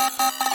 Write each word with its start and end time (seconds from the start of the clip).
Ha 0.00 0.08
ha 0.16 0.30
ha! 0.38 0.49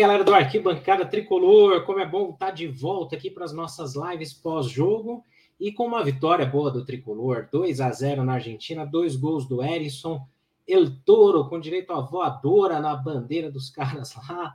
Galera 0.00 0.24
do 0.24 0.32
Arquibancada 0.32 1.04
Tricolor, 1.04 1.84
como 1.84 2.00
é 2.00 2.06
bom 2.06 2.30
estar 2.30 2.52
de 2.52 2.66
volta 2.66 3.16
aqui 3.16 3.30
para 3.30 3.44
as 3.44 3.52
nossas 3.52 3.94
lives 3.94 4.32
pós-jogo 4.32 5.22
e 5.60 5.70
com 5.70 5.86
uma 5.86 6.02
vitória 6.02 6.46
boa 6.46 6.70
do 6.70 6.86
Tricolor, 6.86 7.46
2 7.52 7.82
a 7.82 7.92
0 7.92 8.24
na 8.24 8.32
Argentina, 8.32 8.86
dois 8.86 9.14
gols 9.14 9.46
do 9.46 9.62
Erisson, 9.62 10.26
El 10.66 10.90
Toro 11.04 11.50
com 11.50 11.60
direito 11.60 11.92
a 11.92 12.00
voadora 12.00 12.80
na 12.80 12.96
bandeira 12.96 13.50
dos 13.50 13.68
caras 13.68 14.14
lá, 14.26 14.54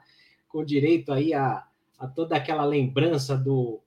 com 0.50 0.66
direito 0.66 1.14
aí 1.14 1.32
a, 1.32 1.64
a 2.00 2.08
toda 2.08 2.36
aquela 2.36 2.66
lembrança 2.66 3.38
do, 3.38 3.80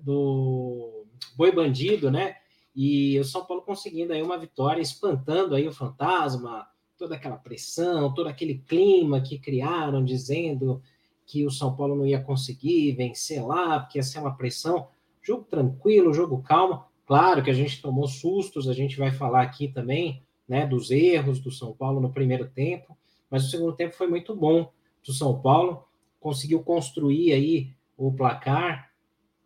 do 0.00 1.04
Boi 1.36 1.52
Bandido, 1.52 2.10
né? 2.10 2.38
E 2.74 3.20
o 3.20 3.24
São 3.24 3.44
Paulo 3.44 3.62
conseguindo 3.62 4.12
aí 4.12 4.20
uma 4.20 4.36
vitória, 4.36 4.82
espantando 4.82 5.54
aí 5.54 5.68
o 5.68 5.72
fantasma, 5.72 6.66
toda 6.98 7.14
aquela 7.14 7.36
pressão, 7.36 8.12
todo 8.12 8.26
aquele 8.26 8.58
clima 8.66 9.20
que 9.20 9.38
criaram, 9.38 10.04
dizendo 10.04 10.82
que 11.26 11.46
o 11.46 11.50
São 11.50 11.74
Paulo 11.74 11.96
não 11.96 12.06
ia 12.06 12.20
conseguir 12.20 12.92
vencer 12.92 13.44
lá, 13.44 13.80
porque 13.80 13.98
ia 13.98 14.02
ser 14.02 14.18
uma 14.18 14.36
pressão. 14.36 14.88
Jogo 15.22 15.44
tranquilo, 15.44 16.12
jogo 16.12 16.42
calmo. 16.42 16.84
Claro 17.06 17.42
que 17.42 17.50
a 17.50 17.54
gente 17.54 17.80
tomou 17.80 18.06
sustos, 18.06 18.68
a 18.68 18.72
gente 18.72 18.96
vai 18.98 19.10
falar 19.10 19.42
aqui 19.42 19.68
também, 19.68 20.22
né, 20.48 20.66
dos 20.66 20.90
erros 20.90 21.40
do 21.40 21.50
São 21.50 21.72
Paulo 21.72 22.00
no 22.00 22.12
primeiro 22.12 22.46
tempo, 22.46 22.96
mas 23.30 23.46
o 23.46 23.50
segundo 23.50 23.74
tempo 23.74 23.94
foi 23.94 24.06
muito 24.06 24.34
bom 24.34 24.70
do 25.04 25.12
São 25.12 25.40
Paulo, 25.40 25.84
conseguiu 26.20 26.62
construir 26.62 27.32
aí 27.32 27.70
o 27.96 28.12
placar 28.12 28.90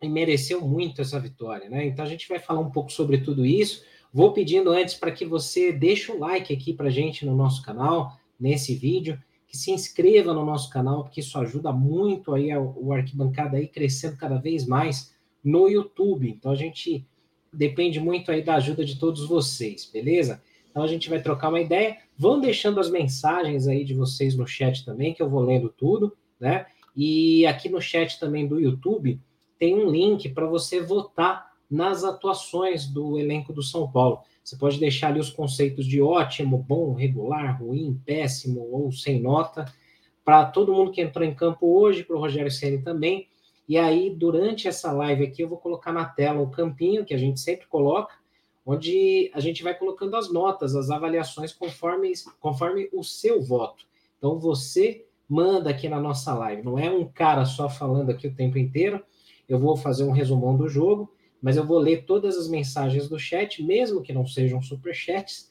e 0.01 0.07
mereceu 0.07 0.61
muito 0.65 1.01
essa 1.01 1.19
vitória, 1.19 1.69
né? 1.69 1.85
Então 1.85 2.03
a 2.03 2.07
gente 2.07 2.27
vai 2.27 2.39
falar 2.39 2.61
um 2.61 2.71
pouco 2.71 2.91
sobre 2.91 3.19
tudo 3.19 3.45
isso. 3.45 3.83
Vou 4.13 4.31
pedindo 4.31 4.71
antes 4.71 4.95
para 4.95 5.11
que 5.11 5.25
você 5.25 5.71
deixe 5.71 6.11
o 6.11 6.19
like 6.19 6.53
aqui 6.53 6.73
para 6.73 6.89
gente 6.89 7.25
no 7.25 7.35
nosso 7.35 7.61
canal, 7.61 8.17
nesse 8.39 8.73
vídeo, 8.73 9.21
que 9.49 9.57
se 9.57 9.71
inscreva 9.71 10.31
no 10.31 10.45
nosso 10.45 10.69
canal, 10.69 11.03
porque 11.03 11.21
isso 11.21 11.37
ajuda 11.39 11.73
muito 11.73 12.35
aí 12.35 12.55
o 12.55 12.93
Arquibancada 12.93 13.57
aí 13.57 13.67
crescendo 13.67 14.15
cada 14.15 14.37
vez 14.37 14.67
mais 14.67 15.11
no 15.43 15.67
YouTube. 15.67 16.29
Então 16.29 16.51
a 16.51 16.55
gente 16.55 17.03
depende 17.51 17.99
muito 17.99 18.31
aí 18.31 18.43
da 18.43 18.55
ajuda 18.55 18.85
de 18.85 18.99
todos 18.99 19.27
vocês, 19.27 19.89
beleza? 19.91 20.39
Então 20.69 20.83
a 20.83 20.87
gente 20.87 21.09
vai 21.09 21.19
trocar 21.19 21.49
uma 21.49 21.59
ideia. 21.59 21.97
Vão 22.15 22.39
deixando 22.39 22.79
as 22.79 22.91
mensagens 22.91 23.67
aí 23.67 23.83
de 23.83 23.95
vocês 23.95 24.35
no 24.35 24.45
chat 24.45 24.85
também, 24.85 25.15
que 25.15 25.21
eu 25.21 25.29
vou 25.29 25.41
lendo 25.41 25.67
tudo, 25.69 26.15
né? 26.39 26.67
E 26.95 27.43
aqui 27.47 27.69
no 27.69 27.81
chat 27.81 28.19
também 28.19 28.47
do 28.47 28.59
YouTube 28.59 29.19
tem 29.57 29.75
um 29.75 29.89
link 29.89 30.29
para 30.29 30.45
você 30.45 30.79
votar 30.79 31.53
nas 31.69 32.03
atuações 32.03 32.85
do 32.85 33.17
elenco 33.17 33.51
do 33.51 33.63
São 33.63 33.91
Paulo. 33.91 34.19
Você 34.43 34.57
pode 34.57 34.79
deixar 34.79 35.09
ali 35.09 35.19
os 35.19 35.29
conceitos 35.29 35.85
de 35.85 36.01
ótimo, 36.01 36.57
bom, 36.57 36.93
regular, 36.93 37.61
ruim, 37.61 38.01
péssimo 38.05 38.67
ou 38.71 38.91
sem 38.91 39.21
nota, 39.21 39.65
para 40.23 40.45
todo 40.45 40.73
mundo 40.73 40.91
que 40.91 41.01
entrou 41.01 41.25
em 41.25 41.33
campo 41.33 41.67
hoje, 41.67 42.03
para 42.03 42.15
o 42.15 42.19
Rogério 42.19 42.51
Ceni 42.51 42.81
também. 42.81 43.27
E 43.67 43.77
aí, 43.77 44.09
durante 44.09 44.67
essa 44.67 44.91
live 44.91 45.23
aqui, 45.23 45.43
eu 45.43 45.47
vou 45.47 45.57
colocar 45.57 45.91
na 45.91 46.05
tela 46.05 46.41
o 46.41 46.49
campinho 46.49 47.05
que 47.05 47.13
a 47.13 47.17
gente 47.17 47.39
sempre 47.39 47.67
coloca, 47.67 48.15
onde 48.65 49.31
a 49.33 49.39
gente 49.39 49.63
vai 49.63 49.73
colocando 49.73 50.15
as 50.15 50.31
notas, 50.31 50.75
as 50.75 50.89
avaliações 50.89 51.53
conforme, 51.53 52.11
conforme 52.39 52.89
o 52.93 53.03
seu 53.03 53.41
voto. 53.41 53.85
Então, 54.17 54.39
você 54.39 55.05
manda 55.27 55.69
aqui 55.69 55.87
na 55.87 55.99
nossa 55.99 56.33
live, 56.33 56.63
não 56.63 56.79
é 56.79 56.89
um 56.89 57.05
cara 57.05 57.45
só 57.45 57.69
falando 57.69 58.09
aqui 58.09 58.27
o 58.27 58.33
tempo 58.33 58.57
inteiro. 58.57 59.03
Eu 59.47 59.59
vou 59.59 59.77
fazer 59.77 60.03
um 60.03 60.11
resumão 60.11 60.57
do 60.57 60.67
jogo 60.67 61.11
mas 61.41 61.57
eu 61.57 61.65
vou 61.65 61.79
ler 61.79 62.05
todas 62.05 62.37
as 62.37 62.47
mensagens 62.47 63.07
do 63.07 63.19
chat, 63.19 63.63
mesmo 63.63 64.01
que 64.01 64.13
não 64.13 64.25
sejam 64.25 64.61
superchats, 64.61 65.49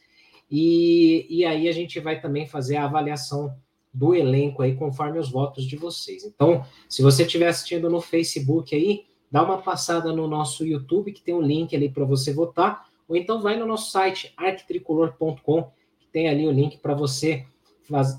e, 0.50 1.26
e 1.28 1.44
aí 1.44 1.68
a 1.68 1.72
gente 1.72 2.00
vai 2.00 2.20
também 2.20 2.46
fazer 2.46 2.76
a 2.76 2.84
avaliação 2.84 3.54
do 3.92 4.14
elenco 4.14 4.62
aí 4.62 4.74
conforme 4.74 5.18
os 5.18 5.30
votos 5.30 5.64
de 5.64 5.76
vocês. 5.76 6.24
Então, 6.24 6.64
se 6.88 7.02
você 7.02 7.24
estiver 7.24 7.48
assistindo 7.48 7.90
no 7.90 8.00
Facebook 8.00 8.74
aí, 8.74 9.06
dá 9.30 9.42
uma 9.42 9.58
passada 9.58 10.12
no 10.12 10.26
nosso 10.26 10.64
YouTube, 10.64 11.12
que 11.12 11.22
tem 11.22 11.34
um 11.34 11.42
link 11.42 11.74
ali 11.74 11.88
para 11.88 12.04
você 12.04 12.32
votar, 12.32 12.86
ou 13.08 13.16
então 13.16 13.40
vai 13.40 13.56
no 13.56 13.66
nosso 13.66 13.90
site, 13.90 14.32
arquitricolor.com, 14.36 15.70
que 15.98 16.06
tem 16.12 16.28
ali 16.28 16.46
o 16.46 16.52
link 16.52 16.78
para 16.78 16.94
você 16.94 17.46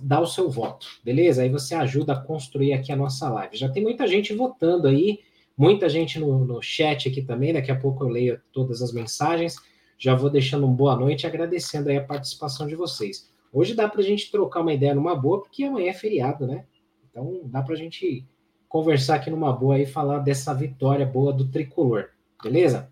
dar 0.02 0.19
o 0.19 0.25
seu 0.25 0.50
voto, 0.50 0.88
beleza? 1.03 1.44
Aí 1.44 1.50
você 1.50 1.75
ajuda 1.75 2.13
a 2.13 2.19
construir 2.19 2.74
aqui 2.74 2.91
a 2.91 2.96
nossa 2.96 3.29
live. 3.29 3.56
Já 3.56 3.69
tem 3.69 3.84
muita 3.84 4.08
gente 4.08 4.34
votando 4.34 4.88
aí, 4.88 5.19
Muita 5.59 5.90
gente 5.90 6.18
no, 6.18 6.46
no 6.46 6.62
chat 6.62 7.09
aqui 7.09 7.22
também, 7.22 7.52
daqui 7.52 7.70
a 7.70 7.78
pouco 7.78 8.06
eu 8.06 8.08
leio 8.08 8.42
todas 8.53 8.81
as 8.81 8.94
mensagens. 8.94 9.58
Já 9.97 10.16
vou 10.16 10.30
deixando 10.30 10.66
um 10.66 10.74
boa 10.74 10.96
noite 10.96 11.28
agradecendo 11.28 11.90
aí 11.90 11.97
a 11.97 12.03
participação 12.03 12.66
de 12.66 12.78
vocês. 12.78 13.30
Hoje 13.52 13.74
dá 13.74 13.90
para 13.90 14.00
a 14.00 14.03
gente 14.03 14.31
trocar 14.31 14.62
uma 14.62 14.72
ideia 14.72 14.96
numa 14.96 15.14
boa, 15.14 15.42
porque 15.42 15.66
amanhã 15.66 15.90
é 15.90 15.94
feriado, 15.94 16.47
né? 16.47 16.64
Então 17.09 17.42
dá 17.44 17.62
para 17.62 17.74
a 17.74 17.78
gente 17.78 18.25
conversar 18.70 19.16
aqui 19.16 19.30
numa 19.30 19.52
boa 19.52 19.78
e 19.78 19.86
falar 19.86 20.20
dessa 20.20 20.53
vitória 20.53 21.06
boa 21.06 21.34
do 21.34 21.50
tricolor, 21.50 22.06
beleza? 22.41 22.90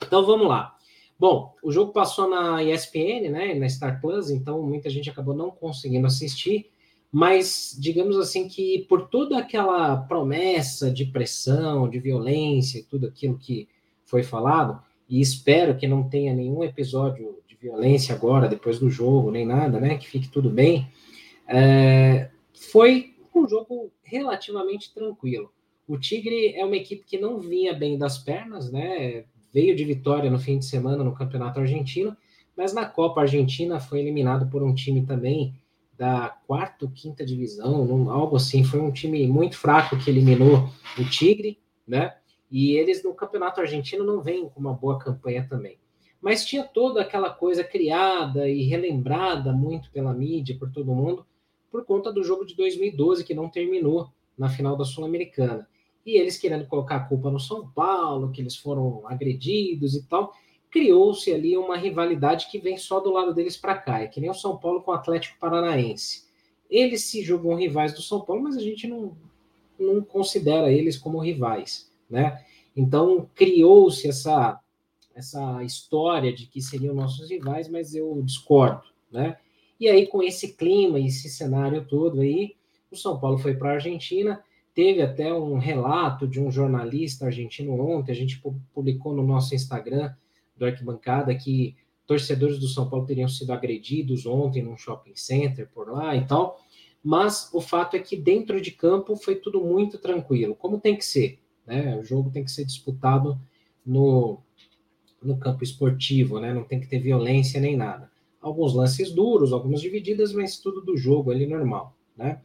Então 0.00 0.24
vamos 0.24 0.46
lá. 0.46 0.76
Bom, 1.18 1.56
o 1.60 1.72
jogo 1.72 1.92
passou 1.92 2.30
na 2.30 2.62
ESPN, 2.62 3.30
né, 3.30 3.52
na 3.54 3.68
Star 3.68 4.00
Plus, 4.00 4.30
então 4.30 4.62
muita 4.62 4.88
gente 4.88 5.10
acabou 5.10 5.34
não 5.34 5.50
conseguindo 5.50 6.06
assistir 6.06 6.70
mas 7.12 7.76
digamos 7.78 8.16
assim 8.18 8.48
que 8.48 8.84
por 8.88 9.08
toda 9.08 9.38
aquela 9.38 9.96
promessa 9.96 10.90
de 10.90 11.04
pressão, 11.06 11.88
de 11.88 11.98
violência 11.98 12.78
e 12.78 12.82
tudo 12.82 13.06
aquilo 13.06 13.38
que 13.38 13.68
foi 14.04 14.22
falado, 14.22 14.80
e 15.08 15.20
espero 15.20 15.76
que 15.76 15.86
não 15.86 16.08
tenha 16.08 16.34
nenhum 16.34 16.64
episódio 16.64 17.38
de 17.46 17.56
violência 17.56 18.14
agora, 18.14 18.48
depois 18.48 18.78
do 18.78 18.90
jogo, 18.90 19.30
nem 19.30 19.46
nada, 19.46 19.78
né? 19.80 19.96
Que 19.96 20.08
fique 20.08 20.28
tudo 20.28 20.50
bem. 20.50 20.88
É, 21.48 22.28
foi 22.52 23.14
um 23.34 23.48
jogo 23.48 23.92
relativamente 24.02 24.92
tranquilo. 24.92 25.52
O 25.86 25.96
Tigre 25.96 26.54
é 26.56 26.64
uma 26.64 26.76
equipe 26.76 27.04
que 27.04 27.18
não 27.18 27.38
vinha 27.38 27.72
bem 27.72 27.96
das 27.96 28.18
pernas, 28.18 28.70
né? 28.72 29.24
Veio 29.52 29.76
de 29.76 29.84
vitória 29.84 30.30
no 30.30 30.38
fim 30.38 30.58
de 30.58 30.64
semana 30.64 31.04
no 31.04 31.14
Campeonato 31.14 31.60
Argentino, 31.60 32.16
mas 32.56 32.72
na 32.72 32.84
Copa 32.84 33.20
Argentina 33.20 33.78
foi 33.78 34.00
eliminado 34.00 34.50
por 34.50 34.62
um 34.62 34.74
time 34.74 35.06
também 35.06 35.54
da 35.96 36.28
quarta 36.46 36.84
ou 36.84 36.90
quinta 36.90 37.24
divisão, 37.24 38.10
algo 38.10 38.36
assim. 38.36 38.62
Foi 38.62 38.80
um 38.80 38.92
time 38.92 39.26
muito 39.26 39.56
fraco 39.56 39.98
que 39.98 40.10
eliminou 40.10 40.68
o 40.98 41.04
Tigre, 41.08 41.58
né? 41.86 42.14
E 42.50 42.72
eles 42.72 43.02
no 43.02 43.14
campeonato 43.14 43.60
argentino 43.60 44.04
não 44.04 44.22
vêm 44.22 44.48
com 44.48 44.60
uma 44.60 44.72
boa 44.72 44.98
campanha 44.98 45.46
também. 45.48 45.78
Mas 46.20 46.44
tinha 46.44 46.64
toda 46.64 47.00
aquela 47.00 47.30
coisa 47.30 47.62
criada 47.64 48.48
e 48.48 48.62
relembrada 48.62 49.52
muito 49.52 49.90
pela 49.90 50.12
mídia, 50.12 50.56
por 50.58 50.70
todo 50.70 50.94
mundo, 50.94 51.26
por 51.70 51.84
conta 51.84 52.12
do 52.12 52.22
jogo 52.22 52.44
de 52.44 52.54
2012 52.54 53.24
que 53.24 53.34
não 53.34 53.48
terminou 53.48 54.10
na 54.36 54.48
final 54.48 54.76
da 54.76 54.84
Sul-Americana. 54.84 55.68
E 56.04 56.16
eles 56.18 56.38
querendo 56.38 56.66
colocar 56.66 56.96
a 56.96 57.04
culpa 57.04 57.30
no 57.30 57.40
São 57.40 57.68
Paulo, 57.68 58.30
que 58.30 58.40
eles 58.40 58.56
foram 58.56 59.02
agredidos 59.06 59.94
e 59.94 60.06
tal 60.06 60.32
criou-se 60.70 61.32
ali 61.32 61.56
uma 61.56 61.76
rivalidade 61.76 62.48
que 62.50 62.58
vem 62.58 62.76
só 62.76 63.00
do 63.00 63.12
lado 63.12 63.32
deles 63.32 63.56
para 63.56 63.76
cá, 63.76 64.00
é 64.00 64.06
que 64.06 64.20
nem 64.20 64.30
o 64.30 64.34
São 64.34 64.56
Paulo 64.56 64.82
com 64.82 64.90
o 64.90 64.94
Atlético 64.94 65.38
Paranaense. 65.38 66.26
Eles 66.68 67.04
se 67.04 67.22
julgam 67.22 67.54
rivais 67.54 67.92
do 67.92 68.02
São 68.02 68.20
Paulo, 68.20 68.42
mas 68.42 68.56
a 68.56 68.60
gente 68.60 68.86
não, 68.86 69.16
não 69.78 70.02
considera 70.02 70.70
eles 70.70 70.98
como 70.98 71.18
rivais, 71.18 71.90
né? 72.10 72.44
Então 72.76 73.28
criou-se 73.34 74.08
essa 74.08 74.60
essa 75.14 75.64
história 75.64 76.30
de 76.30 76.46
que 76.46 76.60
seriam 76.60 76.94
nossos 76.94 77.30
rivais, 77.30 77.70
mas 77.70 77.94
eu 77.94 78.20
discordo, 78.22 78.82
né? 79.10 79.38
E 79.80 79.88
aí 79.88 80.06
com 80.06 80.22
esse 80.22 80.52
clima, 80.54 81.00
esse 81.00 81.30
cenário 81.30 81.86
todo 81.86 82.20
aí, 82.20 82.54
o 82.90 82.96
São 82.96 83.18
Paulo 83.18 83.38
foi 83.38 83.54
para 83.54 83.70
a 83.70 83.74
Argentina, 83.74 84.44
teve 84.74 85.00
até 85.00 85.32
um 85.32 85.56
relato 85.56 86.28
de 86.28 86.38
um 86.38 86.50
jornalista 86.50 87.24
argentino 87.24 87.80
ontem, 87.80 88.12
a 88.12 88.14
gente 88.14 88.42
publicou 88.74 89.14
no 89.14 89.22
nosso 89.22 89.54
Instagram 89.54 90.12
do 90.56 90.64
Arquibancada 90.64 91.34
que 91.34 91.76
torcedores 92.06 92.58
do 92.58 92.68
São 92.68 92.88
Paulo 92.88 93.06
teriam 93.06 93.28
sido 93.28 93.52
agredidos 93.52 94.26
ontem 94.26 94.62
num 94.62 94.76
shopping 94.76 95.14
center 95.14 95.68
por 95.72 95.90
lá 95.90 96.14
e 96.16 96.24
tal. 96.26 96.60
Mas 97.02 97.50
o 97.52 97.60
fato 97.60 97.96
é 97.96 97.98
que 97.98 98.16
dentro 98.16 98.60
de 98.60 98.70
campo 98.70 99.16
foi 99.16 99.36
tudo 99.36 99.60
muito 99.60 99.98
tranquilo, 99.98 100.54
como 100.54 100.80
tem 100.80 100.96
que 100.96 101.04
ser. 101.04 101.38
Né? 101.66 101.96
O 101.96 102.02
jogo 102.02 102.30
tem 102.30 102.44
que 102.44 102.50
ser 102.50 102.64
disputado 102.64 103.38
no, 103.84 104.40
no 105.22 105.36
campo 105.36 105.62
esportivo, 105.62 106.40
né? 106.40 106.52
Não 106.52 106.64
tem 106.64 106.80
que 106.80 106.88
ter 106.88 106.98
violência 106.98 107.60
nem 107.60 107.76
nada. 107.76 108.10
Alguns 108.40 108.74
lances 108.74 109.12
duros, 109.12 109.52
algumas 109.52 109.80
divididas, 109.80 110.32
mas 110.32 110.58
tudo 110.58 110.80
do 110.80 110.96
jogo 110.96 111.30
ali 111.30 111.46
normal, 111.46 111.96
né? 112.16 112.40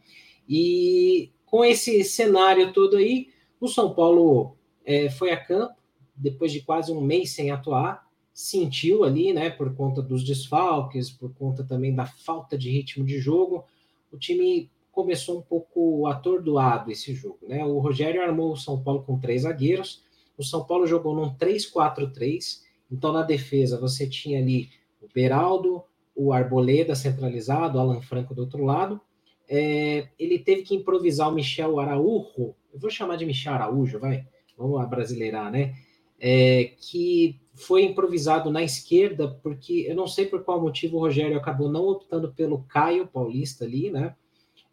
E 0.48 1.30
com 1.46 1.64
esse 1.64 2.02
cenário 2.04 2.72
todo 2.72 2.96
aí, 2.96 3.28
o 3.60 3.68
São 3.68 3.94
Paulo 3.94 4.56
é, 4.84 5.10
foi 5.10 5.30
a 5.30 5.36
campo, 5.36 5.74
depois 6.14 6.52
de 6.52 6.60
quase 6.60 6.92
um 6.92 7.00
mês 7.00 7.30
sem 7.30 7.50
atuar, 7.50 8.06
sentiu 8.32 9.04
ali, 9.04 9.32
né, 9.32 9.50
por 9.50 9.74
conta 9.74 10.00
dos 10.00 10.24
desfalques, 10.24 11.10
por 11.10 11.34
conta 11.34 11.62
também 11.64 11.94
da 11.94 12.06
falta 12.06 12.56
de 12.56 12.70
ritmo 12.70 13.04
de 13.04 13.18
jogo, 13.18 13.64
o 14.10 14.16
time 14.16 14.70
começou 14.90 15.38
um 15.38 15.42
pouco 15.42 16.06
atordoado 16.06 16.90
esse 16.90 17.14
jogo, 17.14 17.38
né? 17.48 17.64
O 17.64 17.78
Rogério 17.78 18.22
armou 18.22 18.52
o 18.52 18.56
São 18.56 18.82
Paulo 18.82 19.02
com 19.02 19.18
três 19.18 19.42
zagueiros, 19.42 20.02
o 20.36 20.44
São 20.44 20.64
Paulo 20.64 20.86
jogou 20.86 21.14
num 21.14 21.34
3-4-3, 21.34 22.62
então 22.90 23.12
na 23.12 23.22
defesa 23.22 23.80
você 23.80 24.06
tinha 24.06 24.38
ali 24.38 24.68
o 25.00 25.08
Beraldo, 25.12 25.82
o 26.14 26.32
Arboleda 26.32 26.94
centralizado, 26.94 27.78
o 27.78 27.80
Alan 27.80 28.02
Franco 28.02 28.34
do 28.34 28.42
outro 28.42 28.64
lado, 28.64 29.00
é, 29.48 30.08
ele 30.18 30.38
teve 30.38 30.62
que 30.62 30.74
improvisar 30.74 31.30
o 31.30 31.34
Michel 31.34 31.80
Araújo, 31.80 32.54
eu 32.72 32.78
vou 32.78 32.90
chamar 32.90 33.16
de 33.16 33.24
Michel 33.24 33.54
Araújo, 33.54 33.98
vai, 33.98 34.26
vamos 34.56 34.80
abrasileirar, 34.80 35.50
né? 35.50 35.74
É, 36.24 36.74
que 36.78 37.40
foi 37.54 37.84
improvisado 37.84 38.48
na 38.48 38.62
esquerda, 38.62 39.28
porque 39.42 39.86
eu 39.88 39.96
não 39.96 40.06
sei 40.06 40.26
por 40.26 40.44
qual 40.44 40.60
motivo 40.60 40.96
o 40.96 41.00
Rogério 41.00 41.36
acabou 41.36 41.68
não 41.68 41.84
optando 41.88 42.32
pelo 42.32 42.62
Caio 42.62 43.08
Paulista 43.08 43.64
ali, 43.64 43.90
né? 43.90 44.14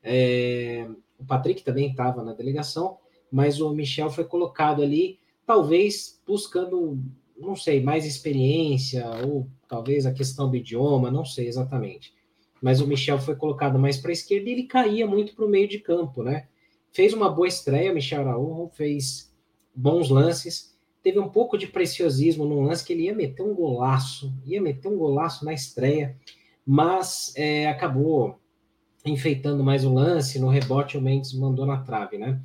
É, 0.04 0.88
o 1.18 1.26
Patrick 1.26 1.64
também 1.64 1.90
estava 1.90 2.24
na 2.24 2.34
delegação, 2.34 2.98
mas 3.32 3.60
o 3.60 3.74
Michel 3.74 4.12
foi 4.12 4.26
colocado 4.26 4.84
ali, 4.84 5.20
talvez 5.46 6.22
buscando, 6.26 7.00
não 7.36 7.56
sei, 7.56 7.82
mais 7.82 8.06
experiência, 8.06 9.10
ou 9.26 9.48
talvez 9.68 10.06
a 10.06 10.14
questão 10.14 10.50
do 10.50 10.56
idioma, 10.56 11.10
não 11.10 11.26
sei 11.26 11.48
exatamente 11.48 12.14
mas 12.62 12.82
o 12.82 12.88
Michel 12.88 13.20
foi 13.20 13.36
colocado 13.36 13.80
mais 13.80 13.98
para 13.98 14.12
a 14.12 14.14
esquerda 14.14 14.50
e 14.50 14.54
ele 14.54 14.64
caía 14.64 15.08
muito 15.08 15.36
para 15.36 15.46
o 15.46 15.50
meio 15.50 15.68
de 15.68 15.80
campo, 15.80 16.24
né? 16.24 16.48
Fez 16.92 17.14
uma 17.14 17.30
boa 17.30 17.48
estreia, 17.48 17.94
Michel 17.94 18.22
Araújo, 18.22 18.70
fez 18.74 19.34
bons 19.74 20.10
lances, 20.10 20.78
teve 21.02 21.20
um 21.20 21.30
pouco 21.30 21.58
de 21.58 21.68
preciosismo 21.68 22.46
num 22.46 22.64
lance 22.64 22.86
que 22.86 22.94
ele 22.94 23.04
ia 23.04 23.16
meter 23.16 23.44
um 23.44 23.54
golaço, 23.54 24.34
ia 24.46 24.62
meter 24.62 24.88
um 24.88 24.98
golaço 24.98 25.46
na 25.46 25.54
estreia, 25.54 26.18
mas 26.66 27.34
é, 27.36 27.68
acabou 27.68 28.40
enfeitando 29.06 29.64
mais 29.64 29.86
o 29.86 29.94
lance, 29.94 30.40
no 30.40 30.50
rebote 30.50 30.98
o 30.98 31.02
Mendes 31.02 31.34
mandou 31.34 31.66
na 31.66 31.82
trave, 31.82 32.18
né? 32.18 32.42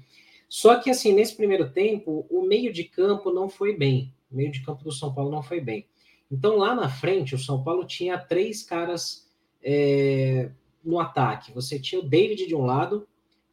Só 0.48 0.78
que 0.78 0.88
assim, 0.88 1.12
nesse 1.12 1.36
primeiro 1.36 1.70
tempo, 1.70 2.26
o 2.30 2.42
meio 2.42 2.72
de 2.72 2.84
campo 2.84 3.32
não 3.32 3.48
foi 3.48 3.76
bem, 3.76 4.14
o 4.30 4.36
meio 4.36 4.52
de 4.52 4.62
campo 4.62 4.84
do 4.84 4.92
São 4.92 5.12
Paulo 5.12 5.30
não 5.30 5.42
foi 5.42 5.60
bem. 5.60 5.86
Então 6.30 6.56
lá 6.56 6.74
na 6.74 6.88
frente, 6.88 7.34
o 7.34 7.38
São 7.38 7.62
Paulo 7.62 7.84
tinha 7.84 8.18
três 8.18 8.62
caras 8.62 9.28
é, 9.62 10.50
no 10.84 11.00
ataque. 11.00 11.52
Você 11.52 11.78
tinha 11.78 12.00
o 12.00 12.08
David 12.08 12.46
de 12.46 12.54
um 12.54 12.64
lado, 12.64 13.06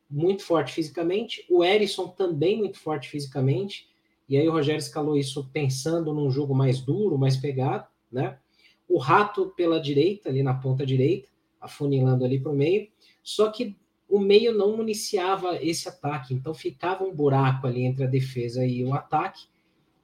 muito 0.09 0.43
forte 0.43 0.73
fisicamente, 0.73 1.45
o 1.49 1.63
Erisson 1.63 2.07
também 2.09 2.57
muito 2.57 2.77
forte 2.77 3.09
fisicamente, 3.09 3.89
e 4.31 4.37
aí 4.37 4.47
o 4.47 4.51
Rogério 4.53 4.79
escalou 4.79 5.17
isso 5.17 5.49
pensando 5.51 6.13
num 6.13 6.31
jogo 6.31 6.55
mais 6.55 6.79
duro, 6.79 7.17
mais 7.17 7.35
pegado, 7.35 7.85
né? 8.09 8.37
O 8.87 8.97
Rato 8.97 9.47
pela 9.57 9.77
direita, 9.77 10.29
ali 10.29 10.41
na 10.41 10.53
ponta 10.53 10.85
direita, 10.85 11.29
afunilando 11.59 12.23
ali 12.23 12.39
para 12.39 12.49
o 12.49 12.55
meio, 12.55 12.87
só 13.21 13.51
que 13.51 13.75
o 14.07 14.19
meio 14.19 14.57
não 14.57 14.77
municiava 14.77 15.57
esse 15.61 15.89
ataque, 15.89 16.33
então 16.33 16.53
ficava 16.53 17.03
um 17.03 17.13
buraco 17.13 17.67
ali 17.67 17.83
entre 17.83 18.05
a 18.05 18.07
defesa 18.07 18.65
e 18.65 18.81
o 18.85 18.93
ataque, 18.93 19.47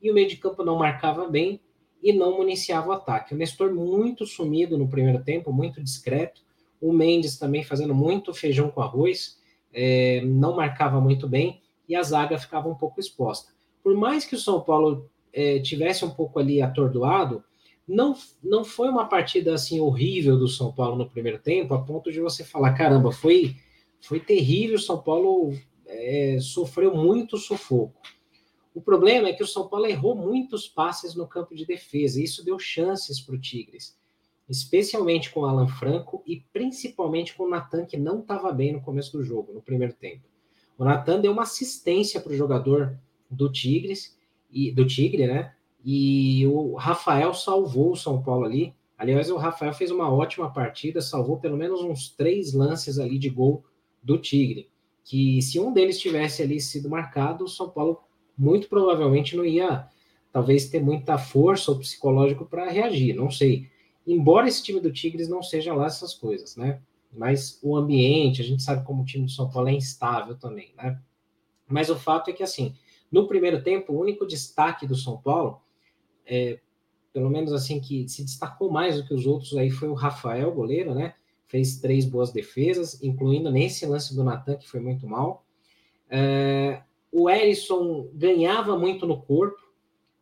e 0.02 0.12
o 0.12 0.14
meio 0.14 0.28
de 0.28 0.36
campo 0.36 0.62
não 0.62 0.78
marcava 0.78 1.30
bem, 1.30 1.62
e 2.04 2.12
não 2.12 2.38
municiava 2.38 2.90
o 2.90 2.92
ataque. 2.92 3.34
O 3.34 3.38
Nestor 3.38 3.74
muito 3.74 4.26
sumido 4.26 4.78
no 4.78 4.90
primeiro 4.90 5.24
tempo, 5.24 5.54
muito 5.54 5.82
discreto. 5.82 6.42
O 6.82 6.92
Mendes 6.92 7.40
também 7.40 7.64
fazendo 7.64 7.96
muito 7.96 8.34
feijão 8.34 8.70
com 8.70 8.82
arroz, 8.82 9.42
é, 9.74 10.22
não 10.26 10.56
marcava 10.56 11.00
muito 11.00 11.28
bem 11.30 11.62
e 11.88 11.96
a 11.96 12.04
zaga 12.04 12.38
ficava 12.38 12.68
um 12.68 12.76
pouco 12.76 13.00
exposta. 13.00 13.57
Por 13.88 13.96
mais 13.96 14.26
que 14.26 14.36
o 14.36 14.38
São 14.38 14.60
Paulo 14.60 15.10
é, 15.32 15.60
tivesse 15.60 16.04
um 16.04 16.10
pouco 16.10 16.40
ali 16.40 16.62
atordoado, 16.62 17.42
não, 17.88 18.18
não 18.44 18.66
foi 18.66 18.90
uma 18.90 19.08
partida 19.08 19.54
assim 19.54 19.80
horrível 19.80 20.38
do 20.38 20.50
São 20.50 20.74
Paulo 20.74 20.98
no 20.98 21.10
primeiro 21.10 21.40
tempo, 21.40 21.74
a 21.74 21.82
ponto 21.82 22.12
de 22.12 22.20
você 22.20 22.44
falar: 22.44 22.74
caramba, 22.74 23.14
foi, 23.14 23.56
foi 24.02 24.20
terrível, 24.20 24.76
o 24.76 24.82
São 24.82 25.02
Paulo 25.02 25.54
é, 25.86 26.38
sofreu 26.42 26.94
muito 26.98 27.38
sufoco. 27.38 28.02
O 28.76 28.82
problema 28.82 29.30
é 29.30 29.34
que 29.34 29.42
o 29.42 29.48
São 29.48 29.70
Paulo 29.70 29.86
errou 29.86 30.18
muitos 30.18 30.68
passes 30.68 31.16
no 31.16 31.26
campo 31.26 31.56
de 31.56 31.66
defesa, 31.66 32.20
e 32.20 32.26
isso 32.26 32.44
deu 32.44 32.60
chances 32.60 33.22
para 33.22 33.36
o 33.36 33.40
Tigres, 33.40 33.98
especialmente 34.50 35.32
com 35.32 35.40
o 35.40 35.46
Alan 35.46 35.70
Franco 35.70 36.22
e 36.28 36.44
principalmente 36.52 37.34
com 37.38 37.46
o 37.46 37.50
Natan, 37.50 37.86
que 37.86 37.96
não 37.96 38.20
estava 38.20 38.52
bem 38.52 38.74
no 38.74 38.82
começo 38.82 39.14
do 39.14 39.24
jogo, 39.24 39.54
no 39.54 39.62
primeiro 39.62 39.94
tempo. 39.94 40.26
O 40.78 40.84
Natan 40.84 41.22
deu 41.22 41.32
uma 41.32 41.44
assistência 41.44 42.20
para 42.20 42.34
o 42.34 42.36
jogador 42.36 43.00
do 43.30 43.52
Tigres, 43.52 44.18
e 44.52 44.72
do 44.72 44.86
Tigre, 44.86 45.28
né? 45.28 45.54
E 45.84 46.46
o 46.48 46.76
Rafael 46.76 47.34
salvou 47.34 47.92
o 47.92 47.98
São 47.98 48.22
Paulo 48.22 48.46
ali. 48.46 48.74
Aliás, 48.98 49.30
o 49.30 49.38
Rafael 49.38 49.74
fez 49.74 49.92
uma 49.92 50.12
ótima 50.12 50.52
partida, 50.52 51.02
salvou 51.02 51.38
pelo 51.38 51.58
menos 51.58 51.82
uns 51.82 52.10
três 52.10 52.54
lances 52.54 52.98
ali 52.98 53.20
de 53.20 53.30
gol 53.30 53.64
do 54.02 54.18
Tigre. 54.18 54.70
Que 55.04 55.42
se 55.42 55.60
um 55.60 55.72
deles 55.72 56.00
tivesse 56.00 56.42
ali 56.42 56.60
sido 56.60 56.90
marcado, 56.90 57.46
o 57.46 57.48
São 57.48 57.70
Paulo 57.70 58.02
muito 58.38 58.68
provavelmente 58.68 59.36
não 59.36 59.46
ia, 59.46 59.88
talvez, 60.32 60.70
ter 60.70 60.82
muita 60.82 61.18
força 61.18 61.72
ou 61.72 61.80
psicológico 61.80 62.46
para 62.46 62.70
reagir, 62.70 63.16
não 63.16 63.32
sei. 63.32 63.70
Embora 64.06 64.48
esse 64.48 64.64
time 64.64 64.80
do 64.80 64.92
Tigres 64.92 65.30
não 65.30 65.42
seja 65.44 65.74
lá 65.74 65.86
essas 65.86 66.14
coisas, 66.14 66.56
né? 66.56 66.82
Mas 67.14 67.60
o 67.64 67.76
ambiente, 67.76 68.42
a 68.42 68.46
gente 68.46 68.62
sabe 68.62 68.86
como 68.86 69.02
o 69.02 69.06
time 69.06 69.26
do 69.26 69.32
São 69.32 69.50
Paulo 69.50 69.70
é 69.70 69.74
instável 69.74 70.38
também, 70.38 70.74
né? 70.76 71.00
Mas 71.68 71.90
o 71.90 71.96
fato 71.96 72.30
é 72.30 72.34
que, 72.34 72.44
assim, 72.44 72.76
no 73.12 73.28
primeiro 73.28 73.64
tempo, 73.64 73.94
o 73.94 74.00
único 74.00 74.26
destaque 74.26 74.86
do 74.86 74.96
São 74.96 75.18
Paulo, 75.18 75.62
é, 76.26 76.60
pelo 77.14 77.30
menos 77.30 77.54
assim, 77.54 77.80
que 77.80 78.08
se 78.08 78.24
destacou 78.24 78.70
mais 78.70 78.98
do 78.98 79.08
que 79.08 79.14
os 79.14 79.26
outros 79.26 79.56
aí 79.56 79.70
foi 79.70 79.88
o 79.88 79.94
Rafael, 79.94 80.52
goleiro, 80.52 80.94
né? 80.94 81.16
Fez 81.48 81.80
três 81.80 82.06
boas 82.06 82.32
defesas, 82.32 83.02
incluindo 83.02 83.50
nesse 83.50 83.86
lance 83.86 84.16
do 84.16 84.24
Natan, 84.24 84.58
que 84.58 84.68
foi 84.68 84.80
muito 84.80 85.08
mal. 85.08 85.46
É, 86.10 86.84
o 87.12 87.30
Erisson 87.30 88.10
ganhava 88.14 88.78
muito 88.78 89.06
no 89.06 89.22
corpo, 89.22 89.58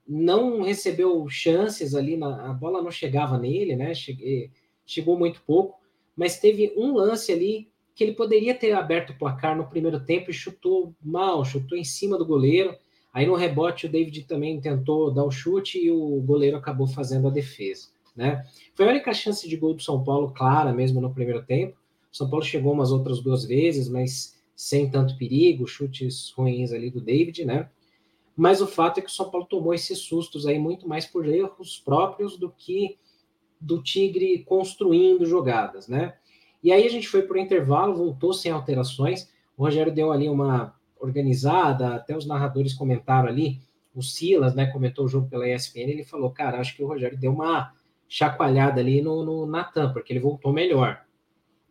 não 0.08 0.62
recebeu 0.62 1.28
chances 1.28 1.96
ali, 1.96 2.16
na, 2.16 2.52
a 2.52 2.54
bola 2.54 2.82
não 2.82 2.92
chegava 2.92 3.38
nele, 3.38 3.76
né? 3.76 3.94
Cheguei, 3.94 4.52
chegou 4.86 5.18
muito 5.18 5.42
pouco, 5.42 5.80
mas 6.16 6.40
teve 6.40 6.74
um 6.78 6.94
lance 6.94 7.32
ali 7.32 7.70
que 7.96 8.04
ele 8.04 8.14
poderia 8.14 8.54
ter 8.54 8.74
aberto 8.74 9.12
o 9.12 9.18
placar 9.18 9.56
no 9.56 9.68
primeiro 9.68 10.02
tempo 10.02 10.30
e 10.30 10.34
chutou 10.34 10.94
mal, 11.02 11.46
chutou 11.46 11.78
em 11.78 11.84
cima 11.84 12.18
do 12.18 12.26
goleiro. 12.26 12.76
Aí 13.14 13.26
no 13.26 13.36
rebote 13.36 13.86
o 13.86 13.90
David 13.90 14.24
também 14.24 14.60
tentou 14.60 15.10
dar 15.10 15.24
o 15.24 15.32
chute 15.32 15.80
e 15.80 15.90
o 15.90 16.22
goleiro 16.22 16.58
acabou 16.58 16.86
fazendo 16.86 17.30
a 17.30 17.32
defesa, 17.32 17.88
né? 18.14 18.46
Foi 18.76 18.86
a 18.86 18.90
única 18.90 19.14
chance 19.14 19.48
de 19.48 19.56
gol 19.56 19.74
do 19.74 19.82
São 19.82 20.04
Paulo 20.04 20.34
clara 20.34 20.74
mesmo 20.74 21.00
no 21.00 21.14
primeiro 21.14 21.42
tempo. 21.44 21.78
O 22.12 22.16
São 22.16 22.30
Paulo 22.30 22.44
chegou 22.44 22.74
umas 22.74 22.92
outras 22.92 23.22
duas 23.22 23.46
vezes, 23.46 23.88
mas 23.88 24.36
sem 24.54 24.90
tanto 24.90 25.18
perigo, 25.18 25.66
chutes 25.66 26.32
ruins 26.32 26.74
ali 26.74 26.90
do 26.90 27.00
David, 27.00 27.46
né? 27.46 27.70
Mas 28.36 28.60
o 28.60 28.68
fato 28.68 28.98
é 28.98 29.02
que 29.02 29.10
o 29.10 29.14
São 29.14 29.30
Paulo 29.30 29.48
tomou 29.48 29.74
esses 29.74 30.00
sustos 30.00 30.46
aí 30.46 30.60
muito 30.60 30.86
mais 30.86 31.06
por 31.06 31.26
erros 31.26 31.80
próprios 31.80 32.38
do 32.38 32.50
que 32.52 32.98
do 33.60 33.82
Tigre 33.82 34.44
construindo 34.44 35.26
jogadas, 35.26 35.88
né? 35.88 36.16
E 36.66 36.72
aí 36.72 36.84
a 36.84 36.90
gente 36.90 37.08
foi 37.08 37.22
para 37.22 37.38
o 37.38 37.40
intervalo, 37.40 37.96
voltou 37.96 38.34
sem 38.34 38.52
alterações. 38.52 39.30
O 39.56 39.64
Rogério 39.64 39.94
deu 39.94 40.12
ali 40.12 40.28
uma 40.28 40.74
organizada, 41.00 41.94
até 41.94 42.18
os 42.18 42.26
narradores 42.26 42.74
comentaram 42.74 43.30
ali. 43.30 43.62
O 43.94 44.02
Silas, 44.02 44.56
né, 44.56 44.66
comentou 44.66 45.06
o 45.06 45.08
jogo 45.08 45.30
pela 45.30 45.48
ESPN, 45.48 45.92
ele 45.92 46.04
falou, 46.04 46.32
cara, 46.32 46.60
acho 46.60 46.76
que 46.76 46.84
o 46.84 46.88
Rogério 46.88 47.20
deu 47.20 47.32
uma 47.32 47.72
chacoalhada 48.10 48.82
ali 48.82 49.00
no, 49.00 49.24
no 49.24 49.46
Natan, 49.46 49.94
porque 49.94 50.12
ele 50.12 50.20
voltou 50.20 50.52
melhor. 50.52 51.06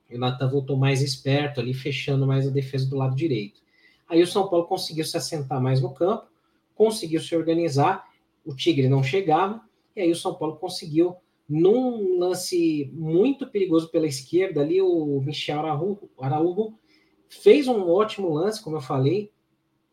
E 0.09 0.15
o 0.15 0.19
Natan 0.19 0.49
voltou 0.49 0.77
mais 0.77 1.03
esperto 1.03 1.59
ali, 1.59 1.75
fechando 1.75 2.25
mais 2.25 2.47
a 2.47 2.51
defesa 2.53 2.89
do 2.89 2.97
lado 2.97 3.17
direito. 3.17 3.61
Aí 4.09 4.23
o 4.23 4.27
São 4.29 4.49
Paulo 4.49 4.65
conseguiu 4.65 5.05
se 5.05 5.17
assentar 5.17 5.61
mais 5.61 5.81
no 5.81 5.93
campo, 5.93 6.29
conseguiu 6.77 7.21
se 7.21 7.35
organizar, 7.35 8.05
o 8.47 8.55
Tigre 8.55 8.89
não 8.89 9.03
chegava, 9.03 9.61
e 9.97 10.03
aí 10.03 10.11
o 10.13 10.17
São 10.17 10.37
Paulo 10.37 10.55
conseguiu, 10.55 11.17
num 11.49 12.19
lance 12.19 12.91
muito 12.93 13.47
perigoso 13.47 13.91
pela 13.91 14.07
esquerda, 14.07 14.61
ali 14.61 14.81
o 14.81 15.21
Michel 15.21 15.59
Araújo, 15.59 16.09
Araújo 16.19 16.75
fez 17.29 17.69
um 17.69 17.89
ótimo 17.91 18.33
lance, 18.33 18.63
como 18.63 18.77
eu 18.77 18.81
falei, 18.81 19.31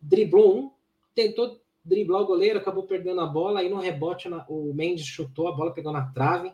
driblou 0.01 0.57
um, 0.57 0.71
tentou 1.13 1.59
driblar 1.83 2.21
o 2.21 2.27
goleiro, 2.27 2.59
acabou 2.59 2.83
perdendo 2.83 3.21
a 3.21 3.25
bola, 3.25 3.59
aí 3.59 3.69
no 3.69 3.79
rebote 3.79 4.29
o 4.47 4.73
Mendes 4.73 5.05
chutou, 5.05 5.47
a 5.47 5.51
bola 5.51 5.73
pegou 5.73 5.91
na 5.91 6.05
trave, 6.07 6.53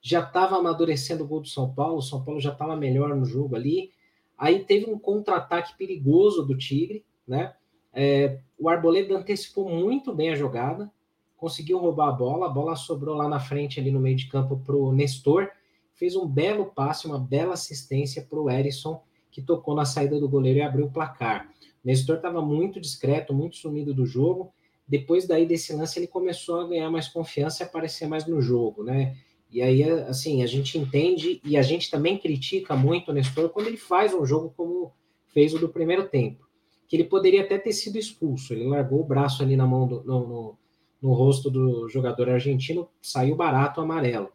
já 0.00 0.20
estava 0.20 0.56
amadurecendo 0.56 1.24
o 1.24 1.26
gol 1.26 1.40
do 1.40 1.48
São 1.48 1.72
Paulo, 1.72 1.98
o 1.98 2.02
São 2.02 2.22
Paulo 2.22 2.40
já 2.40 2.52
estava 2.52 2.76
melhor 2.76 3.16
no 3.16 3.24
jogo 3.24 3.56
ali. 3.56 3.90
Aí 4.36 4.64
teve 4.64 4.90
um 4.90 4.98
contra-ataque 4.98 5.78
perigoso 5.78 6.44
do 6.44 6.58
Tigre, 6.58 7.04
né? 7.26 7.54
É, 7.92 8.40
o 8.58 8.68
Arboleda 8.68 9.16
antecipou 9.16 9.68
muito 9.68 10.12
bem 10.12 10.30
a 10.30 10.34
jogada, 10.34 10.92
conseguiu 11.44 11.78
roubar 11.78 12.08
a 12.08 12.12
bola, 12.12 12.46
a 12.46 12.48
bola 12.48 12.74
sobrou 12.74 13.14
lá 13.14 13.28
na 13.28 13.38
frente, 13.38 13.78
ali 13.78 13.90
no 13.90 14.00
meio 14.00 14.16
de 14.16 14.28
campo, 14.28 14.56
para 14.64 14.74
o 14.74 14.90
Nestor, 14.94 15.50
fez 15.92 16.16
um 16.16 16.26
belo 16.26 16.64
passe, 16.64 17.06
uma 17.06 17.18
bela 17.18 17.52
assistência 17.52 18.22
para 18.22 18.40
o 18.40 18.48
Erisson, 18.48 19.02
que 19.30 19.42
tocou 19.42 19.74
na 19.74 19.84
saída 19.84 20.18
do 20.18 20.26
goleiro 20.26 20.60
e 20.60 20.62
abriu 20.62 20.86
o 20.86 20.90
placar. 20.90 21.50
O 21.84 21.86
Nestor 21.86 22.16
estava 22.16 22.40
muito 22.40 22.80
discreto, 22.80 23.34
muito 23.34 23.56
sumido 23.56 23.92
do 23.92 24.06
jogo. 24.06 24.54
Depois 24.88 25.26
daí 25.26 25.44
desse 25.44 25.74
lance, 25.74 25.98
ele 25.98 26.06
começou 26.06 26.60
a 26.60 26.66
ganhar 26.66 26.90
mais 26.90 27.08
confiança 27.08 27.62
e 27.62 27.66
aparecer 27.66 28.08
mais 28.08 28.26
no 28.26 28.40
jogo, 28.40 28.82
né? 28.82 29.14
E 29.50 29.60
aí, 29.60 29.82
assim, 29.82 30.42
a 30.42 30.46
gente 30.46 30.78
entende 30.78 31.42
e 31.44 31.58
a 31.58 31.62
gente 31.62 31.90
também 31.90 32.16
critica 32.16 32.74
muito 32.74 33.10
o 33.10 33.12
Nestor 33.12 33.50
quando 33.50 33.66
ele 33.66 33.76
faz 33.76 34.14
um 34.14 34.24
jogo 34.24 34.54
como 34.56 34.94
fez 35.26 35.52
o 35.52 35.58
do 35.58 35.68
primeiro 35.68 36.08
tempo, 36.08 36.48
que 36.88 36.96
ele 36.96 37.04
poderia 37.04 37.42
até 37.42 37.58
ter 37.58 37.74
sido 37.74 37.98
expulso. 37.98 38.54
Ele 38.54 38.66
largou 38.66 39.02
o 39.02 39.04
braço 39.04 39.42
ali 39.42 39.56
na 39.56 39.66
mão 39.66 39.86
do, 39.86 40.02
no, 40.04 40.26
no, 40.26 40.58
no 41.04 41.12
rosto 41.12 41.50
do 41.50 41.86
jogador 41.86 42.30
argentino, 42.30 42.88
saiu 43.02 43.36
barato 43.36 43.78
amarelo. 43.78 44.30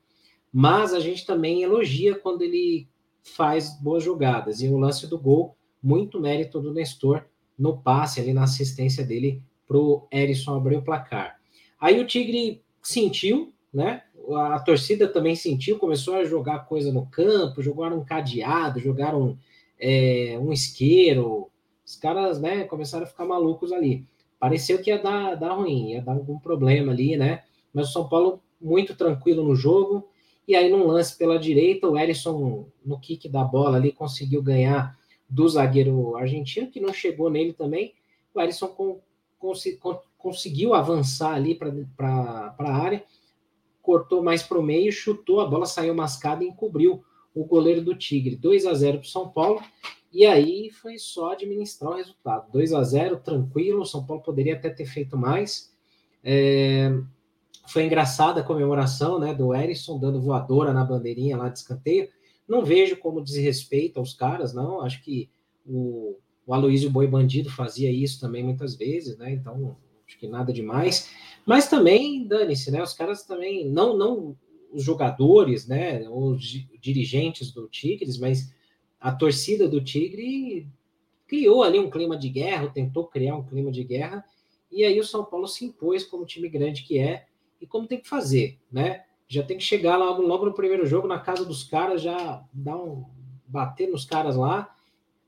Mas 0.53 0.93
a 0.93 0.99
gente 0.99 1.25
também 1.25 1.63
elogia 1.63 2.13
quando 2.13 2.43
ele 2.43 2.88
faz 3.23 3.81
boas 3.81 4.03
jogadas. 4.03 4.61
E 4.61 4.67
o 4.67 4.77
lance 4.77 5.07
do 5.07 5.17
gol, 5.17 5.57
muito 5.81 6.19
mérito 6.19 6.61
do 6.61 6.71
Nestor 6.71 7.25
no 7.57 7.81
passe 7.81 8.19
ali 8.21 8.33
na 8.33 8.43
assistência 8.43 9.03
dele 9.03 9.41
para 9.67 9.77
o 9.77 10.07
Erisson 10.11 10.55
abrir 10.55 10.77
o 10.77 10.83
placar. 10.83 11.39
Aí 11.81 11.99
o 11.99 12.05
Tigre 12.05 12.61
sentiu, 12.83 13.51
né? 13.73 14.03
A 14.31 14.59
torcida 14.59 15.07
também 15.07 15.35
sentiu, 15.35 15.79
começou 15.79 16.17
a 16.17 16.23
jogar 16.23 16.67
coisa 16.67 16.93
no 16.93 17.07
campo, 17.07 17.63
jogaram 17.63 17.97
um 17.97 18.05
cadeado, 18.05 18.79
jogaram 18.79 19.39
é, 19.79 20.38
um 20.39 20.53
isqueiro. 20.53 21.49
Os 21.83 21.95
caras, 21.95 22.39
né, 22.39 22.65
começaram 22.65 23.05
a 23.05 23.07
ficar 23.07 23.25
malucos 23.25 23.71
ali. 23.71 24.05
Pareceu 24.39 24.81
que 24.81 24.89
ia 24.89 24.98
dar, 24.98 25.36
dar 25.36 25.53
ruim, 25.53 25.91
ia 25.91 26.01
dar 26.01 26.13
algum 26.13 26.39
problema 26.39 26.91
ali, 26.91 27.17
né? 27.17 27.43
Mas 27.74 27.89
o 27.89 27.91
São 27.91 28.08
Paulo 28.08 28.41
muito 28.60 28.96
tranquilo 28.96 29.43
no 29.43 29.55
jogo, 29.55 30.10
e 30.50 30.55
aí, 30.55 30.67
num 30.67 30.88
lance 30.88 31.15
pela 31.15 31.38
direita, 31.38 31.88
o 31.88 31.96
Erisson, 31.96 32.65
no 32.84 33.00
kick 33.00 33.29
da 33.29 33.43
bola 33.43 33.77
ali, 33.77 33.91
conseguiu 33.91 34.41
ganhar 34.41 34.98
do 35.29 35.48
zagueiro 35.48 36.15
argentino, 36.15 36.72
que 36.72 36.79
não 36.79 36.91
chegou 36.91 37.29
nele 37.29 37.53
também. 37.53 37.93
O 38.34 38.41
Erisson 38.41 38.69
com, 38.69 39.00
com, 39.38 39.53
conseguiu 40.17 40.74
avançar 40.74 41.36
ali 41.36 41.53
para 41.53 42.55
a 42.58 42.75
área, 42.75 43.03
cortou 43.79 44.24
mais 44.24 44.41
para 44.41 44.58
o 44.58 44.63
meio, 44.63 44.91
chutou, 44.91 45.39
a 45.39 45.46
bola 45.46 45.67
saiu 45.67 45.93
mascada 45.93 46.43
e 46.43 46.48
encobriu 46.48 47.03
o 47.36 47.46
goleiro 47.46 47.84
do 47.84 47.93
Tigre. 47.93 48.36
2 48.36 48.65
a 48.65 48.74
0 48.74 48.98
para 48.98 49.05
o 49.05 49.08
São 49.08 49.29
Paulo. 49.29 49.62
E 50.11 50.25
aí 50.25 50.69
foi 50.71 50.97
só 50.97 51.33
administrar 51.33 51.91
o 51.91 51.95
resultado. 51.95 52.51
2 52.51 52.73
a 52.73 52.83
0 52.83 53.19
tranquilo. 53.19 53.81
O 53.81 53.85
São 53.85 54.05
Paulo 54.05 54.23
poderia 54.23 54.55
até 54.55 54.69
ter 54.69 54.85
feito 54.85 55.15
mais. 55.15 55.73
É, 56.23 56.91
foi 57.67 57.85
engraçada 57.85 58.41
a 58.41 58.43
comemoração 58.43 59.19
né, 59.19 59.33
do 59.33 59.53
Erisson 59.53 59.99
dando 59.99 60.19
voadora 60.19 60.73
na 60.73 60.83
bandeirinha 60.83 61.37
lá 61.37 61.49
de 61.49 61.59
escanteio. 61.59 62.09
Não 62.47 62.65
vejo 62.65 62.97
como 62.97 63.23
desrespeito 63.23 63.99
aos 63.99 64.13
caras, 64.13 64.53
não. 64.53 64.81
Acho 64.81 65.03
que 65.03 65.29
o, 65.63 66.17
o 66.47 66.53
Aloysio 66.53 66.89
Boi 66.89 67.05
Bandido 67.05 67.51
fazia 67.51 67.91
isso 67.91 68.19
também 68.19 68.43
muitas 68.43 68.75
vezes, 68.75 69.15
né? 69.19 69.31
Então, 69.31 69.77
acho 70.07 70.17
que 70.17 70.27
nada 70.27 70.51
demais. 70.51 71.11
Mas 71.45 71.69
também, 71.69 72.25
dane-se, 72.25 72.71
né? 72.71 72.81
Os 72.81 72.93
caras 72.93 73.23
também, 73.23 73.69
não, 73.69 73.95
não 73.95 74.35
os 74.71 74.83
jogadores, 74.83 75.67
né? 75.67 76.09
Os 76.09 76.43
dirigentes 76.81 77.51
do 77.51 77.67
Tigres, 77.67 78.17
mas 78.17 78.51
a 79.00 79.12
torcida 79.12 79.68
do 79.68 79.84
Tigre 79.84 80.68
criou 81.27 81.63
ali 81.63 81.79
um 81.79 81.89
clima 81.89 82.18
de 82.18 82.29
guerra, 82.29 82.70
tentou 82.70 83.08
criar 83.08 83.36
um 83.36 83.44
clima 83.44 83.72
de 83.72 83.84
guerra, 83.84 84.25
e 84.72 84.84
aí 84.84 85.00
o 85.00 85.06
São 85.06 85.24
Paulo 85.24 85.48
se 85.48 85.65
impôs 85.65 86.03
como 86.03 86.25
time 86.25 86.50
grande 86.50 86.84
que 86.84 87.00
é, 87.00 87.27
e 87.62 87.68
como 87.68 87.88
tem 87.88 88.00
que 88.00 88.08
fazer, 88.08 88.58
né? 88.72 89.03
Já 89.27 89.44
tem 89.44 89.58
que 89.58 89.63
chegar 89.63 89.98
logo, 89.98 90.22
logo 90.22 90.46
no 90.46 90.53
primeiro 90.53 90.86
jogo 90.86 91.08
na 91.08 91.20
casa 91.20 91.46
dos 91.46 91.63
caras, 91.63 92.01
já 92.01 92.44
dar 92.51 92.77
um 92.77 93.06
bater 93.48 93.89
nos 93.89 94.06
caras 94.06 94.36
lá, 94.36 94.75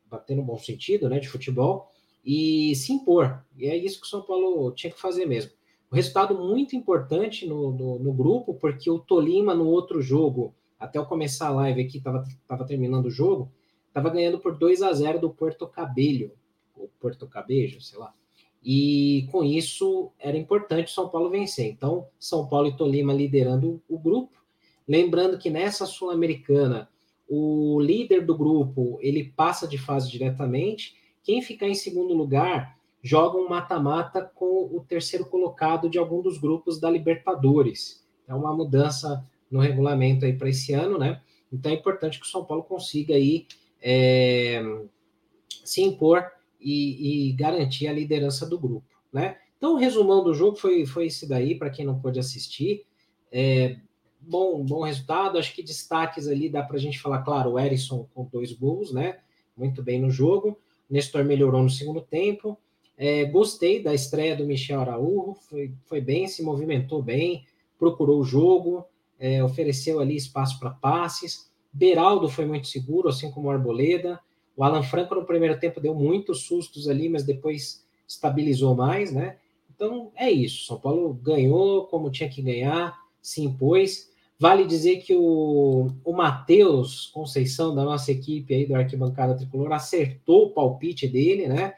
bater 0.10 0.36
no 0.36 0.44
bom 0.44 0.58
sentido, 0.58 1.10
né, 1.10 1.20
de 1.20 1.30
futebol 1.30 1.92
e 2.24 2.76
se 2.76 2.94
impor. 2.94 3.44
E 3.58 3.68
é 3.68 3.76
isso 3.76 4.00
que 4.00 4.06
o 4.06 4.10
São 4.10 4.22
Paulo 4.22 4.72
tinha 4.72 4.92
que 4.92 5.00
fazer 5.00 5.26
mesmo. 5.26 5.52
O 5.92 5.96
resultado 5.96 6.38
muito 6.38 6.76
importante 6.76 7.48
no, 7.48 7.72
no, 7.72 8.00
no 8.00 8.14
grupo, 8.14 8.54
porque 8.54 8.90
o 8.90 9.00
Tolima 9.00 9.54
no 9.54 9.68
outro 9.68 10.02
jogo, 10.02 10.54
até 10.80 10.98
eu 10.98 11.06
começar 11.06 11.48
a 11.48 11.52
live 11.52 11.82
aqui, 11.82 11.98
estava 11.98 12.24
tava 12.48 12.66
terminando 12.66 13.08
o 13.08 13.12
jogo, 13.12 13.52
estava 13.92 14.10
ganhando 14.10 14.40
por 14.40 14.58
2 14.58 14.82
a 14.82 14.94
0 14.94 15.20
do 15.20 15.30
Porto 15.30 15.68
Cabelho, 15.68 16.32
ou 16.76 16.90
Porto 17.00 17.28
Cabejo, 17.28 17.82
sei 17.82 18.00
lá. 18.00 18.14
E 18.64 19.28
com 19.32 19.44
isso 19.44 20.12
era 20.18 20.38
importante 20.38 20.92
São 20.92 21.10
Paulo 21.10 21.30
vencer. 21.30 21.68
Então, 21.68 22.08
São 22.18 22.48
Paulo 22.48 22.68
e 22.68 22.78
Tolima 22.78 23.14
liderando 23.14 23.82
o 23.90 24.00
grupo. 24.00 24.38
Lembrando 24.88 25.38
que 25.38 25.50
nessa 25.50 25.86
Sul-Americana, 25.86 26.90
o 27.28 27.80
líder 27.82 28.26
do 28.26 28.38
grupo 28.38 28.98
ele 29.02 29.34
passa 29.36 29.68
de 29.68 29.78
fase 29.78 30.10
diretamente. 30.10 30.96
Quem 31.24 31.42
ficar 31.42 31.68
em 31.68 31.76
segundo 31.76 32.14
lugar 32.14 32.78
joga 33.02 33.38
um 33.38 33.50
mata-mata 33.50 34.22
com 34.22 34.70
o 34.72 34.86
terceiro 34.88 35.26
colocado 35.26 35.90
de 35.90 35.98
algum 35.98 36.22
dos 36.22 36.38
grupos 36.38 36.80
da 36.80 36.90
Libertadores. 36.90 38.06
É 38.28 38.34
uma 38.34 38.56
mudança 38.56 39.28
no 39.50 39.60
regulamento 39.60 40.24
aí 40.24 40.34
para 40.34 40.50
esse 40.50 40.72
ano, 40.72 40.98
né? 40.98 41.22
Então 41.52 41.72
é 41.72 41.76
importante 41.76 42.20
que 42.20 42.26
o 42.26 42.30
São 42.30 42.46
Paulo 42.46 42.64
consiga 42.64 43.16
aí 43.16 43.48
é, 43.82 44.62
se 45.64 45.82
impor 45.82 46.26
e, 46.60 47.30
e, 47.30 47.34
garantir 47.34 47.88
a 47.88 47.94
liderança 47.94 48.46
do 48.46 48.60
grupo, 48.60 48.88
né? 49.12 49.38
Então, 49.58 49.74
o 49.74 49.78
resumão 49.78 50.24
do 50.24 50.34
jogo 50.34 50.56
foi, 50.56 50.86
foi 50.86 51.06
esse 51.08 51.28
daí, 51.28 51.56
para 51.56 51.70
quem 51.70 51.86
não 51.86 52.00
pôde 52.00 52.20
assistir. 52.20 52.84
É, 53.32 53.78
bom, 54.20 54.64
bom 54.64 54.82
resultado, 54.84 55.38
acho 55.38 55.54
que 55.54 55.62
destaques 55.62 56.28
ali 56.28 56.50
dá 56.50 56.64
para 56.64 56.78
a 56.78 56.80
gente 56.80 57.00
falar, 57.00 57.22
claro, 57.22 57.52
o 57.52 57.60
Erisson 57.60 58.08
com 58.14 58.26
dois 58.26 58.52
gols, 58.54 58.92
né? 58.92 59.20
Muito 59.56 59.84
bem 59.84 60.00
no 60.00 60.10
jogo. 60.10 60.58
Nestor 60.90 61.24
melhorou 61.24 61.62
no 61.62 61.70
segundo 61.70 62.02
tempo. 62.02 62.58
É, 62.98 63.26
gostei 63.26 63.82
da 63.82 63.94
estreia 63.94 64.36
do 64.36 64.46
Michel 64.46 64.82
Araújo, 64.82 65.36
foi, 65.50 65.74
foi 65.86 66.02
bem, 66.02 66.28
se 66.28 66.44
movimentou 66.44 67.02
bem, 67.02 67.46
procurou 67.80 68.20
o 68.20 68.24
jogo, 68.24 68.86
é, 69.18 69.44
ofereceu 69.44 70.00
ali 70.00 70.16
espaço 70.16 70.60
para 70.60 70.70
passes. 70.72 71.51
Beraldo 71.74 72.30
foi 72.30 72.46
muito 72.46 72.68
seguro, 72.68 73.10
assim 73.10 73.32
como 73.32 73.48
o 73.48 73.52
Arboleda. 73.52 74.20
O 74.56 74.64
Alan 74.64 74.84
Franco 74.84 75.16
no 75.16 75.26
primeiro 75.26 75.60
tempo 75.60 75.80
deu 75.80 75.96
muitos 75.96 76.44
sustos 76.44 76.88
ali, 76.88 77.08
mas 77.08 77.24
depois 77.24 77.86
estabilizou 78.08 78.76
mais, 78.76 79.12
né? 79.12 79.38
Então 79.74 80.12
é 80.16 80.30
isso. 80.30 80.66
São 80.66 80.80
Paulo 80.80 81.14
ganhou 81.14 81.88
como 81.88 82.12
tinha 82.12 82.30
que 82.30 82.42
ganhar, 82.42 82.96
se 83.22 83.42
impôs. 83.42 84.12
Vale 84.38 84.66
dizer 84.66 84.98
que 84.98 85.16
o, 85.16 85.92
o 86.04 86.14
Matheus 86.14 87.08
Conceição, 87.14 87.74
da 87.74 87.84
nossa 87.84 88.12
equipe 88.12 88.54
aí 88.54 88.66
do 88.66 88.76
Arquibancada 88.76 89.36
Tricolor, 89.36 89.72
acertou 89.72 90.48
o 90.48 90.50
palpite 90.50 91.08
dele, 91.08 91.48
né? 91.48 91.76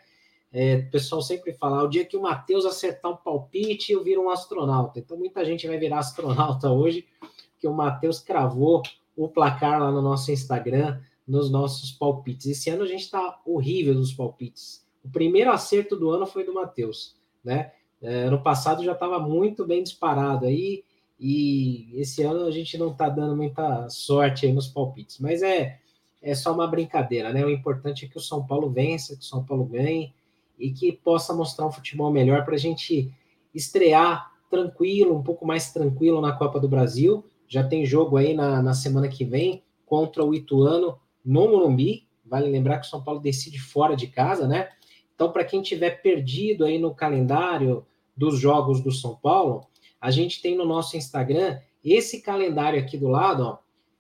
É, 0.52 0.76
o 0.76 0.92
pessoal 0.92 1.22
sempre 1.22 1.52
fala, 1.52 1.84
o 1.84 1.88
dia 1.88 2.06
que 2.06 2.16
o 2.16 2.22
Matheus 2.22 2.64
acertar 2.66 3.12
um 3.12 3.16
palpite, 3.18 3.92
eu 3.92 4.04
viro 4.04 4.22
um 4.22 4.30
astronauta. 4.30 5.00
Então 5.00 5.18
muita 5.18 5.44
gente 5.44 5.68
vai 5.68 5.78
virar 5.78 6.00
astronauta 6.00 6.70
hoje, 6.72 7.06
porque 7.54 7.68
o 7.68 7.74
Matheus 7.74 8.20
cravou 8.20 8.82
o 9.16 9.28
placar 9.28 9.80
lá 9.80 9.92
no 9.92 10.02
nosso 10.02 10.32
Instagram 10.32 11.00
nos 11.28 11.50
nossos 11.50 11.92
palpites. 11.92 12.48
Esse 12.48 12.70
ano 12.70 12.84
a 12.84 12.88
gente 12.88 13.02
está 13.02 13.40
horrível 13.46 13.94
nos 13.94 14.14
palpites. 14.14 14.86
O 15.04 15.10
primeiro 15.10 15.52
acerto 15.52 15.96
do 15.96 16.10
ano 16.10 16.26
foi 16.26 16.44
do 16.44 16.54
Matheus, 16.54 17.16
né? 17.44 17.72
É, 18.02 18.24
ano 18.24 18.42
passado 18.42 18.84
já 18.84 18.92
estava 18.92 19.18
muito 19.20 19.66
bem 19.66 19.82
disparado 19.82 20.46
aí, 20.46 20.84
e 21.20 21.90
esse 21.94 22.22
ano 22.22 22.46
a 22.46 22.52
gente 22.52 22.78
não 22.78 22.92
está 22.92 23.08
dando 23.08 23.36
muita 23.36 23.88
sorte 23.90 24.46
aí 24.46 24.52
nos 24.52 24.68
palpites, 24.68 25.20
mas 25.20 25.42
é, 25.42 25.80
é 26.22 26.36
só 26.36 26.54
uma 26.54 26.68
brincadeira, 26.68 27.32
né? 27.32 27.46
O 27.46 27.50
importante 27.50 28.06
é 28.06 28.08
que 28.10 28.18
o 28.18 28.22
São 28.22 28.46
Paulo 28.46 28.70
vença, 28.70 29.16
que 29.16 29.22
o 29.22 29.26
São 29.26 29.44
Paulo 29.44 29.64
ganhe 29.64 30.14
e 30.60 30.72
que 30.72 30.92
possa 30.92 31.34
mostrar 31.34 31.66
um 31.66 31.72
futebol 31.72 32.12
melhor 32.12 32.44
para 32.44 32.56
a 32.56 32.60
gente 32.60 33.10
estrear 33.56 34.32
tranquilo, 34.50 35.16
um 35.16 35.24
pouco 35.24 35.46
mais 35.46 35.72
tranquilo 35.72 36.20
na 36.20 36.34
Copa 36.34 36.60
do 36.60 36.68
Brasil. 36.68 37.24
Já 37.54 37.64
tem 37.64 37.86
jogo 37.86 38.18
aí 38.18 38.34
na, 38.34 38.64
na 38.64 38.74
semana 38.74 39.08
que 39.08 39.24
vem 39.24 39.62
contra 39.86 40.26
o 40.26 40.34
Ituano 40.34 40.98
no 41.24 41.48
Morumbi. 41.48 42.08
Vale 42.26 42.50
lembrar 42.50 42.80
que 42.80 42.88
o 42.88 42.90
São 42.90 43.04
Paulo 43.04 43.20
decide 43.20 43.60
fora 43.60 43.96
de 43.96 44.08
casa, 44.08 44.48
né? 44.48 44.70
Então, 45.14 45.32
para 45.32 45.46
quem 45.46 45.62
tiver 45.62 46.02
perdido 46.02 46.66
aí 46.66 46.80
no 46.80 46.96
calendário 46.96 47.86
dos 48.18 48.40
jogos 48.40 48.82
do 48.82 48.92
São 48.92 49.16
Paulo, 49.16 49.68
a 50.02 50.10
gente 50.10 50.42
tem 50.42 50.58
no 50.58 50.66
nosso 50.66 50.98
Instagram 50.98 51.60
esse 51.86 52.24
calendário 52.24 52.80
aqui 52.80 52.98
do 52.98 53.08
lado, 53.08 53.44
ó, 53.44 53.58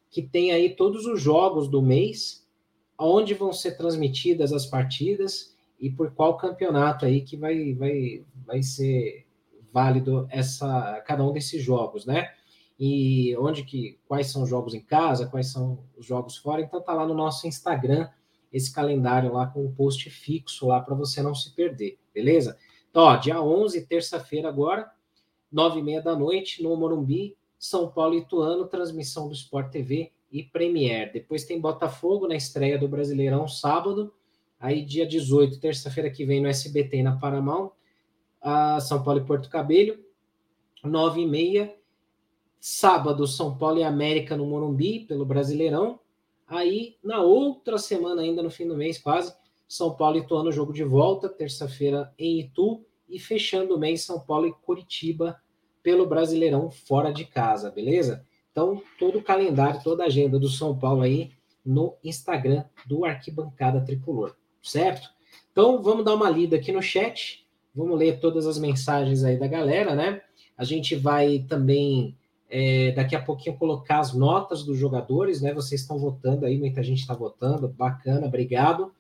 que 0.10 0.24
tem 0.24 0.51
aí 0.51 0.72
todos 0.72 1.05
os 1.05 1.22
jogos 1.22 1.67
do 1.67 1.79
mês, 1.79 2.43
onde 2.98 3.36
vão 3.36 3.53
ser 3.53 3.77
transmitidas 3.77 4.51
as 4.51 4.65
partidas 4.65 5.55
e 5.79 5.91
por 5.91 6.10
qual 6.10 6.38
campeonato 6.38 7.05
aí 7.05 7.22
que 7.22 7.38
vai, 7.38 7.75
vai, 7.75 8.25
vai 8.48 8.63
ser 8.63 9.27
válido 9.72 10.25
essa 10.31 11.03
cada 11.05 11.24
um 11.24 11.31
desses 11.31 11.62
jogos, 11.62 12.03
né? 12.03 12.31
E 12.80 13.36
onde 13.38 13.63
que 13.63 14.00
quais 14.08 14.27
são 14.27 14.44
os 14.44 14.50
jogos 14.50 14.74
em 14.74 14.82
casa, 14.82 15.27
quais 15.27 15.48
são 15.48 15.84
os 15.98 16.06
jogos 16.06 16.38
fora. 16.38 16.62
Então 16.62 16.82
tá 16.82 16.94
lá 16.94 17.06
no 17.06 17.13
nosso 17.13 17.48
Instagram 17.48 18.10
esse 18.51 18.72
calendário 18.72 19.34
lá 19.34 19.48
com 19.48 19.65
um 19.65 19.74
post 19.74 20.10
fixo 20.10 20.68
lá 20.68 20.80
para 20.80 20.94
você 20.94 21.22
não 21.22 21.34
se 21.34 21.56
perder, 21.56 21.98
beleza? 22.13 22.58
Então, 22.89 23.01
ó, 23.01 23.15
dia 23.15 23.42
11, 23.42 23.88
terça-feira 23.88 24.48
agora, 24.48 24.92
nove 25.51 25.80
e 25.80 25.84
meia 25.84 26.01
da 26.01 26.15
noite, 26.15 26.62
no 26.62 26.75
Morumbi, 26.77 27.36
São 27.58 27.89
Paulo 27.89 28.13
e 28.13 28.20
Ituano, 28.20 28.68
transmissão 28.68 29.27
do 29.27 29.34
Sport 29.34 29.72
TV 29.72 30.12
e 30.32 30.44
Premier. 30.44 31.12
Depois 31.12 31.44
tem 31.46 31.60
Botafogo 31.60 32.27
na 32.27 32.36
estreia 32.36 32.77
do 32.77 32.88
Brasileirão, 32.88 33.48
sábado. 33.48 34.13
Aí, 34.60 34.86
dia 34.86 35.08
18, 35.08 35.60
terça-feira 35.60 36.12
que 36.12 36.24
vem, 36.24 36.39
no 36.39 36.48
SBT 36.48 37.01
na 37.01 37.18
Paramount, 37.18 37.72
a 38.39 38.80
São 38.80 39.03
Paulo 39.03 39.22
e 39.22 39.25
Porto 39.25 39.50
Cabelho, 39.50 40.03
nove 40.84 41.22
e 41.22 41.27
meia. 41.27 41.75
Sábado, 42.65 43.27
São 43.27 43.58
Paulo 43.58 43.79
e 43.79 43.84
América 43.84 44.38
no 44.38 44.46
Morumbi, 44.46 45.01
pelo 45.01 45.25
Brasileirão. 45.25 46.00
Aí, 46.48 46.96
na 47.03 47.22
outra 47.22 47.77
semana, 47.77 48.22
ainda 48.22 48.41
no 48.41 48.50
fim 48.50 48.65
do 48.65 48.77
mês, 48.77 48.98
quase, 48.98 49.36
São 49.67 49.93
Paulo 49.93 50.15
e 50.15 50.22
Ituano, 50.22 50.50
jogo 50.50 50.72
de 50.72 50.86
volta, 50.86 51.27
terça-feira 51.27 52.13
em 52.17 52.39
Itu, 52.39 52.86
e 53.10 53.20
fechando 53.20 53.75
o 53.75 53.77
mês, 53.77 54.03
São 54.03 54.17
Paulo 54.17 54.48
e 54.48 54.53
Curitiba, 54.53 55.38
pelo 55.84 56.05
Brasileirão, 56.05 56.72
fora 56.72 57.12
de 57.12 57.25
casa, 57.25 57.70
beleza? 57.70 58.25
Então, 58.53 58.82
todo 58.98 59.17
o 59.17 59.24
calendário, 59.24 59.84
toda 59.84 60.03
a 60.03 60.05
agenda 60.05 60.39
do 60.39 60.48
São 60.48 60.79
Paulo 60.79 61.01
aí 61.01 61.32
no 61.65 61.98
Instagram 62.01 62.63
do 62.86 63.03
Arquibancada 63.03 63.82
Tricolor, 63.82 64.38
certo? 64.62 65.10
Então, 65.51 65.84
vamos 65.84 66.05
dar 66.05 66.15
uma 66.15 66.29
lida 66.29 66.55
aqui 66.55 66.72
no 66.72 66.82
chat, 66.82 67.46
vamos 67.75 68.00
ler 68.00 68.22
todas 68.22 68.48
as 68.48 68.58
mensagens 68.58 69.22
aí 69.25 69.38
da 69.38 69.48
galera, 69.48 69.93
né? 69.96 70.22
A 70.58 70.63
gente 70.63 70.96
vai 70.96 71.39
também 71.39 72.17
é, 72.55 72.91
daqui 72.91 73.15
a 73.15 73.22
pouquinho 73.22 73.57
colocar 73.57 73.98
as 73.98 74.13
notas 74.13 74.63
dos 74.63 74.77
jogadores, 74.77 75.41
né? 75.41 75.51
Vocês 75.55 75.81
estão 75.81 75.98
votando 75.98 76.45
aí, 76.45 76.55
muita 76.55 76.83
gente 76.83 77.00
está 77.00 77.15
votando, 77.15 77.67
bacana, 77.67 78.27
obrigado. 78.27 78.91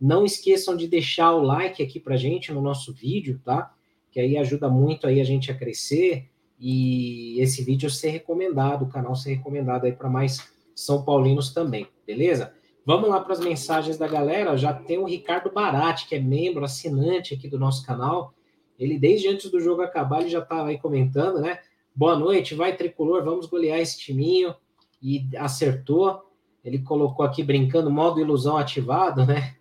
Não 0.00 0.24
esqueçam 0.24 0.74
de 0.74 0.88
deixar 0.88 1.34
o 1.34 1.42
like 1.42 1.82
aqui 1.82 2.00
para 2.00 2.16
gente 2.16 2.50
no 2.50 2.62
nosso 2.62 2.90
vídeo, 2.90 3.38
tá? 3.44 3.70
Que 4.10 4.18
aí 4.18 4.38
ajuda 4.38 4.66
muito 4.70 5.06
aí 5.06 5.20
a 5.20 5.24
gente 5.24 5.50
a 5.50 5.54
crescer 5.54 6.30
e 6.58 7.38
esse 7.38 7.62
vídeo 7.62 7.90
ser 7.90 8.08
recomendado, 8.08 8.86
o 8.86 8.88
canal 8.88 9.14
ser 9.14 9.34
recomendado 9.34 9.84
aí 9.84 9.92
para 9.92 10.08
mais 10.08 10.50
São 10.74 11.04
Paulinos 11.04 11.52
também, 11.52 11.86
beleza? 12.06 12.54
Vamos 12.82 13.10
lá 13.10 13.20
para 13.20 13.34
as 13.34 13.40
mensagens 13.40 13.98
da 13.98 14.08
galera. 14.08 14.56
Já 14.56 14.72
tem 14.72 14.96
o 14.96 15.04
Ricardo 15.04 15.52
Barati, 15.52 16.08
que 16.08 16.14
é 16.14 16.18
membro, 16.18 16.64
assinante 16.64 17.34
aqui 17.34 17.46
do 17.46 17.58
nosso 17.58 17.84
canal. 17.84 18.32
Ele, 18.78 18.98
desde 18.98 19.28
antes 19.28 19.50
do 19.50 19.60
jogo 19.60 19.82
acabar, 19.82 20.20
ele 20.20 20.30
já 20.30 20.38
estava 20.38 20.70
aí 20.70 20.78
comentando, 20.78 21.42
né? 21.42 21.58
Boa 21.94 22.18
noite, 22.18 22.54
vai 22.54 22.74
tricolor, 22.74 23.22
vamos 23.22 23.46
golear 23.46 23.78
esse 23.78 23.98
timinho. 23.98 24.54
E 25.02 25.28
acertou. 25.36 26.22
Ele 26.64 26.78
colocou 26.78 27.24
aqui 27.24 27.42
brincando, 27.42 27.90
modo 27.90 28.20
ilusão 28.20 28.56
ativado, 28.56 29.26
né? 29.26 29.56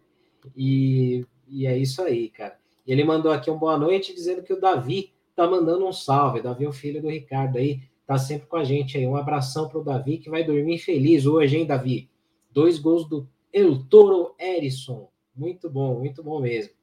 E, 0.55 1.25
e 1.47 1.67
é 1.67 1.77
isso 1.77 2.01
aí, 2.01 2.29
cara. 2.29 2.57
E 2.85 2.91
ele 2.91 3.03
mandou 3.03 3.31
aqui 3.31 3.49
um 3.49 3.57
boa 3.57 3.77
noite 3.77 4.13
dizendo 4.13 4.43
que 4.43 4.53
o 4.53 4.59
Davi 4.59 5.13
tá 5.35 5.49
mandando 5.49 5.85
um 5.85 5.93
salve. 5.93 6.41
Davi, 6.41 6.65
o 6.65 6.71
filho 6.71 7.01
do 7.01 7.09
Ricardo 7.09 7.57
aí, 7.57 7.81
tá 8.05 8.17
sempre 8.17 8.47
com 8.47 8.55
a 8.55 8.63
gente 8.63 8.97
aí. 8.97 9.05
Um 9.05 9.15
abração 9.15 9.67
pro 9.67 9.83
Davi 9.83 10.17
que 10.17 10.29
vai 10.29 10.43
dormir 10.43 10.79
feliz 10.79 11.25
hoje, 11.25 11.57
hein, 11.57 11.65
Davi? 11.65 12.09
Dois 12.51 12.79
gols 12.79 13.07
do 13.07 13.27
El 13.51 13.83
Toro 13.85 14.35
Erisson. 14.39 15.09
Muito 15.35 15.69
bom, 15.69 15.99
muito 15.99 16.23
bom 16.23 16.39
mesmo. 16.39 16.73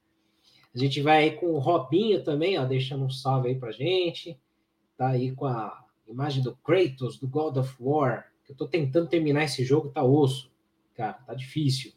A 0.75 0.79
gente 0.79 1.01
vai 1.01 1.25
aí 1.25 1.31
com 1.33 1.47
o 1.53 1.59
Robinho 1.59 2.23
também, 2.23 2.59
ó, 2.59 2.65
deixando 2.65 3.05
um 3.05 3.11
salve 3.11 3.49
aí 3.49 3.55
pra 3.55 3.73
gente. 3.73 4.39
Tá 4.99 5.11
aí 5.11 5.31
com 5.31 5.47
a 5.47 5.85
imagem 6.07 6.43
do 6.43 6.57
Kratos, 6.57 7.19
do 7.19 7.29
God 7.29 7.57
of 7.57 7.75
War. 7.81 8.27
Que 8.45 8.53
eu 8.53 8.57
tô 8.57 8.67
tentando 8.67 9.09
terminar 9.09 9.45
esse 9.45 9.65
jogo, 9.65 9.89
tá 9.89 10.03
osso. 10.03 10.51
Cara, 10.97 11.15
tá 11.15 11.33
difícil. 11.33 11.93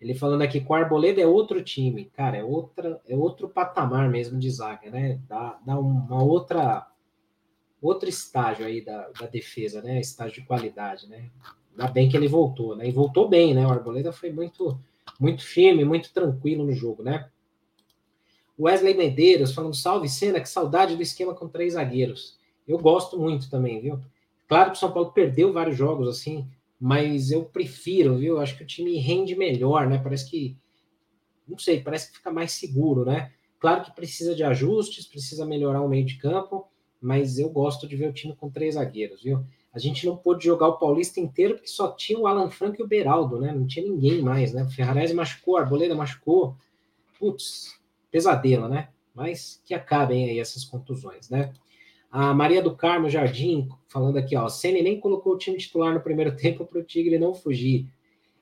Ele 0.00 0.14
falando 0.14 0.42
aqui 0.42 0.60
com 0.60 0.72
o 0.72 0.76
Arboleda 0.76 1.20
é 1.20 1.26
outro 1.26 1.60
time, 1.60 2.04
cara, 2.04 2.36
é 2.36 2.44
outra, 2.44 3.00
é 3.08 3.16
outro 3.16 3.48
patamar 3.48 4.08
mesmo 4.08 4.38
de 4.38 4.48
zaga, 4.48 4.88
né? 4.90 5.20
Dá, 5.28 5.58
dá 5.66 5.76
uma 5.76 6.22
outra 6.22 6.86
outro 7.82 8.08
estágio 8.08 8.64
aí 8.64 8.80
da, 8.80 9.08
da 9.10 9.26
defesa, 9.26 9.82
né? 9.82 9.98
Estágio 9.98 10.40
de 10.40 10.46
qualidade, 10.46 11.08
né? 11.08 11.30
Ainda 11.72 11.88
bem 11.90 12.08
que 12.08 12.16
ele 12.16 12.28
voltou, 12.28 12.76
né? 12.76 12.88
E 12.88 12.92
voltou 12.92 13.28
bem, 13.28 13.54
né? 13.54 13.66
O 13.66 13.70
Arboleda 13.70 14.12
foi 14.12 14.30
muito 14.30 14.80
muito 15.18 15.42
firme, 15.42 15.84
muito 15.84 16.12
tranquilo 16.12 16.64
no 16.64 16.72
jogo, 16.72 17.02
né? 17.02 17.28
Wesley 18.58 18.94
Medeiros 18.94 19.52
falando 19.52 19.74
salve 19.74 20.08
cena, 20.08 20.40
que 20.40 20.48
saudade 20.48 20.94
do 20.94 21.02
esquema 21.02 21.34
com 21.34 21.48
três 21.48 21.74
zagueiros. 21.74 22.37
Eu 22.68 22.78
gosto 22.78 23.18
muito 23.18 23.50
também, 23.50 23.80
viu? 23.80 23.98
Claro 24.46 24.70
que 24.70 24.76
o 24.76 24.80
São 24.80 24.92
Paulo 24.92 25.12
perdeu 25.12 25.52
vários 25.52 25.76
jogos 25.76 26.06
assim, 26.06 26.46
mas 26.78 27.30
eu 27.30 27.44
prefiro, 27.44 28.18
viu? 28.18 28.38
Acho 28.38 28.56
que 28.56 28.62
o 28.62 28.66
time 28.66 28.98
rende 28.98 29.34
melhor, 29.34 29.88
né? 29.88 29.98
Parece 29.98 30.30
que, 30.30 30.56
não 31.46 31.58
sei, 31.58 31.80
parece 31.80 32.10
que 32.10 32.18
fica 32.18 32.30
mais 32.30 32.52
seguro, 32.52 33.04
né? 33.04 33.32
Claro 33.58 33.82
que 33.82 33.90
precisa 33.90 34.34
de 34.34 34.44
ajustes, 34.44 35.06
precisa 35.06 35.44
melhorar 35.44 35.80
o 35.80 35.88
meio 35.88 36.04
de 36.04 36.16
campo, 36.16 36.68
mas 37.00 37.38
eu 37.38 37.48
gosto 37.48 37.88
de 37.88 37.96
ver 37.96 38.10
o 38.10 38.12
time 38.12 38.36
com 38.36 38.50
três 38.50 38.74
zagueiros, 38.74 39.22
viu? 39.22 39.44
A 39.72 39.78
gente 39.78 40.06
não 40.06 40.16
pôde 40.16 40.44
jogar 40.44 40.68
o 40.68 40.78
Paulista 40.78 41.20
inteiro 41.20 41.54
porque 41.54 41.68
só 41.68 41.92
tinha 41.92 42.18
o 42.18 42.26
Alan 42.26 42.50
Franco 42.50 42.80
e 42.80 42.84
o 42.84 42.88
Beraldo, 42.88 43.40
né? 43.40 43.52
Não 43.52 43.66
tinha 43.66 43.84
ninguém 43.84 44.22
mais, 44.22 44.52
né? 44.52 44.62
O 44.62 44.70
Ferrarese 44.70 45.14
machucou, 45.14 45.56
a 45.56 45.60
Arboleda 45.60 45.94
machucou. 45.94 46.56
Putz, 47.18 47.78
pesadelo, 48.10 48.68
né? 48.68 48.88
Mas 49.14 49.60
que 49.64 49.74
acabem 49.74 50.30
aí 50.30 50.38
essas 50.38 50.64
contusões, 50.64 51.28
né? 51.28 51.52
A 52.10 52.32
Maria 52.32 52.62
do 52.62 52.74
Carmo 52.74 53.10
Jardim, 53.10 53.68
falando 53.88 54.16
aqui, 54.16 54.34
ó, 54.34 54.48
Ceni 54.48 54.82
nem 54.82 54.98
colocou 54.98 55.34
o 55.34 55.38
time 55.38 55.58
titular 55.58 55.92
no 55.92 56.00
primeiro 56.00 56.34
tempo 56.36 56.64
para 56.64 56.78
o 56.78 56.82
Tigre 56.82 57.18
não 57.18 57.34
fugir. 57.34 57.86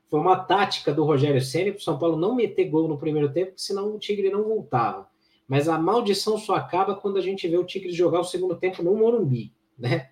Foi 0.08 0.20
uma 0.20 0.36
tática 0.36 0.94
do 0.94 1.04
Rogério 1.04 1.40
Ceni 1.40 1.72
para 1.72 1.80
o 1.80 1.82
São 1.82 1.98
Paulo 1.98 2.16
não 2.16 2.34
meter 2.34 2.68
gol 2.68 2.86
no 2.86 2.98
primeiro 2.98 3.32
tempo, 3.32 3.52
senão 3.56 3.94
o 3.94 3.98
Tigre 3.98 4.30
não 4.30 4.44
voltava. 4.44 5.08
Mas 5.48 5.68
a 5.68 5.78
maldição 5.78 6.38
só 6.38 6.54
acaba 6.54 6.94
quando 6.94 7.18
a 7.18 7.20
gente 7.20 7.48
vê 7.48 7.56
o 7.56 7.64
Tigre 7.64 7.92
jogar 7.92 8.20
o 8.20 8.24
segundo 8.24 8.56
tempo 8.56 8.82
no 8.82 8.94
Morumbi, 8.94 9.52
né? 9.78 10.10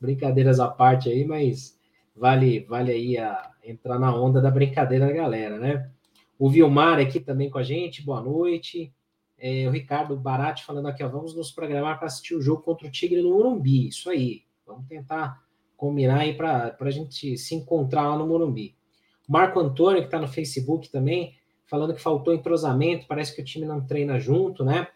Brincadeiras 0.00 0.60
à 0.60 0.68
parte 0.68 1.08
aí, 1.08 1.24
mas 1.24 1.78
vale 2.14 2.60
vale 2.60 2.92
aí 2.92 3.18
a 3.18 3.50
entrar 3.64 3.98
na 3.98 4.14
onda 4.14 4.40
da 4.40 4.50
brincadeira 4.50 5.06
da 5.06 5.12
galera, 5.12 5.58
né? 5.58 5.90
O 6.38 6.48
Vilmar 6.48 7.00
aqui 7.00 7.18
também 7.18 7.50
com 7.50 7.58
a 7.58 7.62
gente, 7.62 8.02
boa 8.04 8.20
noite. 8.20 8.92
É, 9.38 9.68
o 9.68 9.70
Ricardo 9.70 10.16
Barati 10.16 10.64
falando 10.64 10.88
aqui, 10.88 11.02
ó, 11.04 11.08
vamos 11.08 11.34
nos 11.34 11.52
programar 11.52 11.98
para 11.98 12.08
assistir 12.08 12.34
o 12.34 12.42
jogo 12.42 12.62
contra 12.62 12.88
o 12.88 12.90
Tigre 12.90 13.22
no 13.22 13.30
Morumbi. 13.30 13.88
Isso 13.88 14.10
aí. 14.10 14.42
Vamos 14.66 14.86
tentar 14.86 15.42
combinar 15.76 16.20
aí 16.20 16.34
para 16.34 16.76
a 16.78 16.90
gente 16.90 17.38
se 17.38 17.54
encontrar 17.54 18.08
lá 18.08 18.18
no 18.18 18.26
Morumbi. 18.26 18.76
Marco 19.28 19.60
Antônio, 19.60 20.00
que 20.00 20.08
está 20.08 20.18
no 20.18 20.26
Facebook 20.26 20.90
também, 20.90 21.34
falando 21.66 21.94
que 21.94 22.00
faltou 22.00 22.34
entrosamento, 22.34 23.06
parece 23.06 23.34
que 23.34 23.42
o 23.42 23.44
time 23.44 23.64
não 23.64 23.86
treina 23.86 24.18
junto, 24.18 24.64
né? 24.64 24.88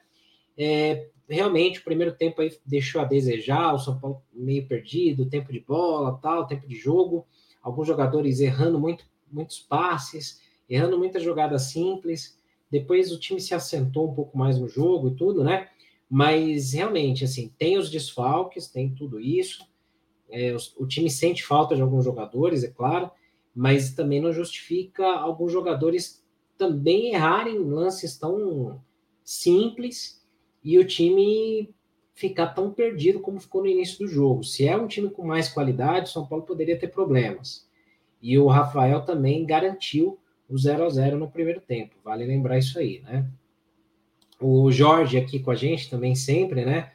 É, 0.56 1.08
realmente, 1.28 1.78
o 1.78 1.84
primeiro 1.84 2.12
tempo 2.12 2.40
aí 2.40 2.50
deixou 2.66 3.00
a 3.00 3.04
desejar, 3.04 3.74
o 3.74 3.78
São 3.78 3.98
Paulo 4.00 4.22
meio 4.32 4.66
perdido, 4.66 5.28
tempo 5.28 5.52
de 5.52 5.60
bola, 5.60 6.18
tal, 6.20 6.46
tempo 6.46 6.66
de 6.66 6.74
jogo, 6.74 7.26
alguns 7.62 7.86
jogadores 7.86 8.40
errando 8.40 8.78
muito, 8.78 9.04
muitos 9.30 9.60
passes, 9.60 10.40
errando 10.68 10.98
muitas 10.98 11.22
jogadas 11.22 11.70
simples. 11.70 12.41
Depois 12.72 13.12
o 13.12 13.20
time 13.20 13.38
se 13.38 13.52
assentou 13.52 14.10
um 14.10 14.14
pouco 14.14 14.36
mais 14.38 14.58
no 14.58 14.66
jogo 14.66 15.08
e 15.08 15.14
tudo, 15.14 15.44
né? 15.44 15.68
Mas 16.08 16.72
realmente, 16.72 17.22
assim, 17.22 17.52
tem 17.58 17.76
os 17.76 17.90
desfalques, 17.90 18.66
tem 18.66 18.94
tudo 18.94 19.20
isso. 19.20 19.68
É, 20.30 20.54
o, 20.54 20.84
o 20.84 20.86
time 20.88 21.10
sente 21.10 21.44
falta 21.44 21.76
de 21.76 21.82
alguns 21.82 22.02
jogadores, 22.02 22.64
é 22.64 22.68
claro, 22.68 23.10
mas 23.54 23.92
também 23.92 24.22
não 24.22 24.32
justifica 24.32 25.06
alguns 25.06 25.52
jogadores 25.52 26.24
também 26.56 27.12
errarem 27.12 27.58
lances 27.58 28.16
tão 28.16 28.82
simples 29.22 30.24
e 30.64 30.78
o 30.78 30.86
time 30.86 31.74
ficar 32.14 32.48
tão 32.48 32.70
perdido 32.70 33.20
como 33.20 33.38
ficou 33.40 33.60
no 33.60 33.68
início 33.68 33.98
do 33.98 34.06
jogo. 34.06 34.44
Se 34.44 34.66
é 34.66 34.74
um 34.76 34.86
time 34.86 35.10
com 35.10 35.26
mais 35.26 35.50
qualidade, 35.50 36.10
São 36.10 36.26
Paulo 36.26 36.46
poderia 36.46 36.78
ter 36.78 36.88
problemas. 36.88 37.68
E 38.22 38.38
o 38.38 38.46
Rafael 38.46 39.04
também 39.04 39.44
garantiu 39.44 40.18
o 40.52 40.58
0 40.58 40.84
a 40.84 40.88
0 40.90 41.18
no 41.18 41.30
primeiro 41.30 41.60
tempo. 41.60 41.94
Vale 42.04 42.26
lembrar 42.26 42.58
isso 42.58 42.78
aí, 42.78 43.00
né? 43.00 43.26
O 44.38 44.70
Jorge 44.70 45.16
aqui 45.16 45.38
com 45.38 45.50
a 45.50 45.54
gente 45.54 45.88
também 45.88 46.14
sempre, 46.14 46.64
né? 46.64 46.90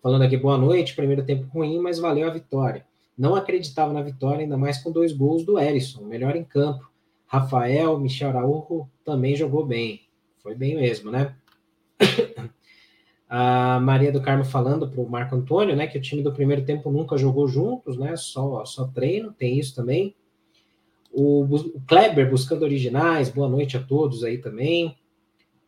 Falando 0.00 0.22
aqui 0.22 0.36
boa 0.36 0.56
noite, 0.56 0.94
primeiro 0.94 1.24
tempo 1.24 1.48
ruim, 1.52 1.78
mas 1.80 1.98
valeu 1.98 2.28
a 2.28 2.32
vitória. 2.32 2.86
Não 3.18 3.34
acreditava 3.34 3.92
na 3.92 4.00
vitória, 4.00 4.42
ainda 4.42 4.56
mais 4.56 4.78
com 4.78 4.92
dois 4.92 5.12
gols 5.12 5.44
do 5.44 5.58
Erisson, 5.58 6.04
melhor 6.04 6.36
em 6.36 6.44
campo. 6.44 6.88
Rafael, 7.26 7.98
Michel 7.98 8.30
Araújo 8.30 8.88
também 9.04 9.34
jogou 9.34 9.66
bem. 9.66 10.02
Foi 10.42 10.54
bem 10.54 10.76
mesmo, 10.76 11.10
né? 11.10 11.34
A 13.28 13.78
Maria 13.80 14.10
do 14.10 14.20
Carmo 14.20 14.44
falando 14.44 14.88
para 14.88 15.00
o 15.00 15.08
Marco 15.08 15.36
Antônio, 15.36 15.76
né, 15.76 15.86
que 15.86 15.96
o 15.96 16.00
time 16.00 16.20
do 16.20 16.32
primeiro 16.32 16.64
tempo 16.64 16.90
nunca 16.90 17.16
jogou 17.16 17.46
juntos, 17.46 17.96
né, 17.96 18.16
só, 18.16 18.64
só 18.64 18.88
treino, 18.88 19.32
tem 19.32 19.56
isso 19.56 19.72
também. 19.72 20.16
O, 21.12 21.44
o 21.44 21.80
Kleber 21.86 22.30
buscando 22.30 22.62
originais, 22.62 23.28
boa 23.28 23.48
noite 23.48 23.76
a 23.76 23.82
todos 23.82 24.22
aí 24.22 24.38
também. 24.38 24.96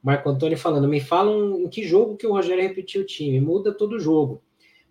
Marco 0.02 0.28
Antônio 0.28 0.58
falando, 0.58 0.88
me 0.88 1.00
falam 1.00 1.60
em 1.60 1.68
que 1.68 1.82
jogo 1.84 2.16
que 2.16 2.26
o 2.26 2.32
Rogério 2.32 2.62
repetiu 2.62 3.02
o 3.02 3.06
time, 3.06 3.40
muda 3.40 3.72
todo 3.72 4.00
jogo. 4.00 4.42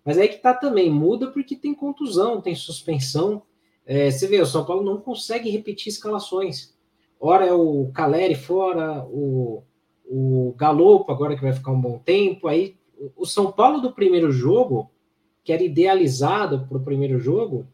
Mas 0.04 0.18
aí 0.18 0.28
que 0.28 0.38
tá 0.38 0.54
também, 0.54 0.90
muda 0.90 1.30
porque 1.30 1.54
tem 1.54 1.74
contusão, 1.74 2.40
tem 2.40 2.54
suspensão. 2.54 3.42
É, 3.84 4.10
você 4.10 4.26
vê, 4.26 4.40
o 4.40 4.46
São 4.46 4.64
Paulo 4.64 4.82
não 4.82 5.00
consegue 5.00 5.50
repetir 5.50 5.88
escalações. 5.92 6.74
Ora 7.20 7.46
é 7.46 7.52
o 7.52 7.90
Caleri 7.94 8.34
fora, 8.34 9.04
o, 9.04 9.62
o 10.04 10.54
Galopo 10.56 11.12
agora 11.12 11.36
que 11.36 11.42
vai 11.42 11.52
ficar 11.52 11.70
um 11.72 11.80
bom 11.80 11.98
tempo, 11.98 12.48
aí 12.48 12.76
o 13.16 13.24
São 13.24 13.50
Paulo 13.50 13.80
do 13.80 13.92
primeiro 13.92 14.30
jogo, 14.30 14.90
que 15.44 15.52
era 15.52 15.62
idealizado 15.62 16.66
para 16.66 16.78
o 16.78 16.84
primeiro 16.84 17.18
jogo, 17.18 17.66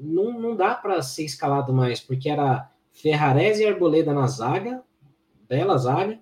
não, 0.00 0.38
não 0.38 0.56
dá 0.56 0.74
para 0.74 1.00
ser 1.02 1.24
escalado 1.24 1.72
mais, 1.72 2.00
porque 2.00 2.28
era 2.28 2.70
Ferrarese 2.92 3.62
e 3.62 3.66
Arboleda 3.66 4.12
na 4.12 4.26
zaga, 4.26 4.82
bela 5.48 5.76
zaga. 5.76 6.18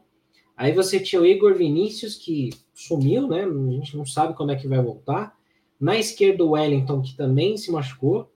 Aí 0.56 0.72
você 0.72 0.98
tinha 0.98 1.20
o 1.20 1.26
Igor 1.26 1.54
Vinícius, 1.54 2.14
que 2.14 2.50
sumiu, 2.74 3.28
né? 3.28 3.44
A 3.44 3.70
gente 3.72 3.96
não 3.96 4.06
sabe 4.06 4.34
quando 4.34 4.52
é 4.52 4.56
que 4.56 4.68
vai 4.68 4.82
voltar. 4.82 5.36
Na 5.78 5.98
esquerda, 5.98 6.42
o 6.44 6.50
Wellington, 6.50 7.02
que 7.02 7.14
também 7.14 7.56
se 7.56 7.70
machucou. 7.70 8.32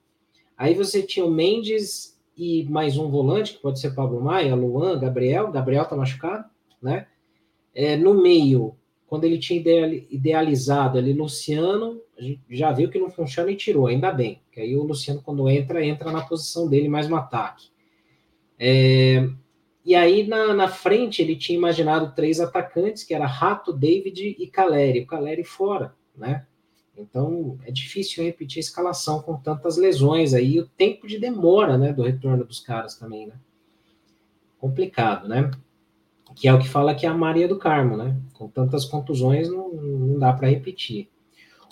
Aí 0.56 0.74
você 0.74 1.02
tinha 1.02 1.24
o 1.24 1.30
Mendes 1.30 2.20
e 2.36 2.64
mais 2.64 2.98
um 2.98 3.10
volante, 3.10 3.54
que 3.54 3.62
pode 3.62 3.80
ser 3.80 3.94
Pablo 3.94 4.20
Maia, 4.20 4.54
Luan, 4.54 4.98
Gabriel. 4.98 5.50
Gabriel 5.50 5.86
tá 5.86 5.96
machucado, 5.96 6.44
né? 6.82 7.06
É, 7.74 7.96
no 7.96 8.14
meio, 8.14 8.76
quando 9.10 9.24
ele 9.24 9.38
tinha 9.38 9.60
idealizado 10.08 10.96
ali 10.96 11.12
Luciano, 11.12 12.00
a 12.16 12.22
gente 12.22 12.40
já 12.48 12.70
viu 12.70 12.88
que 12.88 12.96
não 12.96 13.10
funciona 13.10 13.50
e 13.50 13.56
tirou, 13.56 13.88
ainda 13.88 14.12
bem. 14.12 14.40
Que 14.52 14.60
aí 14.60 14.76
o 14.76 14.84
Luciano, 14.84 15.20
quando 15.20 15.50
entra, 15.50 15.84
entra 15.84 16.12
na 16.12 16.20
posição 16.20 16.68
dele 16.68 16.88
mais 16.88 17.08
no 17.08 17.16
ataque. 17.16 17.70
É, 18.56 19.28
e 19.84 19.96
aí 19.96 20.28
na, 20.28 20.54
na 20.54 20.68
frente 20.68 21.20
ele 21.20 21.34
tinha 21.34 21.58
imaginado 21.58 22.14
três 22.14 22.38
atacantes, 22.38 23.02
que 23.02 23.12
era 23.12 23.26
Rato, 23.26 23.72
David 23.72 24.36
e 24.38 24.46
Caleri. 24.46 25.00
O 25.00 25.06
Caleri 25.08 25.42
fora, 25.42 25.92
né? 26.16 26.46
Então 26.96 27.58
é 27.66 27.72
difícil 27.72 28.22
repetir 28.22 28.60
a 28.60 28.60
escalação 28.60 29.20
com 29.22 29.36
tantas 29.36 29.76
lesões 29.76 30.34
aí, 30.34 30.60
o 30.60 30.68
tempo 30.68 31.08
de 31.08 31.18
demora, 31.18 31.76
né, 31.76 31.92
do 31.92 32.04
retorno 32.04 32.44
dos 32.44 32.60
caras 32.60 32.94
também, 32.94 33.26
né? 33.26 33.34
Complicado, 34.60 35.26
né? 35.26 35.50
Que 36.34 36.48
é 36.48 36.54
o 36.54 36.58
que 36.58 36.68
fala 36.68 36.94
que 36.94 37.04
é 37.04 37.08
a 37.08 37.14
Maria 37.14 37.48
do 37.48 37.58
Carmo, 37.58 37.96
né? 37.96 38.20
Com 38.34 38.48
tantas 38.48 38.84
contusões 38.84 39.48
não, 39.48 39.72
não 39.72 40.18
dá 40.18 40.32
para 40.32 40.48
repetir. 40.48 41.10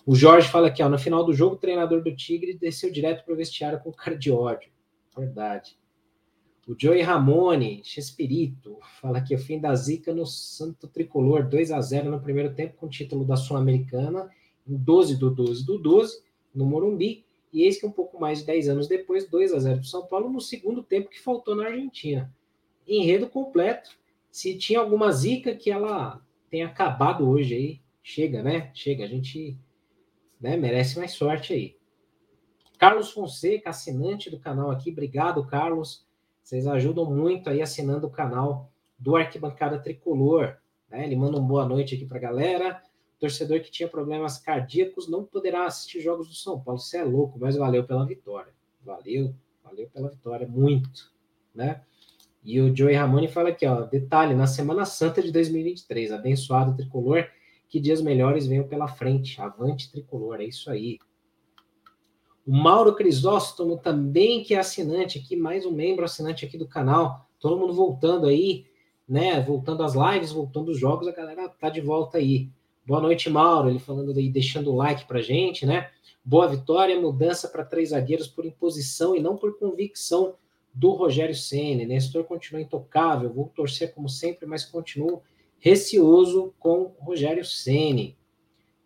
O 0.05 0.15
Jorge 0.15 0.49
fala 0.49 0.69
aqui, 0.69 0.83
ó, 0.83 0.89
no 0.89 0.99
final 0.99 1.23
do 1.23 1.35
jogo, 1.35 1.57
o 1.57 1.59
treinador 1.59 2.03
do 2.03 2.17
Tigre 2.17 2.55
desceu 2.55 2.91
direto 2.91 3.25
para 3.25 3.35
o 3.35 3.37
vestiário 3.37 3.79
com 3.81 3.93
cara 3.93 4.17
de 4.17 4.31
ódio. 4.31 4.71
Verdade. 5.17 5.79
O 6.67 6.75
Joey 6.79 7.01
Ramone, 7.01 7.83
Chespirito, 7.83 8.79
fala 9.01 9.23
que 9.23 9.35
o 9.35 9.39
fim 9.39 9.59
da 9.59 9.75
zica 9.75 10.15
no 10.15 10.27
Santo 10.27 10.87
Tricolor, 10.87 11.49
2 11.49 11.73
a 11.73 11.81
0 11.81 12.11
no 12.11 12.21
primeiro 12.21 12.55
tempo, 12.55 12.77
com 12.77 12.89
título 12.89 13.25
da 13.25 13.37
Sul-Americana, 13.37 14.29
em 14.67 14.77
12 14.77 15.17
do 15.17 15.31
12 15.31 15.65
do 15.65 15.79
12, 15.79 16.23
no 16.55 16.67
Morumbi. 16.67 17.25
E 17.53 17.63
eis 17.63 17.81
que 17.81 17.87
um 17.87 17.91
pouco 17.91 18.21
mais 18.21 18.41
de 18.41 18.47
10 18.47 18.69
anos 18.69 18.87
depois, 18.87 19.29
2 19.31 19.55
a 19.55 19.59
0 19.59 19.77
para 19.77 19.89
São 19.89 20.07
Paulo, 20.07 20.29
no 20.29 20.41
segundo 20.41 20.83
tempo 20.83 21.09
que 21.09 21.21
faltou 21.21 21.57
na 21.57 21.67
Argentina. 21.67 22.31
Enredo 22.87 23.29
completo. 23.29 23.91
Se 24.31 24.57
tinha 24.57 24.81
alguma 24.81 25.11
zica 25.13 25.55
que 25.55 25.71
ela 25.71 26.23
tenha 26.51 26.67
acabado 26.67 27.29
hoje 27.29 27.55
aí, 27.55 27.81
chega, 28.03 28.43
né? 28.43 28.71
Chega, 28.75 29.05
a 29.05 29.09
gente 29.09 29.59
né, 30.41 30.57
merece 30.57 30.99
mais 30.99 31.13
sorte 31.13 31.53
aí. 31.53 31.77
Carlos 32.79 33.11
Fonseca, 33.11 33.71
assinante 33.71 34.31
do 34.31 34.39
canal 34.39 34.71
aqui, 34.71 34.91
obrigado, 34.91 35.45
Carlos 35.47 36.07
vocês 36.49 36.67
ajudam 36.67 37.05
muito 37.05 37.51
aí 37.51 37.61
assinando 37.61 38.07
o 38.07 38.11
canal 38.11 38.73
do 38.99 39.17
Arquibancada 39.17 39.79
Tricolor. 39.79 40.57
Né? 40.89 41.05
Ele 41.05 41.15
manda 41.15 41.37
uma 41.37 41.47
boa 41.47 41.67
noite 41.67 41.95
aqui 41.95 42.07
para 42.07 42.17
a 42.17 42.23
galera. 42.23 42.83
Torcedor 43.21 43.61
que 43.61 43.71
tinha 43.71 43.87
problemas 43.87 44.39
cardíacos 44.39 45.11
não 45.11 45.27
poderá 45.27 45.67
assistir 45.67 46.01
jogos 46.01 46.27
do 46.27 46.33
São 46.33 46.59
Paulo. 46.59 46.81
Você 46.81 46.97
é 46.97 47.05
louco, 47.05 47.39
mas 47.39 47.55
valeu 47.55 47.85
pela 47.85 48.07
vitória. 48.07 48.51
Valeu, 48.83 49.35
valeu 49.63 49.91
pela 49.91 50.09
vitória, 50.09 50.49
muito. 50.49 51.13
Né? 51.55 51.83
E 52.45 52.61
o 52.61 52.75
Joey 52.75 52.95
Ramone 52.95 53.29
fala 53.29 53.51
aqui, 53.51 53.67
ó, 53.67 53.83
detalhe, 53.83 54.35
na 54.35 54.47
Semana 54.47 54.85
Santa 54.85 55.21
de 55.21 55.31
2023, 55.33 56.13
abençoado 56.13 56.77
tricolor, 56.77 57.27
que 57.69 57.81
dias 57.81 58.01
melhores 58.01 58.47
venham 58.47 58.67
pela 58.67 58.89
frente. 58.89 59.41
Avante 59.41 59.91
tricolor, 59.91 60.41
é 60.41 60.45
isso 60.45 60.71
aí. 60.71 60.99
O 62.47 62.53
Mauro 62.53 62.95
Crisóstomo 62.95 63.77
também, 63.77 64.43
que 64.43 64.55
é 64.55 64.59
assinante 64.59 65.19
aqui, 65.19 65.37
mais 65.37 65.67
um 65.67 65.73
membro 65.73 66.05
assinante 66.05 66.47
aqui 66.47 66.57
do 66.57 66.67
canal. 66.67 67.29
Todo 67.39 67.59
mundo 67.59 67.75
voltando 67.75 68.27
aí, 68.27 68.65
né? 69.07 69.39
Voltando 69.43 69.83
às 69.83 69.95
lives, 69.95 70.33
voltando 70.33 70.71
os 70.71 70.79
jogos, 70.79 71.07
a 71.07 71.13
galera 71.13 71.49
tá 71.49 71.69
de 71.69 71.83
volta 71.83 72.17
aí. 72.17 72.51
Boa 72.87 73.03
noite, 73.03 73.29
Mauro. 73.29 73.69
Ele 73.69 73.79
falando 73.79 74.17
aí, 74.17 74.31
deixando 74.31 74.73
o 74.73 74.77
like 74.77 75.07
pra 75.07 75.21
gente, 75.21 75.67
né? 75.67 75.91
Boa 76.25 76.49
vitória, 76.49 76.99
mudança 76.99 77.49
para 77.49 77.65
três 77.65 77.91
zagueiros 77.91 78.29
por 78.29 78.47
imposição 78.47 79.15
e 79.15 79.21
não 79.21 79.37
por 79.37 79.59
convicção 79.59 80.35
do 80.79 80.93
Rogério 80.93 81.35
Ceni. 81.35 81.85
Nestor 81.85 82.23
continua 82.23 82.63
intocável, 82.63 83.33
vou 83.33 83.49
torcer 83.49 83.93
como 83.93 84.09
sempre, 84.09 84.47
mas 84.47 84.65
continuo 84.65 85.23
receoso 85.59 86.55
com 86.57 86.95
Rogério 87.01 87.45
Ceni. 87.45 88.17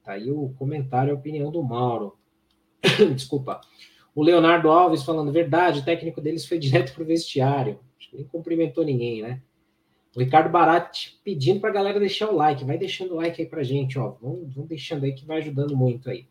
Tá 0.03 0.13
aí 0.13 0.31
o 0.31 0.55
comentário, 0.59 1.13
a 1.13 1.17
opinião 1.17 1.53
do 1.53 1.63
Mauro. 1.63 2.17
Desculpa. 3.15 3.61
O 4.15 4.23
Leonardo 4.23 4.71
Alves 4.71 5.03
falando, 5.03 5.31
verdade, 5.31 5.81
o 5.81 5.85
técnico 5.85 6.21
deles 6.21 6.47
foi 6.47 6.57
direto 6.59 6.95
para 6.95 7.03
o 7.03 7.07
vestiário. 7.07 7.79
Acho 7.99 8.09
que 8.11 8.17
nem 8.17 8.25
cumprimentou 8.25 8.85
ninguém, 8.85 9.21
né? 9.21 9.43
O 10.17 10.21
Ricardo 10.21 10.51
Barat 10.51 11.11
pedindo 11.23 11.61
para 11.61 11.71
a 11.71 11.75
galera 11.75 12.01
deixar 12.01 12.31
o 12.31 12.35
like. 12.35 12.65
Vai 12.65 12.79
deixando 12.79 13.13
o 13.13 13.17
like 13.17 13.41
aí 13.41 13.47
para 13.47 13.63
gente, 13.63 13.99
ó. 13.99 14.17
Vão 14.21 14.67
deixando 14.67 15.05
aí 15.05 15.13
que 15.13 15.27
vai 15.27 15.39
ajudando 15.39 15.77
muito 15.77 16.09
aí. 16.09 16.27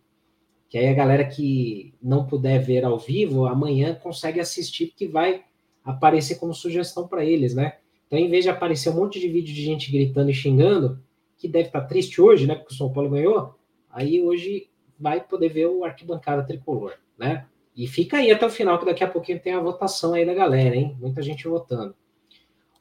Que 0.69 0.77
aí 0.77 0.87
a 0.87 0.93
galera 0.93 1.25
que 1.25 1.93
não 2.01 2.25
puder 2.25 2.59
ver 2.63 2.83
ao 2.83 2.97
vivo, 2.97 3.45
amanhã 3.45 3.93
consegue 3.93 4.39
assistir, 4.39 4.87
porque 4.87 5.07
vai 5.07 5.43
aparecer 5.83 6.35
como 6.35 6.53
sugestão 6.53 7.07
para 7.07 7.25
eles, 7.25 7.55
né? 7.55 7.77
Então, 8.07 8.19
em 8.19 8.29
vez 8.29 8.43
de 8.43 8.49
aparecer 8.49 8.89
um 8.89 8.95
monte 8.95 9.19
de 9.19 9.27
vídeo 9.27 9.53
de 9.53 9.63
gente 9.63 9.91
gritando 9.91 10.29
e 10.29 10.33
xingando, 10.33 11.01
que 11.37 11.47
deve 11.47 11.67
estar 11.67 11.81
tá 11.81 11.87
triste 11.87 12.21
hoje, 12.21 12.45
né? 12.45 12.55
Porque 12.55 12.73
o 12.73 12.77
São 12.77 12.91
Paulo 12.91 13.09
ganhou, 13.09 13.55
aí 13.89 14.21
hoje 14.21 14.69
vai 14.99 15.21
poder 15.21 15.49
ver 15.49 15.67
o 15.67 15.83
arquibancada 15.83 16.43
tricolor, 16.43 16.93
né? 17.17 17.45
E 17.75 17.87
fica 17.87 18.17
aí 18.17 18.31
até 18.31 18.45
o 18.45 18.49
final, 18.49 18.77
que 18.77 18.85
daqui 18.85 19.03
a 19.03 19.09
pouquinho 19.09 19.39
tem 19.39 19.53
a 19.53 19.59
votação 19.59 20.13
aí 20.13 20.25
da 20.25 20.33
galera, 20.33 20.75
hein? 20.75 20.95
Muita 20.99 21.21
gente 21.21 21.47
votando. 21.47 21.95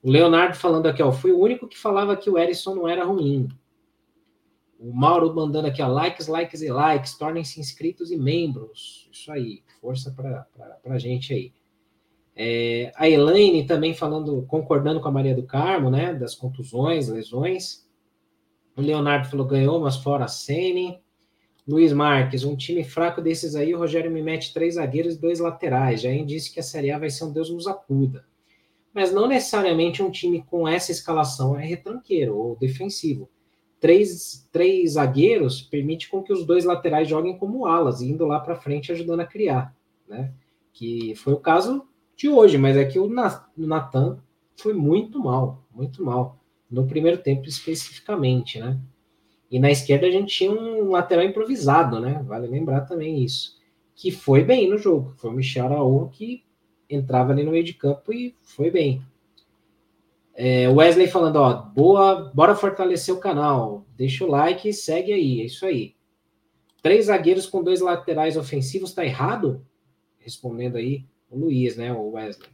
O 0.03 0.11
Leonardo 0.11 0.57
falando 0.57 0.87
aqui, 0.87 1.03
ó, 1.03 1.13
fui 1.13 1.31
o 1.31 1.39
único 1.39 1.69
que 1.69 1.79
falava 1.79 2.17
que 2.17 2.29
o 2.29 2.39
Erisson 2.39 2.75
não 2.75 2.89
era 2.89 3.05
ruim. 3.05 3.49
O 4.79 4.93
Mauro 4.93 5.35
mandando 5.35 5.69
aqui, 5.69 5.83
ó, 5.83 5.89
likes, 5.89 6.27
likes 6.27 6.63
e 6.63 6.71
likes, 6.71 7.17
tornem-se 7.17 7.61
inscritos 7.61 8.11
e 8.11 8.17
membros. 8.17 9.09
Isso 9.13 9.31
aí, 9.31 9.63
força 9.81 10.11
para 10.11 10.47
a 10.85 10.99
gente 10.99 11.33
aí. 11.33 11.53
É, 12.35 12.93
a 12.97 13.09
Elaine 13.09 13.67
também 13.67 13.95
falando, 13.95 14.43
concordando 14.47 15.01
com 15.01 15.09
a 15.09 15.13
Maria 15.13 15.35
do 15.35 15.43
Carmo, 15.43 15.91
né, 15.91 16.15
das 16.15 16.35
contusões, 16.35 17.09
lesões. 17.09 17.87
O 18.77 18.81
Leonardo 18.81 19.29
falou, 19.29 19.47
ganhou, 19.47 19.81
mas 19.81 19.97
fora 19.97 20.25
a 20.25 20.29
Sene. 20.29 21.01
Luiz 21.69 21.93
Marques, 21.93 22.45
um 22.45 22.57
time 22.57 22.83
fraco 22.83 23.21
desses 23.21 23.55
aí, 23.55 23.75
o 23.75 23.79
Rogério 23.79 24.11
me 24.11 24.23
mete 24.23 24.53
três 24.53 24.75
zagueiros 24.75 25.15
e 25.15 25.21
dois 25.21 25.39
laterais. 25.39 26.01
Já 26.01 26.11
disse 26.25 26.53
que 26.53 26.61
a 26.61 26.63
Série 26.63 26.91
A 26.91 26.99
vai 26.99 27.11
ser 27.11 27.25
um 27.25 27.33
Deus 27.33 27.51
nos 27.51 27.67
acuda. 27.67 28.25
Mas 28.93 29.13
não 29.13 29.29
necessariamente 29.29 30.03
um 30.03 30.11
time 30.11 30.43
com 30.43 30.67
essa 30.67 30.91
escalação 30.91 31.59
é 31.59 31.65
retranqueiro 31.65 32.37
ou 32.37 32.57
defensivo. 32.57 33.29
Três, 33.79 34.49
três 34.51 34.93
zagueiros 34.93 35.63
permite 35.63 36.11
com 36.11 36.23
que 36.23 36.33
os 36.33 36.45
dois 36.45 36.65
laterais 36.65 37.09
joguem 37.09 37.39
como 37.39 37.67
alas, 37.67 38.03
indo 38.03 38.27
lá 38.27 38.41
para 38.41 38.57
frente 38.57 38.93
ajudando 38.93 39.21
a 39.21 39.27
criar, 39.27 39.75
né? 40.09 40.33
Que 40.73 41.15
foi 41.15 41.33
o 41.33 41.41
caso 41.41 41.87
de 42.21 42.29
hoje, 42.29 42.59
mas 42.59 42.77
é 42.77 42.85
que 42.85 42.99
o 42.99 43.09
Natan 43.57 44.19
foi 44.55 44.75
muito 44.75 45.19
mal, 45.19 45.65
muito 45.75 46.05
mal 46.05 46.39
no 46.71 46.87
primeiro 46.87 47.17
tempo 47.17 47.49
especificamente, 47.49 48.61
né? 48.61 48.79
E 49.51 49.59
na 49.59 49.71
esquerda 49.71 50.07
a 50.07 50.11
gente 50.11 50.37
tinha 50.37 50.51
um 50.51 50.91
lateral 50.91 51.25
improvisado, 51.25 51.99
né? 51.99 52.23
Vale 52.27 52.47
lembrar 52.47 52.83
também 52.83 53.25
isso. 53.25 53.59
Que 53.97 54.11
foi 54.11 54.45
bem 54.45 54.69
no 54.69 54.77
jogo. 54.77 55.15
Foi 55.17 55.31
o 55.31 55.33
Michel 55.33 55.65
Araújo 55.65 56.11
que 56.11 56.45
entrava 56.91 57.33
ali 57.33 57.43
no 57.43 57.53
meio 57.53 57.65
de 57.65 57.73
campo 57.73 58.13
e 58.13 58.37
foi 58.43 58.71
bem. 58.71 59.03
É, 60.35 60.69
Wesley 60.69 61.09
falando, 61.09 61.37
ó, 61.37 61.55
boa, 61.55 62.31
bora 62.35 62.55
fortalecer 62.55 63.15
o 63.15 63.19
canal. 63.19 63.87
Deixa 63.97 64.27
o 64.27 64.31
like 64.31 64.69
e 64.69 64.75
segue 64.75 65.11
aí, 65.11 65.41
é 65.41 65.47
isso 65.47 65.65
aí. 65.65 65.95
Três 66.83 67.07
zagueiros 67.07 67.47
com 67.47 67.65
dois 67.65 67.81
laterais 67.81 68.37
ofensivos, 68.37 68.93
tá 68.93 69.07
errado? 69.07 69.65
Respondendo 70.19 70.77
aí 70.77 71.07
o 71.31 71.39
Luiz, 71.39 71.77
né, 71.77 71.93
o 71.93 72.11
Wesley. 72.11 72.49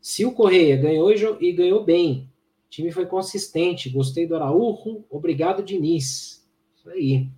Se 0.00 0.24
o 0.24 0.32
Correia 0.32 0.76
ganhou 0.76 1.12
e 1.12 1.52
ganhou 1.52 1.84
bem, 1.84 2.30
o 2.66 2.70
time 2.70 2.90
foi 2.90 3.06
consistente. 3.06 3.90
Gostei 3.90 4.26
do 4.26 4.36
Araújo. 4.36 5.04
Obrigado, 5.10 5.62
Diniz. 5.62 6.48
Isso 6.76 6.88
aí. 6.90 7.28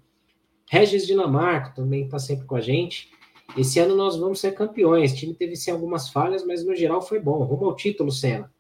Regis 0.71 1.07
Dinamarca 1.07 1.75
também 1.75 2.05
está 2.05 2.19
sempre 2.19 2.47
com 2.47 2.55
a 2.55 2.61
gente. 2.61 3.11
Esse 3.57 3.81
ano 3.81 3.97
nós 3.97 4.17
vamos 4.17 4.41
ser 4.41 4.53
campeões. 4.53 5.13
O 5.13 5.17
time 5.17 5.35
teve 5.35 5.57
sim 5.57 5.71
algumas 5.71 6.11
falhas, 6.11 6.45
mas 6.45 6.65
no 6.65 6.77
geral 6.77 7.01
foi 7.01 7.19
bom. 7.19 7.43
Rumo 7.43 7.67
ao 7.67 7.77
título, 7.77 8.13
Senna. 8.13 8.53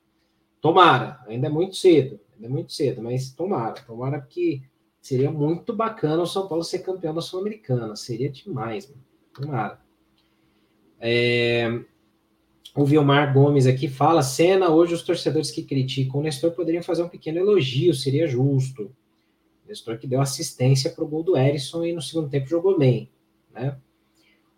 Tomara. 0.60 1.20
Ainda 1.26 1.46
é 1.46 1.50
muito 1.50 1.76
cedo. 1.76 2.18
Ainda 2.34 2.46
é 2.46 2.50
muito 2.50 2.72
cedo, 2.72 3.02
mas 3.02 3.30
tomara. 3.30 3.74
Tomara 3.82 4.20
que 4.20 4.62
seria 5.00 5.30
muito 5.30 5.74
bacana 5.74 6.22
o 6.22 6.26
São 6.26 6.48
Paulo 6.48 6.64
ser 6.64 6.78
campeão 6.78 7.14
da 7.14 7.20
Sul-Americana. 7.20 7.94
Seria 7.94 8.30
demais, 8.30 8.88
mano. 8.88 9.04
Tomara. 9.34 9.80
É, 10.98 11.84
o 12.74 12.84
Vilmar 12.84 13.32
Gomes 13.32 13.66
aqui 13.66 13.88
fala: 13.88 14.22
cena, 14.22 14.70
hoje 14.70 14.94
os 14.94 15.02
torcedores 15.02 15.50
que 15.50 15.62
criticam 15.62 16.20
o 16.20 16.22
Nestor 16.22 16.52
poderiam 16.52 16.82
fazer 16.82 17.02
um 17.02 17.08
pequeno 17.08 17.38
elogio, 17.38 17.94
seria 17.94 18.26
justo. 18.26 18.90
Nestor 19.66 19.98
que 19.98 20.06
deu 20.06 20.20
assistência 20.20 20.90
para 20.90 21.04
o 21.04 21.08
gol 21.08 21.22
do 21.22 21.36
Erisson 21.36 21.84
e 21.84 21.92
no 21.92 22.00
segundo 22.00 22.30
tempo 22.30 22.48
jogou 22.48 22.78
bem, 22.78 23.10
né? 23.52 23.76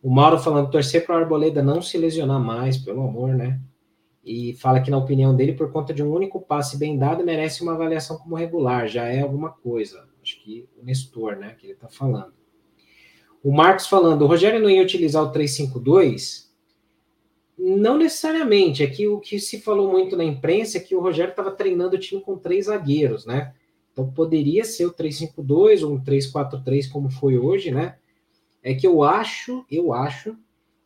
O 0.02 0.08
Mauro 0.08 0.38
falando, 0.38 0.70
torcer 0.70 1.04
para 1.04 1.16
o 1.16 1.18
Arboleda 1.18 1.62
não 1.62 1.82
se 1.82 1.98
lesionar 1.98 2.40
mais, 2.40 2.78
pelo 2.78 3.02
amor, 3.02 3.34
né? 3.34 3.60
E 4.24 4.54
fala 4.54 4.80
que, 4.80 4.90
na 4.90 4.98
opinião 4.98 5.34
dele, 5.34 5.52
por 5.52 5.72
conta 5.72 5.92
de 5.92 6.02
um 6.02 6.12
único 6.12 6.40
passe 6.40 6.78
bem 6.78 6.96
dado, 6.96 7.24
merece 7.24 7.62
uma 7.62 7.74
avaliação 7.74 8.16
como 8.18 8.36
regular, 8.36 8.86
já 8.88 9.06
é 9.06 9.20
alguma 9.20 9.50
coisa. 9.50 10.06
Acho 10.22 10.42
que 10.42 10.68
o 10.80 10.84
Nestor, 10.84 11.36
né, 11.36 11.54
que 11.58 11.66
ele 11.66 11.72
está 11.72 11.88
falando. 11.88 12.32
O 13.42 13.50
Marcos 13.50 13.86
falando, 13.86 14.22
o 14.22 14.26
Rogério 14.26 14.60
não 14.60 14.68
ia 14.68 14.82
utilizar 14.82 15.22
o 15.22 15.32
352? 15.32 16.49
Não 17.62 17.98
necessariamente, 17.98 18.82
é 18.82 18.86
que 18.86 19.06
o 19.06 19.20
que 19.20 19.38
se 19.38 19.60
falou 19.60 19.92
muito 19.92 20.16
na 20.16 20.24
imprensa 20.24 20.78
é 20.78 20.80
que 20.80 20.96
o 20.96 21.00
Rogério 21.00 21.32
estava 21.32 21.50
treinando 21.50 21.94
o 21.94 21.98
time 21.98 22.22
com 22.22 22.38
três 22.38 22.66
zagueiros, 22.66 23.26
né? 23.26 23.54
Então 23.92 24.10
poderia 24.10 24.64
ser 24.64 24.86
o 24.86 24.92
352 24.92 25.82
ou 25.82 25.92
um 25.92 26.02
343 26.02 26.86
como 26.86 27.10
foi 27.10 27.36
hoje, 27.36 27.70
né? 27.70 27.98
É 28.62 28.74
que 28.74 28.86
eu 28.86 29.02
acho, 29.02 29.66
eu 29.70 29.92
acho 29.92 30.38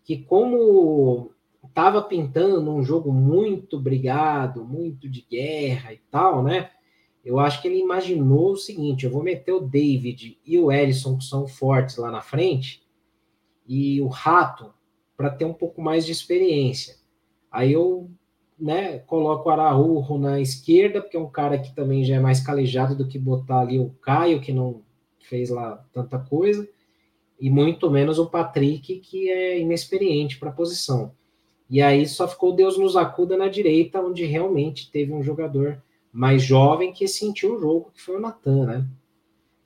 que 0.03 0.19
como 0.19 1.31
estava 1.65 2.03
pintando 2.03 2.69
um 2.73 2.83
jogo 2.83 3.13
muito 3.13 3.79
brigado, 3.79 4.65
muito 4.65 5.09
de 5.09 5.25
guerra 5.31 5.93
e 5.93 6.01
tal, 6.11 6.43
né? 6.43 6.71
Eu 7.25 7.39
acho 7.39 7.63
que 7.63 7.69
ele 7.69 7.79
imaginou 7.79 8.51
o 8.51 8.57
seguinte: 8.57 9.07
eu 9.07 9.13
vou 9.13 9.23
meter 9.23 9.53
o 9.53 9.61
David 9.61 10.41
e 10.45 10.59
o 10.59 10.73
Ellison, 10.73 11.17
que 11.19 11.25
são 11.25 11.47
fortes 11.47 11.99
lá 11.99 12.11
na 12.11 12.21
frente, 12.21 12.83
e 13.65 14.01
o 14.01 14.09
Rato, 14.09 14.75
para 15.17 15.31
ter 15.31 15.45
um 15.45 15.53
pouco 15.53 15.81
mais 15.81 16.05
de 16.05 16.13
experiência. 16.13 16.97
Aí 17.51 17.73
eu 17.73 18.11
né, 18.59 18.99
coloco 19.01 19.49
o 19.49 19.53
Araújo 19.53 20.19
na 20.19 20.41
esquerda, 20.41 21.01
porque 21.01 21.17
é 21.17 21.21
um 21.21 21.31
cara 21.31 21.59
que 21.59 21.75
também 21.75 22.05
já 22.05 22.17
é 22.17 22.21
mais 22.21 22.41
calejado 22.41 22.95
do 22.95 23.07
que 23.07 23.19
botar 23.19 23.61
ali 23.61 23.79
o 23.79 23.91
Caio, 24.03 24.41
que 24.41 24.53
não 24.53 24.83
fez 25.21 25.51
lá 25.51 25.85
tanta 25.93 26.19
coisa, 26.19 26.69
e 27.41 27.51
muito 27.51 27.91
menos 27.91 28.19
o 28.19 28.27
Patrick, 28.27 29.01
que 29.01 29.31
é 29.31 29.59
inexperiente 29.59 30.39
para 30.39 30.51
a 30.51 30.55
posição. 30.55 31.13
E 31.69 31.83
aí 31.83 32.07
só 32.07 32.29
ficou 32.29 32.55
Deus 32.55 32.79
nos 32.79 32.97
acuda 32.97 33.37
na 33.37 33.49
direita, 33.49 34.01
onde 34.01 34.25
realmente 34.25 34.91
teve 34.91 35.13
um 35.13 35.23
jogador 35.23 35.83
mais 36.13 36.43
jovem 36.43 36.93
que 36.93 37.09
sentiu 37.09 37.57
o 37.57 37.59
jogo, 37.59 37.91
que 37.93 38.01
foi 38.01 38.17
o 38.17 38.21
Natan, 38.21 38.67
né? 38.67 38.89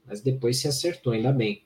Mas 0.07 0.23
depois 0.23 0.57
se 0.57 0.67
acertou, 0.67 1.13
ainda 1.13 1.33
bem. 1.33 1.63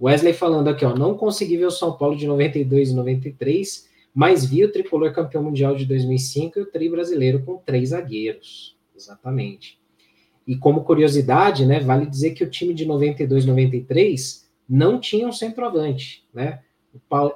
Wesley 0.00 0.32
falando 0.32 0.68
aqui, 0.68 0.84
ó, 0.84 0.94
não 0.94 1.16
consegui 1.16 1.56
ver 1.56 1.66
o 1.66 1.70
São 1.70 1.96
Paulo 1.96 2.16
de 2.16 2.26
92 2.26 2.90
e 2.90 2.94
93, 2.94 3.88
mas 4.14 4.44
vi 4.44 4.64
o 4.64 4.72
tricolor 4.72 5.12
campeão 5.12 5.42
mundial 5.42 5.74
de 5.74 5.86
2005 5.86 6.58
e 6.58 6.62
o 6.62 6.66
tri 6.66 6.88
brasileiro 6.88 7.44
com 7.44 7.56
três 7.58 7.90
zagueiros. 7.90 8.76
Exatamente. 8.94 9.80
E 10.46 10.56
como 10.56 10.84
curiosidade, 10.84 11.64
né, 11.64 11.80
vale 11.80 12.06
dizer 12.06 12.32
que 12.32 12.44
o 12.44 12.50
time 12.50 12.74
de 12.74 12.84
92 12.84 13.44
e 13.44 13.46
93 13.46 14.50
não 14.68 15.00
tinha 15.00 15.26
um 15.26 15.32
centroavante, 15.32 16.26
né? 16.32 16.60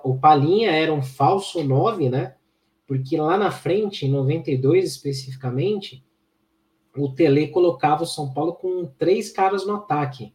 O 0.05 0.17
Palinha 0.17 0.71
era 0.71 0.93
um 0.93 1.03
falso 1.03 1.65
9, 1.65 2.09
né? 2.09 2.35
Porque 2.87 3.17
lá 3.17 3.37
na 3.37 3.51
frente, 3.51 4.07
em 4.07 4.11
92 4.11 4.85
especificamente, 4.85 6.05
o 6.97 7.09
Tele 7.09 7.49
colocava 7.49 8.05
o 8.05 8.07
São 8.07 8.33
Paulo 8.33 8.55
com 8.55 8.87
três 8.99 9.31
caras 9.31 9.67
no 9.67 9.75
ataque. 9.75 10.33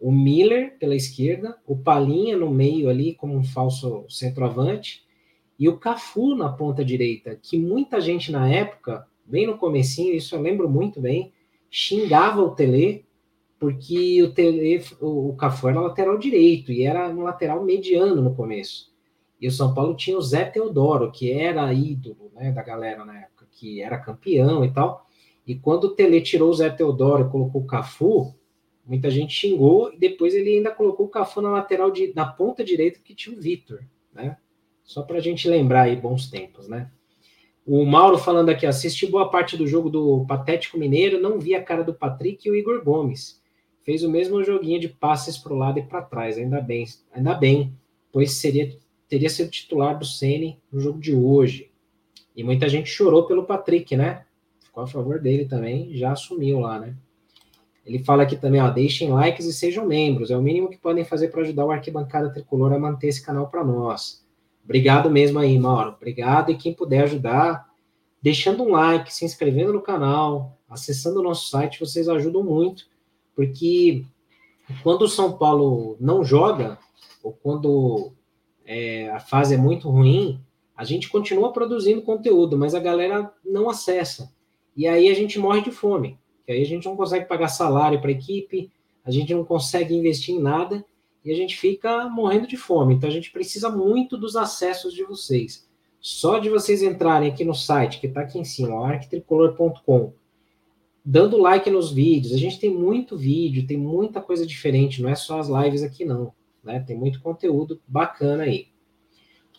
O 0.00 0.12
Miller 0.12 0.78
pela 0.78 0.94
esquerda, 0.94 1.56
o 1.66 1.76
Palinha 1.76 2.36
no 2.36 2.50
meio 2.50 2.88
ali 2.88 3.14
como 3.14 3.36
um 3.36 3.42
falso 3.42 4.04
centroavante 4.08 5.02
e 5.58 5.68
o 5.68 5.76
Cafu 5.76 6.36
na 6.36 6.50
ponta 6.50 6.84
direita, 6.84 7.36
que 7.42 7.58
muita 7.58 8.00
gente 8.00 8.30
na 8.30 8.48
época, 8.48 9.04
bem 9.24 9.46
no 9.46 9.58
comecinho, 9.58 10.14
isso 10.14 10.36
eu 10.36 10.40
lembro 10.40 10.68
muito 10.68 11.00
bem, 11.00 11.32
xingava 11.68 12.40
o 12.40 12.54
Tele 12.54 13.04
porque 13.58 14.22
o, 14.22 14.32
Tele, 14.32 14.80
o, 15.00 15.34
Cafu 15.36 15.68
era 15.68 15.80
lateral 15.80 16.16
direito 16.16 16.70
e 16.70 16.84
era 16.84 17.08
um 17.08 17.22
lateral 17.22 17.64
mediano 17.64 18.22
no 18.22 18.34
começo. 18.34 18.92
E 19.40 19.48
o 19.48 19.52
São 19.52 19.74
Paulo 19.74 19.96
tinha 19.96 20.16
o 20.16 20.22
Zé 20.22 20.44
Teodoro, 20.44 21.10
que 21.10 21.32
era 21.32 21.72
ídolo 21.72 22.30
né, 22.34 22.52
da 22.52 22.62
galera 22.62 23.04
na 23.04 23.18
época, 23.18 23.46
que 23.50 23.82
era 23.82 23.98
campeão 23.98 24.64
e 24.64 24.72
tal. 24.72 25.06
E 25.44 25.56
quando 25.56 25.84
o 25.84 25.90
Tele 25.90 26.20
tirou 26.20 26.50
o 26.50 26.54
Zé 26.54 26.70
Teodoro 26.70 27.26
e 27.26 27.30
colocou 27.30 27.62
o 27.62 27.66
Cafu, 27.66 28.34
muita 28.88 29.10
gente 29.10 29.34
xingou, 29.34 29.92
e 29.92 29.98
depois 29.98 30.34
ele 30.34 30.56
ainda 30.56 30.70
colocou 30.70 31.06
o 31.06 31.10
Cafu 31.10 31.42
na 31.42 31.50
lateral, 31.50 31.90
de, 31.90 32.12
na 32.16 32.26
ponta 32.26 32.64
direita, 32.64 32.98
que 33.04 33.14
tinha 33.14 33.36
o 33.36 33.40
Vitor, 33.40 33.84
né? 34.12 34.38
Só 34.82 35.02
para 35.02 35.18
a 35.18 35.20
gente 35.20 35.46
lembrar 35.46 35.82
aí 35.82 35.94
bons 35.94 36.30
tempos, 36.30 36.66
né? 36.66 36.90
O 37.66 37.84
Mauro 37.84 38.16
falando 38.16 38.48
aqui, 38.48 38.64
assisti 38.64 39.06
boa 39.06 39.30
parte 39.30 39.54
do 39.54 39.66
jogo 39.66 39.90
do 39.90 40.24
Patético 40.26 40.78
Mineiro, 40.78 41.20
não 41.20 41.38
vi 41.38 41.54
a 41.54 41.62
cara 41.62 41.84
do 41.84 41.92
Patrick 41.92 42.48
e 42.48 42.50
o 42.50 42.56
Igor 42.56 42.82
Gomes. 42.82 43.42
Fez 43.84 44.02
o 44.02 44.10
mesmo 44.10 44.42
joguinho 44.42 44.80
de 44.80 44.88
passes 44.88 45.36
para 45.36 45.52
o 45.52 45.58
lado 45.58 45.78
e 45.78 45.82
para 45.82 46.00
trás, 46.00 46.38
ainda 46.38 46.62
bem, 46.62 46.86
ainda 47.12 47.34
bem, 47.34 47.74
pois 48.10 48.32
seria 48.32 48.74
teria 49.06 49.30
sido 49.30 49.50
titular 49.50 49.98
do 49.98 50.04
Ceni 50.04 50.60
no 50.70 50.80
jogo 50.80 50.98
de 50.98 51.14
hoje. 51.14 51.70
E 52.36 52.44
muita 52.44 52.68
gente 52.68 52.90
chorou 52.90 53.26
pelo 53.26 53.44
Patrick, 53.44 53.96
né? 53.96 54.24
Ficou 54.60 54.82
a 54.82 54.86
favor 54.86 55.18
dele 55.18 55.46
também, 55.46 55.94
já 55.94 56.12
assumiu 56.12 56.60
lá, 56.60 56.78
né? 56.78 56.94
Ele 57.88 58.04
fala 58.04 58.22
aqui 58.22 58.36
também, 58.36 58.60
ó, 58.60 58.68
deixem 58.68 59.08
likes 59.08 59.46
e 59.46 59.52
sejam 59.52 59.86
membros. 59.86 60.30
É 60.30 60.36
o 60.36 60.42
mínimo 60.42 60.68
que 60.68 60.76
podem 60.76 61.06
fazer 61.06 61.28
para 61.28 61.40
ajudar 61.40 61.64
o 61.64 61.70
Arquibancada 61.70 62.28
Tricolor 62.28 62.70
a 62.74 62.78
manter 62.78 63.08
esse 63.08 63.24
canal 63.24 63.48
para 63.48 63.64
nós. 63.64 64.22
Obrigado 64.62 65.10
mesmo 65.10 65.38
aí, 65.38 65.58
Mauro. 65.58 65.94
Obrigado. 65.96 66.52
E 66.52 66.56
quem 66.56 66.74
puder 66.74 67.04
ajudar, 67.04 67.66
deixando 68.20 68.62
um 68.62 68.72
like, 68.72 69.12
se 69.12 69.24
inscrevendo 69.24 69.72
no 69.72 69.80
canal, 69.80 70.58
acessando 70.68 71.20
o 71.20 71.22
nosso 71.22 71.48
site, 71.48 71.80
vocês 71.80 72.10
ajudam 72.10 72.44
muito, 72.44 72.84
porque 73.34 74.04
quando 74.82 75.02
o 75.02 75.08
São 75.08 75.38
Paulo 75.38 75.96
não 75.98 76.22
joga, 76.22 76.76
ou 77.22 77.32
quando 77.32 78.12
é, 78.66 79.08
a 79.08 79.18
fase 79.18 79.54
é 79.54 79.56
muito 79.56 79.88
ruim, 79.88 80.38
a 80.76 80.84
gente 80.84 81.08
continua 81.08 81.54
produzindo 81.54 82.02
conteúdo, 82.02 82.58
mas 82.58 82.74
a 82.74 82.80
galera 82.80 83.32
não 83.42 83.70
acessa. 83.70 84.30
E 84.76 84.86
aí 84.86 85.08
a 85.08 85.14
gente 85.14 85.38
morre 85.38 85.62
de 85.62 85.70
fome. 85.70 86.18
Que 86.48 86.52
aí 86.52 86.62
a 86.62 86.66
gente 86.66 86.86
não 86.86 86.96
consegue 86.96 87.26
pagar 87.26 87.48
salário 87.48 88.00
para 88.00 88.08
a 88.08 88.14
equipe, 88.14 88.72
a 89.04 89.10
gente 89.10 89.34
não 89.34 89.44
consegue 89.44 89.94
investir 89.94 90.34
em 90.34 90.40
nada 90.40 90.82
e 91.22 91.30
a 91.30 91.36
gente 91.36 91.54
fica 91.54 92.08
morrendo 92.08 92.46
de 92.46 92.56
fome. 92.56 92.94
Então 92.94 93.06
a 93.06 93.12
gente 93.12 93.30
precisa 93.30 93.68
muito 93.68 94.16
dos 94.16 94.34
acessos 94.34 94.94
de 94.94 95.04
vocês. 95.04 95.68
Só 96.00 96.38
de 96.38 96.48
vocês 96.48 96.80
entrarem 96.82 97.28
aqui 97.28 97.44
no 97.44 97.52
site, 97.52 98.00
que 98.00 98.06
está 98.06 98.22
aqui 98.22 98.38
em 98.38 98.44
cima, 98.44 98.82
arquitricolor.com, 98.82 100.14
dando 101.04 101.36
like 101.36 101.68
nos 101.68 101.92
vídeos. 101.92 102.32
A 102.32 102.38
gente 102.38 102.58
tem 102.58 102.70
muito 102.70 103.14
vídeo, 103.14 103.66
tem 103.66 103.76
muita 103.76 104.18
coisa 104.18 104.46
diferente, 104.46 105.02
não 105.02 105.10
é 105.10 105.16
só 105.16 105.40
as 105.40 105.50
lives 105.50 105.82
aqui, 105.82 106.06
não. 106.06 106.32
Né? 106.64 106.80
Tem 106.80 106.96
muito 106.96 107.20
conteúdo 107.20 107.78
bacana 107.86 108.44
aí. 108.44 108.68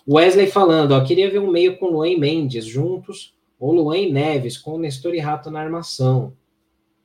Wesley 0.09 0.47
falando, 0.47 0.93
ó, 0.93 1.05
queria 1.05 1.29
ver 1.29 1.37
um 1.37 1.51
meio 1.51 1.77
com 1.77 1.91
Luan 1.91 2.17
Mendes 2.17 2.65
juntos, 2.65 3.37
ou 3.59 3.75
Luan 3.75 4.09
Neves, 4.09 4.57
com 4.57 4.71
o 4.71 4.79
Nestor 4.79 5.13
e 5.13 5.19
Rato 5.19 5.51
na 5.51 5.59
armação. 5.59 6.33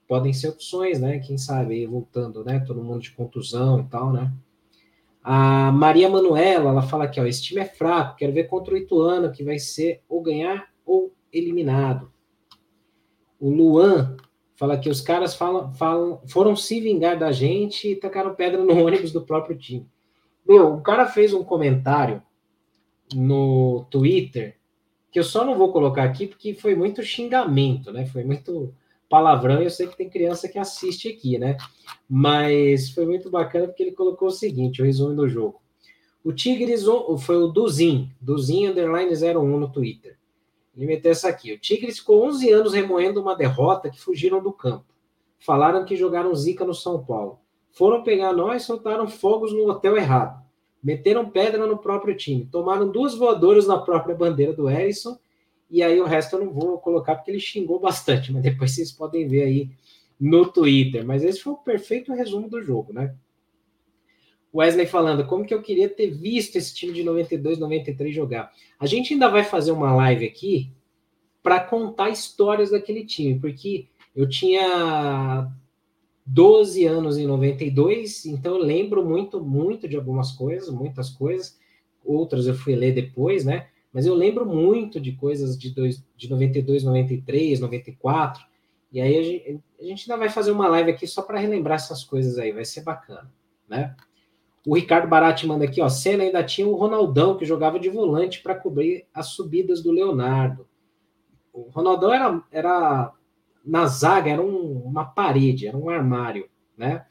Podem 0.06 0.32
ser 0.32 0.48
opções, 0.48 1.00
né? 1.00 1.18
Quem 1.18 1.38
sabe, 1.38 1.86
voltando, 1.86 2.44
né? 2.44 2.60
Todo 2.60 2.82
mundo 2.82 3.00
de 3.00 3.12
contusão 3.12 3.80
e 3.80 3.84
tal, 3.84 4.12
né? 4.12 4.32
A 5.22 5.72
Maria 5.72 6.08
Manuela, 6.08 6.68
ela 6.68 6.82
fala 6.82 7.04
aqui, 7.04 7.18
ó, 7.18 7.24
esse 7.24 7.42
time 7.42 7.62
é 7.62 7.64
fraco, 7.64 8.16
quero 8.16 8.32
ver 8.32 8.44
contra 8.44 8.74
o 8.74 8.76
Ituano, 8.76 9.32
que 9.32 9.42
vai 9.42 9.58
ser 9.58 10.02
ou 10.06 10.20
ganhar 10.20 10.68
ou 10.84 11.14
eliminado. 11.32 12.12
O 13.40 13.48
Luan 13.48 14.16
fala 14.54 14.78
que 14.78 14.90
os 14.90 15.00
caras 15.00 15.34
falam, 15.34 15.72
falam, 15.72 16.20
foram 16.26 16.54
se 16.54 16.78
vingar 16.78 17.18
da 17.18 17.32
gente 17.32 17.88
e 17.88 17.96
tacaram 17.96 18.34
pedra 18.34 18.62
no 18.62 18.84
ônibus 18.84 19.12
do 19.12 19.22
próprio 19.22 19.56
time. 19.56 19.88
Meu, 20.46 20.74
o 20.74 20.82
cara 20.82 21.06
fez 21.06 21.32
um 21.32 21.42
comentário 21.42 22.22
no 23.14 23.86
Twitter, 23.90 24.58
que 25.10 25.18
eu 25.18 25.24
só 25.24 25.44
não 25.44 25.56
vou 25.56 25.72
colocar 25.72 26.04
aqui 26.04 26.26
porque 26.26 26.52
foi 26.52 26.74
muito 26.74 27.02
xingamento, 27.02 27.92
né? 27.92 28.04
Foi 28.04 28.24
muito 28.24 28.74
palavrão, 29.14 29.62
eu 29.62 29.70
sei 29.70 29.87
que 29.87 29.96
tem 29.96 30.11
criança 30.11 30.48
que 30.48 30.59
assiste 30.59 31.09
aqui, 31.09 31.38
né? 31.38 31.57
Mas 32.11 32.90
foi 32.90 33.07
muito 33.07 33.31
bacana 33.31 33.68
porque 33.68 33.85
ele 33.85 33.92
colocou 33.92 34.27
o 34.27 34.33
seguinte, 34.33 34.83
o 34.83 34.85
resumo 34.85 35.14
do 35.14 35.29
jogo. 35.29 35.62
O 36.24 36.33
Tigres 36.33 36.83
foi 37.20 37.37
o 37.37 37.46
Duzin, 37.46 38.11
Duzin 38.20 38.66
underline 38.66 39.12
01 39.12 39.57
no 39.57 39.70
Twitter. 39.70 40.18
Ele 40.77 40.87
meteu 40.87 41.12
essa 41.12 41.29
aqui. 41.29 41.53
O 41.53 41.61
Tigres 41.61 42.00
ficou 42.00 42.27
11 42.27 42.50
anos 42.50 42.72
remoendo 42.72 43.22
uma 43.22 43.37
derrota 43.37 43.88
que 43.88 44.00
fugiram 44.00 44.42
do 44.42 44.53
campo. 44.53 44.87
Falaram 45.38 45.85
que 45.85 45.94
jogaram 45.94 46.35
zica 46.35 46.64
no 46.64 46.74
São 46.74 47.05
Paulo. 47.05 47.38
Foram 47.70 48.03
pegar 48.03 48.33
nós, 48.33 48.64
soltaram 48.64 49.07
fogos 49.07 49.53
no 49.53 49.68
hotel 49.68 49.96
errado. 49.96 50.42
Meteram 50.83 51.31
pedra 51.31 51.68
no 51.68 51.79
próprio 51.79 52.16
time. 52.16 52.48
Tomaram 52.50 52.90
duas 52.90 53.14
voadoras 53.14 53.68
na 53.68 53.79
própria 53.79 54.16
bandeira 54.16 54.53
do 54.53 54.68
Erison 54.68 55.16
e 55.74 55.82
aí 55.82 56.00
o 56.00 56.04
resto 56.04 56.37
eu 56.37 56.44
não 56.44 56.52
vou 56.52 56.78
colocar 56.78 57.16
porque 57.16 57.32
ele 57.32 57.40
xingou 57.40 57.80
bastante, 57.80 58.32
mas 58.32 58.44
depois 58.44 58.72
vocês 58.72 58.92
podem 58.92 59.26
ver 59.26 59.42
aí 59.42 59.70
no 60.20 60.46
Twitter. 60.46 61.04
Mas 61.04 61.24
esse 61.24 61.40
foi 61.40 61.54
o 61.54 61.56
perfeito 61.56 62.12
resumo 62.12 62.48
do 62.48 62.62
jogo, 62.62 62.92
né? 62.92 63.12
Wesley 64.54 64.87
falando, 64.87 65.26
como 65.26 65.44
que 65.44 65.52
eu 65.52 65.60
queria 65.60 65.88
ter 65.88 66.12
visto 66.12 66.54
esse 66.54 66.72
time 66.72 66.92
de 66.92 67.02
92, 67.02 67.58
93 67.58 68.14
jogar. 68.14 68.52
A 68.78 68.87
gente 68.87 69.14
ainda 69.14 69.28
vai 69.28 69.42
fazer 69.42 69.72
uma 69.72 69.92
live 69.92 70.24
aqui 70.24 70.70
para 71.42 71.58
contar 71.58 72.08
histórias 72.08 72.70
daquele 72.70 73.04
time, 73.04 73.40
porque 73.40 73.88
eu 74.14 74.28
tinha 74.28 75.50
12 76.24 76.84
anos 76.84 77.18
em 77.18 77.26
92, 77.26 78.26
então 78.26 78.58
eu 78.58 78.62
lembro 78.62 79.04
muito, 79.04 79.44
muito 79.44 79.88
de 79.88 79.96
algumas 79.96 80.30
coisas, 80.30 80.70
muitas 80.70 81.10
coisas, 81.10 81.58
outras 82.04 82.46
eu 82.46 82.54
fui 82.54 82.76
ler 82.76 82.94
depois, 82.94 83.44
né? 83.44 83.66
Mas 83.94 84.07
eu 84.07 84.14
lembro 84.14 84.44
muito 84.44 85.00
de 85.00 85.12
coisas 85.12 85.57
de, 85.57 85.70
dois, 85.70 86.04
de 86.16 86.28
92, 86.28 86.83
93, 86.83 87.61
94, 87.61 88.44
e 88.90 89.00
aí 89.00 89.16
a 89.16 89.22
gente, 89.22 89.61
a 89.80 89.85
gente 89.85 90.11
ainda 90.11 90.18
vai 90.18 90.28
fazer 90.28 90.50
uma 90.50 90.66
live 90.66 90.90
aqui 90.90 91.07
só 91.07 91.22
para 91.22 91.38
relembrar 91.38 91.76
essas 91.76 92.02
coisas 92.02 92.37
aí, 92.37 92.50
vai 92.50 92.64
ser 92.64 92.83
bacana, 92.83 93.33
né? 93.68 93.94
O 94.66 94.74
Ricardo 94.74 95.07
Barati 95.07 95.46
manda 95.46 95.64
aqui, 95.64 95.80
ó, 95.80 95.88
Senna 95.88 96.24
ainda 96.24 96.42
tinha 96.42 96.66
o 96.66 96.74
Ronaldão, 96.74 97.37
que 97.37 97.44
jogava 97.44 97.78
de 97.78 97.88
volante 97.88 98.42
para 98.42 98.57
cobrir 98.57 99.07
as 99.14 99.26
subidas 99.28 99.80
do 99.80 99.92
Leonardo. 99.92 100.66
O 101.52 101.68
Ronaldão 101.70 102.12
era, 102.12 102.42
era 102.50 103.12
na 103.64 103.87
zaga 103.87 104.28
era 104.28 104.42
um, 104.42 104.83
uma 104.85 105.04
parede, 105.04 105.68
era 105.68 105.76
um 105.76 105.88
armário, 105.88 106.48
né? 106.76 107.07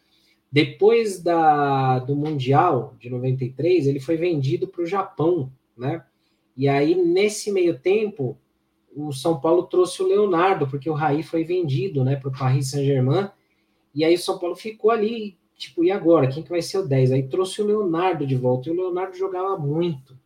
Depois 0.51 1.21
da, 1.21 1.99
do 1.99 2.15
Mundial 2.15 2.93
de 2.99 3.09
93, 3.09 3.87
ele 3.87 3.99
foi 4.01 4.17
vendido 4.17 4.67
para 4.67 4.83
o 4.83 4.85
Japão, 4.85 5.49
né? 5.77 6.03
E 6.55 6.67
aí, 6.67 6.95
nesse 6.95 7.51
meio 7.51 7.79
tempo, 7.79 8.37
o 8.95 9.11
São 9.11 9.39
Paulo 9.39 9.63
trouxe 9.63 10.01
o 10.01 10.07
Leonardo, 10.07 10.67
porque 10.67 10.89
o 10.89 10.93
Raí 10.93 11.23
foi 11.23 11.43
vendido, 11.43 12.03
né, 12.03 12.15
para 12.15 12.29
o 12.29 12.37
Paris 12.37 12.69
Saint-Germain, 12.69 13.29
e 13.93 14.03
aí 14.03 14.15
o 14.15 14.19
São 14.19 14.37
Paulo 14.37 14.55
ficou 14.55 14.91
ali, 14.91 15.37
tipo, 15.57 15.83
e 15.83 15.91
agora? 15.91 16.27
Quem 16.27 16.43
que 16.43 16.49
vai 16.49 16.61
ser 16.61 16.77
o 16.79 16.87
10? 16.87 17.11
Aí 17.11 17.23
trouxe 17.27 17.61
o 17.61 17.65
Leonardo 17.65 18.25
de 18.25 18.35
volta, 18.35 18.69
e 18.69 18.71
o 18.71 18.75
Leonardo 18.75 19.15
jogava 19.15 19.57
muito. 19.57 20.17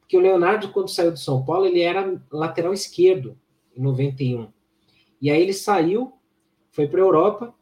Porque 0.00 0.16
o 0.16 0.20
Leonardo, 0.20 0.70
quando 0.70 0.88
saiu 0.88 1.12
do 1.12 1.18
São 1.18 1.44
Paulo, 1.44 1.66
ele 1.66 1.80
era 1.80 2.20
lateral 2.30 2.72
esquerdo, 2.72 3.36
em 3.76 3.82
91. 3.82 4.48
E 5.20 5.30
aí 5.30 5.40
ele 5.40 5.52
saiu, 5.52 6.12
foi 6.70 6.86
para 6.86 7.00
a 7.00 7.04
Europa, 7.04 7.54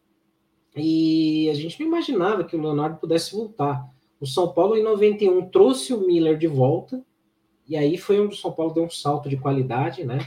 e 0.76 1.48
a 1.50 1.54
gente 1.54 1.78
não 1.80 1.86
imaginava 1.86 2.44
que 2.44 2.56
o 2.56 2.60
Leonardo 2.60 2.98
pudesse 2.98 3.32
voltar. 3.34 3.86
O 4.20 4.26
São 4.26 4.52
Paulo, 4.52 4.76
em 4.76 4.82
91, 4.82 5.48
trouxe 5.50 5.92
o 5.92 6.06
Miller 6.06 6.38
de 6.38 6.46
volta, 6.46 7.04
e 7.68 7.76
aí 7.76 7.96
foi 7.96 8.20
onde 8.20 8.34
o 8.34 8.38
São 8.38 8.52
Paulo 8.52 8.74
deu 8.74 8.84
um 8.84 8.90
salto 8.90 9.28
de 9.28 9.36
qualidade, 9.36 10.04
né? 10.04 10.18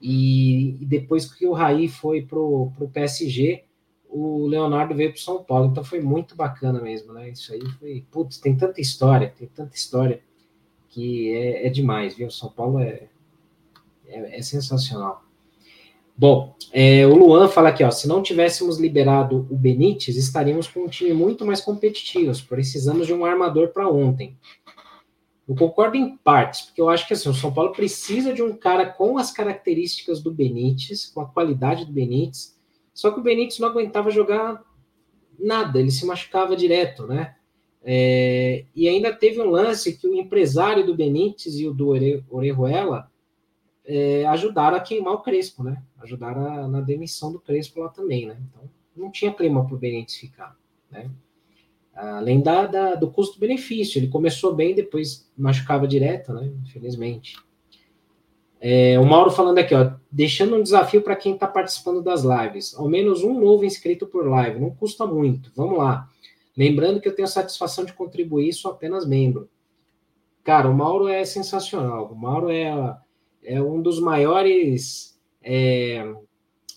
E, 0.00 0.82
e 0.82 0.86
depois 0.86 1.32
que 1.32 1.46
o 1.46 1.52
Raí 1.52 1.88
foi 1.88 2.22
para 2.22 2.38
o 2.38 2.90
PSG, 2.92 3.64
o 4.08 4.46
Leonardo 4.46 4.94
veio 4.94 5.12
para 5.12 5.20
São 5.20 5.42
Paulo. 5.42 5.70
Então 5.70 5.82
foi 5.82 6.00
muito 6.00 6.36
bacana 6.36 6.80
mesmo, 6.80 7.12
né? 7.12 7.30
Isso 7.30 7.52
aí 7.52 7.62
foi. 7.78 8.04
Putz, 8.10 8.38
tem 8.38 8.56
tanta 8.56 8.80
história, 8.80 9.32
tem 9.36 9.48
tanta 9.48 9.74
história 9.74 10.20
que 10.88 11.32
é, 11.32 11.66
é 11.66 11.70
demais, 11.70 12.14
viu? 12.14 12.30
São 12.30 12.50
Paulo 12.50 12.78
é, 12.78 13.08
é, 14.06 14.38
é 14.38 14.42
sensacional. 14.42 15.24
Bom, 16.16 16.54
é, 16.72 17.04
o 17.04 17.16
Luan 17.16 17.48
fala 17.48 17.70
aqui, 17.70 17.82
ó, 17.82 17.90
se 17.90 18.06
não 18.06 18.22
tivéssemos 18.22 18.78
liberado 18.78 19.48
o 19.50 19.56
Benítez, 19.56 20.16
estaríamos 20.16 20.68
com 20.68 20.84
um 20.84 20.88
time 20.88 21.12
muito 21.12 21.44
mais 21.44 21.60
competitivo. 21.60 22.32
Precisamos 22.48 23.08
de 23.08 23.12
um 23.12 23.24
armador 23.24 23.70
para 23.70 23.88
ontem. 23.88 24.36
Eu 25.46 25.54
concordo 25.54 25.96
em 25.96 26.16
partes, 26.16 26.62
porque 26.62 26.80
eu 26.80 26.88
acho 26.88 27.06
que 27.06 27.12
assim, 27.12 27.28
o 27.28 27.34
São 27.34 27.52
Paulo 27.52 27.72
precisa 27.72 28.32
de 28.32 28.42
um 28.42 28.56
cara 28.56 28.86
com 28.86 29.18
as 29.18 29.30
características 29.30 30.22
do 30.22 30.32
Benítez, 30.32 31.06
com 31.06 31.20
a 31.20 31.26
qualidade 31.26 31.84
do 31.84 31.92
Benítez. 31.92 32.58
Só 32.94 33.10
que 33.10 33.20
o 33.20 33.22
Benítez 33.22 33.58
não 33.58 33.68
aguentava 33.68 34.10
jogar 34.10 34.62
nada, 35.38 35.78
ele 35.78 35.90
se 35.90 36.06
machucava 36.06 36.56
direto, 36.56 37.06
né? 37.06 37.36
É, 37.82 38.64
e 38.74 38.88
ainda 38.88 39.12
teve 39.12 39.40
um 39.42 39.50
lance 39.50 39.98
que 39.98 40.08
o 40.08 40.14
empresário 40.14 40.86
do 40.86 40.96
Benítez 40.96 41.58
e 41.58 41.68
o 41.68 41.74
do 41.74 41.88
Orejuela 42.30 43.10
é, 43.84 44.24
ajudaram 44.24 44.78
a 44.78 44.80
queimar 44.80 45.12
o 45.12 45.20
Crespo, 45.20 45.62
né? 45.62 45.82
Ajudaram 45.98 46.46
a, 46.46 46.68
na 46.68 46.80
demissão 46.80 47.30
do 47.30 47.38
Crespo 47.38 47.80
lá 47.80 47.90
também, 47.90 48.26
né? 48.26 48.38
Então, 48.48 48.70
não 48.96 49.10
tinha 49.10 49.34
clima 49.34 49.66
para 49.66 49.74
o 49.74 49.78
Benítez 49.78 50.16
ficar, 50.16 50.56
né? 50.90 51.10
Além 51.94 52.40
da, 52.40 52.66
da 52.66 52.94
do 52.94 53.10
custo-benefício, 53.10 53.98
ele 53.98 54.08
começou 54.08 54.54
bem, 54.54 54.74
depois 54.74 55.30
machucava 55.36 55.86
direto, 55.86 56.32
né? 56.32 56.50
Infelizmente. 56.64 57.36
É, 58.60 58.98
o 58.98 59.04
Mauro 59.04 59.30
falando 59.30 59.58
aqui, 59.58 59.74
ó, 59.74 59.92
deixando 60.10 60.56
um 60.56 60.62
desafio 60.62 61.02
para 61.02 61.16
quem 61.16 61.34
está 61.34 61.46
participando 61.46 62.02
das 62.02 62.22
lives. 62.22 62.74
Ao 62.74 62.88
menos 62.88 63.22
um 63.22 63.38
novo 63.38 63.64
inscrito 63.64 64.06
por 64.06 64.26
live, 64.26 64.58
não 64.58 64.70
custa 64.70 65.06
muito. 65.06 65.52
Vamos 65.54 65.78
lá. 65.78 66.08
Lembrando 66.56 67.00
que 67.00 67.08
eu 67.08 67.14
tenho 67.14 67.26
a 67.26 67.30
satisfação 67.30 67.84
de 67.84 67.92
contribuir, 67.92 68.52
sou 68.52 68.70
apenas 68.70 69.06
membro. 69.06 69.48
Cara, 70.42 70.68
o 70.68 70.74
Mauro 70.74 71.08
é 71.08 71.24
sensacional. 71.24 72.10
O 72.10 72.16
Mauro 72.16 72.50
é 72.50 72.96
é 73.44 73.60
um 73.62 73.80
dos 73.80 74.00
maiores 74.00 75.18
é, 75.42 76.14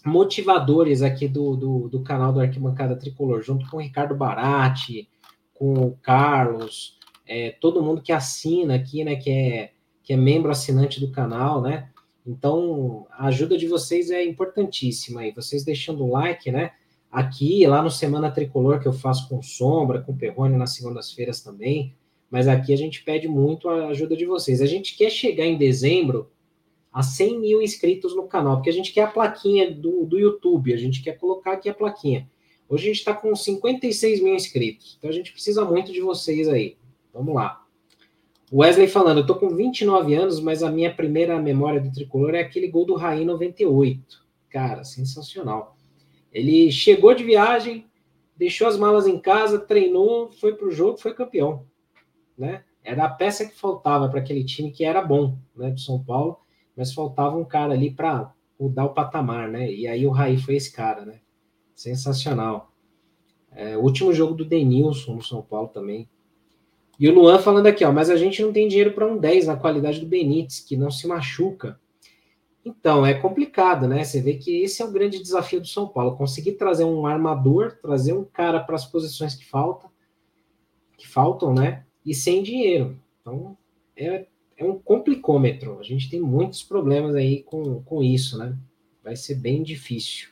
motivadores 0.07 1.01
aqui 1.01 1.27
do, 1.27 1.55
do, 1.55 1.89
do, 1.89 2.01
canal 2.01 2.33
do 2.33 2.39
Arquibancada 2.39 2.95
Tricolor, 2.95 3.41
junto 3.41 3.69
com 3.69 3.77
o 3.77 3.81
Ricardo 3.81 4.15
Barati, 4.15 5.09
com 5.53 5.73
o 5.73 5.97
Carlos, 6.01 6.97
é, 7.27 7.51
todo 7.51 7.83
mundo 7.83 8.01
que 8.01 8.11
assina 8.11 8.75
aqui, 8.75 9.03
né, 9.03 9.15
que 9.15 9.29
é, 9.29 9.71
que 10.01 10.13
é 10.13 10.17
membro 10.17 10.49
assinante 10.49 10.99
do 10.99 11.11
canal, 11.11 11.61
né? 11.61 11.89
Então, 12.25 13.05
a 13.11 13.27
ajuda 13.27 13.57
de 13.57 13.67
vocês 13.67 14.09
é 14.09 14.23
importantíssima 14.23 15.21
aí. 15.21 15.31
Vocês 15.31 15.63
deixando 15.63 16.03
o 16.03 16.11
like, 16.11 16.51
né? 16.51 16.71
Aqui, 17.09 17.65
lá 17.65 17.81
no 17.81 17.89
Semana 17.89 18.29
Tricolor, 18.29 18.81
que 18.81 18.87
eu 18.87 18.93
faço 18.93 19.29
com 19.29 19.41
Sombra, 19.41 20.01
com 20.01 20.15
Perrone 20.15 20.57
nas 20.57 20.75
segundas-feiras 20.75 21.41
também. 21.41 21.93
Mas 22.29 22.47
aqui 22.47 22.73
a 22.73 22.77
gente 22.77 23.03
pede 23.03 23.29
muito 23.29 23.69
a 23.69 23.87
ajuda 23.87 24.15
de 24.15 24.25
vocês. 24.25 24.61
A 24.61 24.65
gente 24.65 24.97
quer 24.97 25.09
chegar 25.09 25.45
em 25.45 25.57
dezembro 25.57 26.29
a 26.97 27.03
100 27.03 27.39
mil 27.39 27.61
inscritos 27.61 28.15
no 28.15 28.23
canal, 28.23 28.55
porque 28.55 28.71
a 28.71 28.73
gente 28.73 28.91
quer 28.91 29.03
a 29.03 29.11
plaquinha 29.11 29.69
do, 29.69 30.03
do 30.03 30.17
YouTube, 30.17 30.73
a 30.73 30.77
gente 30.77 31.03
quer 31.03 31.15
colocar 31.15 31.51
aqui 31.51 31.69
a 31.69 31.73
plaquinha. 31.73 32.27
Hoje 32.67 32.85
a 32.85 32.87
gente 32.87 32.97
está 32.97 33.13
com 33.13 33.35
56 33.35 34.19
mil 34.19 34.33
inscritos, 34.33 34.95
então 34.97 35.07
a 35.07 35.13
gente 35.13 35.31
precisa 35.31 35.63
muito 35.63 35.93
de 35.93 36.01
vocês 36.01 36.47
aí. 36.47 36.75
Vamos 37.13 37.35
lá. 37.35 37.63
Wesley 38.51 38.87
falando, 38.87 39.19
eu 39.19 39.27
tô 39.27 39.35
com 39.35 39.55
29 39.55 40.15
anos, 40.15 40.39
mas 40.39 40.63
a 40.63 40.71
minha 40.71 40.91
primeira 40.91 41.39
memória 41.39 41.79
do 41.79 41.91
tricolor 41.91 42.33
é 42.33 42.39
aquele 42.39 42.67
gol 42.67 42.83
do 42.83 42.95
Raí 42.95 43.23
98. 43.23 44.25
Cara, 44.49 44.83
sensacional. 44.83 45.77
Ele 46.33 46.71
chegou 46.71 47.13
de 47.13 47.23
viagem, 47.23 47.85
deixou 48.35 48.67
as 48.67 48.75
malas 48.75 49.05
em 49.05 49.19
casa, 49.19 49.59
treinou, 49.59 50.31
foi 50.31 50.55
pro 50.55 50.71
jogo, 50.71 50.97
foi 50.97 51.13
campeão, 51.13 51.63
né? 52.35 52.63
Era 52.83 53.05
a 53.05 53.09
peça 53.09 53.45
que 53.45 53.55
faltava 53.55 54.09
para 54.09 54.19
aquele 54.19 54.43
time 54.43 54.71
que 54.71 54.83
era 54.83 54.99
bom, 54.99 55.37
né, 55.55 55.69
do 55.69 55.79
São 55.79 56.03
Paulo 56.03 56.39
mas 56.77 56.93
faltava 56.93 57.35
um 57.35 57.43
cara 57.43 57.73
ali 57.73 57.89
para 57.89 58.31
mudar 58.59 58.85
o 58.85 58.93
patamar, 58.93 59.49
né? 59.49 59.69
E 59.71 59.87
aí 59.87 60.05
o 60.05 60.11
Raí 60.11 60.37
foi 60.37 60.55
esse 60.55 60.71
cara, 60.71 61.03
né? 61.03 61.19
Sensacional. 61.73 62.71
É, 63.51 63.75
último 63.75 64.13
jogo 64.13 64.35
do 64.35 64.45
Denilson 64.45 65.15
no 65.15 65.23
São 65.23 65.41
Paulo 65.41 65.69
também. 65.69 66.07
E 66.99 67.09
o 67.09 67.13
Luan 67.13 67.39
falando 67.39 67.67
aqui, 67.67 67.83
ó, 67.83 67.91
mas 67.91 68.09
a 68.09 68.15
gente 68.15 68.41
não 68.41 68.53
tem 68.53 68.67
dinheiro 68.67 68.93
para 68.93 69.07
um 69.07 69.17
10 69.17 69.47
na 69.47 69.55
qualidade 69.55 69.99
do 69.99 70.05
Benítez, 70.05 70.59
que 70.59 70.77
não 70.77 70.91
se 70.91 71.07
machuca. 71.07 71.79
Então, 72.65 73.05
é 73.05 73.13
complicado, 73.13 73.87
né? 73.87 74.03
Você 74.03 74.19
vê 74.19 74.33
que 74.33 74.61
esse 74.61 74.81
é 74.81 74.85
o 74.85 74.91
grande 74.91 75.21
desafio 75.21 75.61
do 75.61 75.67
São 75.67 75.87
Paulo, 75.87 76.17
conseguir 76.17 76.53
trazer 76.53 76.83
um 76.83 77.05
armador, 77.05 77.77
trazer 77.81 78.13
um 78.13 78.25
cara 78.25 78.59
para 78.59 78.75
as 78.75 78.85
posições 78.85 79.35
que 79.35 79.45
faltam, 79.45 79.89
que 80.97 81.07
faltam, 81.07 81.53
né? 81.53 81.85
E 82.05 82.13
sem 82.13 82.43
dinheiro. 82.43 82.99
Então, 83.21 83.57
é 83.95 84.25
é 84.57 84.65
um 84.65 84.77
complicômetro. 84.77 85.79
A 85.79 85.83
gente 85.83 86.09
tem 86.09 86.19
muitos 86.19 86.63
problemas 86.63 87.15
aí 87.15 87.43
com, 87.43 87.81
com 87.83 88.01
isso, 88.01 88.37
né? 88.37 88.57
Vai 89.03 89.15
ser 89.15 89.35
bem 89.35 89.61
difícil. 89.61 90.29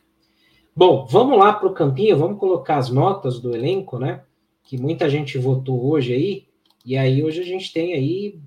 Bom, 0.75 1.05
vamos 1.05 1.37
lá 1.37 1.53
para 1.53 1.67
o 1.67 1.73
campinho, 1.73 2.17
vamos 2.17 2.39
colocar 2.39 2.77
as 2.77 2.89
notas 2.89 3.39
do 3.39 3.55
elenco, 3.55 3.97
né? 3.99 4.23
Que 4.63 4.77
muita 4.77 5.09
gente 5.09 5.37
votou 5.37 5.85
hoje 5.85 6.13
aí, 6.13 6.47
e 6.83 6.97
aí 6.97 7.23
hoje 7.23 7.41
a 7.41 7.45
gente 7.45 7.71
tem 7.71 7.93
aí 7.93 8.39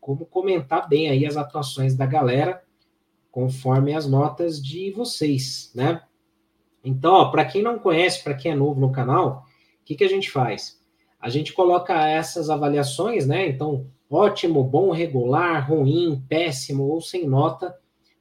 como 0.00 0.26
comentar 0.26 0.88
bem 0.88 1.08
aí 1.08 1.24
as 1.24 1.36
atuações 1.36 1.96
da 1.96 2.04
galera, 2.04 2.62
conforme 3.30 3.94
as 3.94 4.06
notas 4.06 4.62
de 4.62 4.90
vocês, 4.90 5.70
né? 5.74 6.02
Então, 6.84 7.30
para 7.30 7.44
quem 7.44 7.62
não 7.62 7.78
conhece, 7.78 8.22
para 8.22 8.34
quem 8.34 8.52
é 8.52 8.54
novo 8.54 8.80
no 8.80 8.92
canal, 8.92 9.44
o 9.80 9.84
que, 9.84 9.94
que 9.94 10.04
a 10.04 10.08
gente 10.08 10.30
faz? 10.30 10.80
A 11.20 11.28
gente 11.28 11.52
coloca 11.52 12.08
essas 12.08 12.50
avaliações, 12.50 13.26
né? 13.26 13.48
Então, 13.48 13.90
ótimo, 14.10 14.62
bom, 14.62 14.90
regular, 14.90 15.68
ruim, 15.70 16.22
péssimo 16.28 16.84
ou 16.84 17.00
sem 17.00 17.26
nota, 17.26 17.76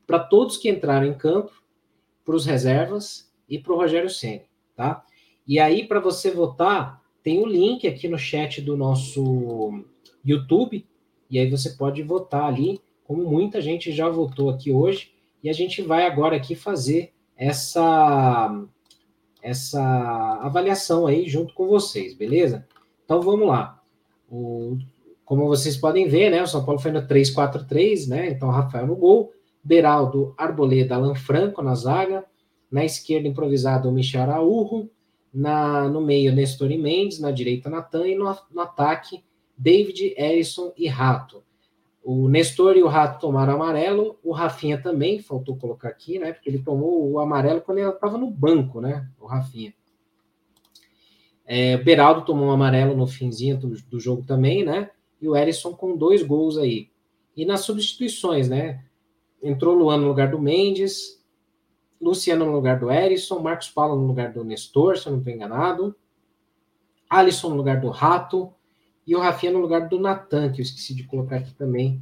para 0.06 0.20
todos 0.20 0.58
que 0.58 0.70
entraram 0.70 1.08
em 1.08 1.14
campo, 1.14 1.52
para 2.24 2.36
os 2.36 2.46
reservas 2.46 3.32
e 3.50 3.60
para 3.60 3.74
o 3.74 3.78
Rogério 3.78 4.10
Ceni, 4.10 4.44
tá? 4.76 5.04
E 5.48 5.60
aí, 5.60 5.88
para 5.88 6.00
você 6.00 6.32
votar, 6.32 7.02
tem 7.22 7.40
o 7.40 7.44
um 7.44 7.48
link 7.48 7.88
aqui 7.88 8.08
no 8.08 8.18
chat 8.18 8.62
do 8.62 8.76
nosso 8.76 9.84
YouTube, 10.24 10.86
e 11.30 11.40
aí 11.40 11.50
você 11.50 11.72
pode 11.72 12.02
votar 12.02 12.46
ali, 12.46 12.80
como 13.04 13.30
muita 13.30 13.62
gente 13.62 13.92
já 13.92 14.10
votou 14.10 14.50
aqui 14.50 14.72
hoje, 14.72 15.12
e 15.44 15.50
a 15.50 15.54
gente 15.54 15.82
vai 15.82 16.06
agora 16.06 16.36
aqui 16.36 16.56
fazer 16.56 17.14
essa 17.38 18.66
essa 19.42 20.40
avaliação 20.42 21.06
aí 21.06 21.30
junto 21.30 21.54
com 21.54 21.68
vocês, 21.68 22.16
beleza? 22.16 22.68
Então 23.04 23.22
vamos 23.22 23.48
lá. 23.48 23.80
O, 24.28 24.76
como 25.26 25.48
vocês 25.48 25.76
podem 25.76 26.08
ver, 26.08 26.30
né, 26.30 26.44
o 26.44 26.48
São 26.48 26.64
Paulo 26.64 26.80
foi 26.80 26.92
no 26.92 27.02
3-4-3, 27.02 28.08
né? 28.08 28.30
Então, 28.30 28.50
Rafael 28.50 28.86
no 28.86 28.96
gol, 28.96 29.32
Beraldo, 29.64 30.34
Arboleda, 30.38 30.96
Alan 30.96 31.16
Franco 31.16 31.62
na 31.64 31.74
zaga, 31.74 32.24
na 32.72 32.86
esquerda 32.86 33.28
improvisado 33.28 33.90
o 33.90 33.92
Michel 33.92 34.22
Araújo, 34.22 34.90
Na, 35.34 35.90
no 35.90 36.00
meio, 36.00 36.34
Nestor 36.34 36.72
e 36.72 36.78
Mendes, 36.78 37.20
na 37.20 37.32
direita, 37.32 37.70
Natan, 37.70 38.08
e 38.08 38.16
no, 38.16 38.34
no 38.52 38.62
ataque, 38.62 39.24
David, 39.58 40.14
Erison 40.16 40.72
e 40.78 40.88
Rato. 40.88 41.44
O 42.04 42.30
Nestor 42.30 42.78
e 42.78 42.84
o 42.84 42.88
Rato 42.88 43.20
tomaram 43.20 43.56
amarelo, 43.56 44.20
o 44.24 44.32
Rafinha 44.32 44.78
também, 44.78 45.20
faltou 45.20 45.58
colocar 45.58 45.90
aqui, 45.90 46.20
né? 46.20 46.32
Porque 46.32 46.48
ele 46.48 46.60
tomou 46.60 47.12
o 47.12 47.20
amarelo 47.20 47.62
quando 47.62 47.80
ele 47.80 47.90
estava 47.90 48.18
no 48.18 48.30
banco, 48.30 48.80
né? 48.80 49.10
O 49.20 49.26
Rafinha. 49.26 49.74
É, 51.46 51.76
o 51.76 51.84
Beraldo 51.84 52.24
tomou 52.24 52.48
um 52.48 52.52
amarelo 52.52 52.96
no 52.96 53.08
finzinho 53.08 53.58
do, 53.58 53.70
do, 53.70 54.00
jogo 54.00 54.24
também, 54.24 54.64
né? 54.64 54.90
E 55.22 55.28
o 55.28 55.36
Erisson 55.36 55.74
com 55.74 55.96
dois 55.96 56.22
gols 56.24 56.58
aí. 56.58 56.90
E 57.36 57.46
nas 57.46 57.62
substituições, 57.62 58.48
né? 58.48 58.84
Entrou 59.42 59.76
Luan 59.76 59.98
no 59.98 60.08
lugar 60.08 60.30
do 60.30 60.42
Mendes, 60.42 61.24
Luciano 62.02 62.46
no 62.46 62.52
lugar 62.52 62.80
do 62.80 62.92
Erisson, 62.92 63.40
Marcos 63.40 63.70
Paulo 63.70 64.00
no 64.00 64.08
lugar 64.08 64.32
do 64.32 64.44
Nestor, 64.44 64.98
se 64.98 65.08
eu 65.08 65.12
não 65.12 65.20
estou 65.20 65.34
enganado, 65.34 65.96
Alisson 67.10 67.50
no 67.50 67.56
lugar 67.56 67.80
do 67.80 67.90
Rato, 67.90 68.54
e 69.08 69.16
o 69.16 69.20
Rafinha 69.20 69.52
no 69.52 69.60
lugar 69.60 69.88
do 69.88 70.00
Natan, 70.00 70.52
que 70.52 70.62
eu 70.62 70.64
esqueci 70.64 70.94
de 70.96 71.04
colocar 71.04 71.38
aqui 71.38 71.54
também 71.54 72.02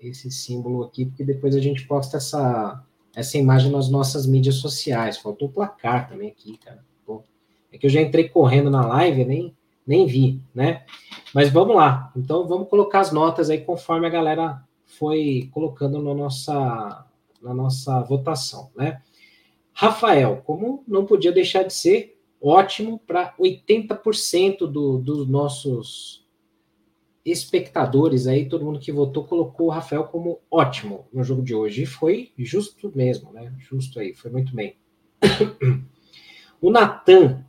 esse 0.00 0.30
símbolo 0.30 0.84
aqui, 0.84 1.04
porque 1.04 1.24
depois 1.24 1.54
a 1.54 1.60
gente 1.60 1.86
posta 1.86 2.16
essa, 2.16 2.82
essa 3.14 3.36
imagem 3.36 3.70
nas 3.70 3.90
nossas 3.90 4.26
mídias 4.26 4.54
sociais. 4.54 5.18
Faltou 5.18 5.48
o 5.48 5.52
placar 5.52 6.08
também 6.08 6.30
aqui, 6.30 6.56
cara. 6.56 6.82
Pô, 7.04 7.22
é 7.70 7.76
que 7.76 7.84
eu 7.84 7.90
já 7.90 8.00
entrei 8.00 8.28
correndo 8.28 8.70
na 8.70 8.86
live, 8.86 9.24
nem, 9.26 9.54
nem 9.90 10.06
vi, 10.06 10.40
né? 10.54 10.84
Mas 11.34 11.50
vamos 11.50 11.74
lá. 11.74 12.12
Então 12.16 12.46
vamos 12.46 12.68
colocar 12.68 13.00
as 13.00 13.10
notas 13.10 13.50
aí 13.50 13.58
conforme 13.58 14.06
a 14.06 14.10
galera 14.10 14.62
foi 14.84 15.50
colocando 15.52 16.00
na 16.00 16.14
nossa, 16.14 17.06
na 17.42 17.52
nossa 17.52 18.00
votação, 18.02 18.70
né? 18.76 19.02
Rafael, 19.72 20.42
como 20.44 20.84
não 20.86 21.04
podia 21.04 21.32
deixar 21.32 21.64
de 21.64 21.74
ser, 21.74 22.16
ótimo 22.40 23.00
para 23.00 23.34
80% 23.36 24.58
do, 24.58 24.98
dos 24.98 25.28
nossos 25.28 26.24
espectadores 27.24 28.28
aí, 28.28 28.48
todo 28.48 28.64
mundo 28.64 28.78
que 28.78 28.92
votou 28.92 29.24
colocou 29.24 29.66
o 29.66 29.70
Rafael 29.70 30.04
como 30.04 30.38
ótimo 30.48 31.08
no 31.12 31.24
jogo 31.24 31.42
de 31.42 31.52
hoje. 31.52 31.82
E 31.82 31.86
foi 31.86 32.30
justo 32.38 32.92
mesmo, 32.94 33.32
né? 33.32 33.52
Justo 33.58 33.98
aí, 33.98 34.14
foi 34.14 34.30
muito 34.30 34.54
bem. 34.54 34.76
o 36.62 36.70
Natan, 36.70 37.44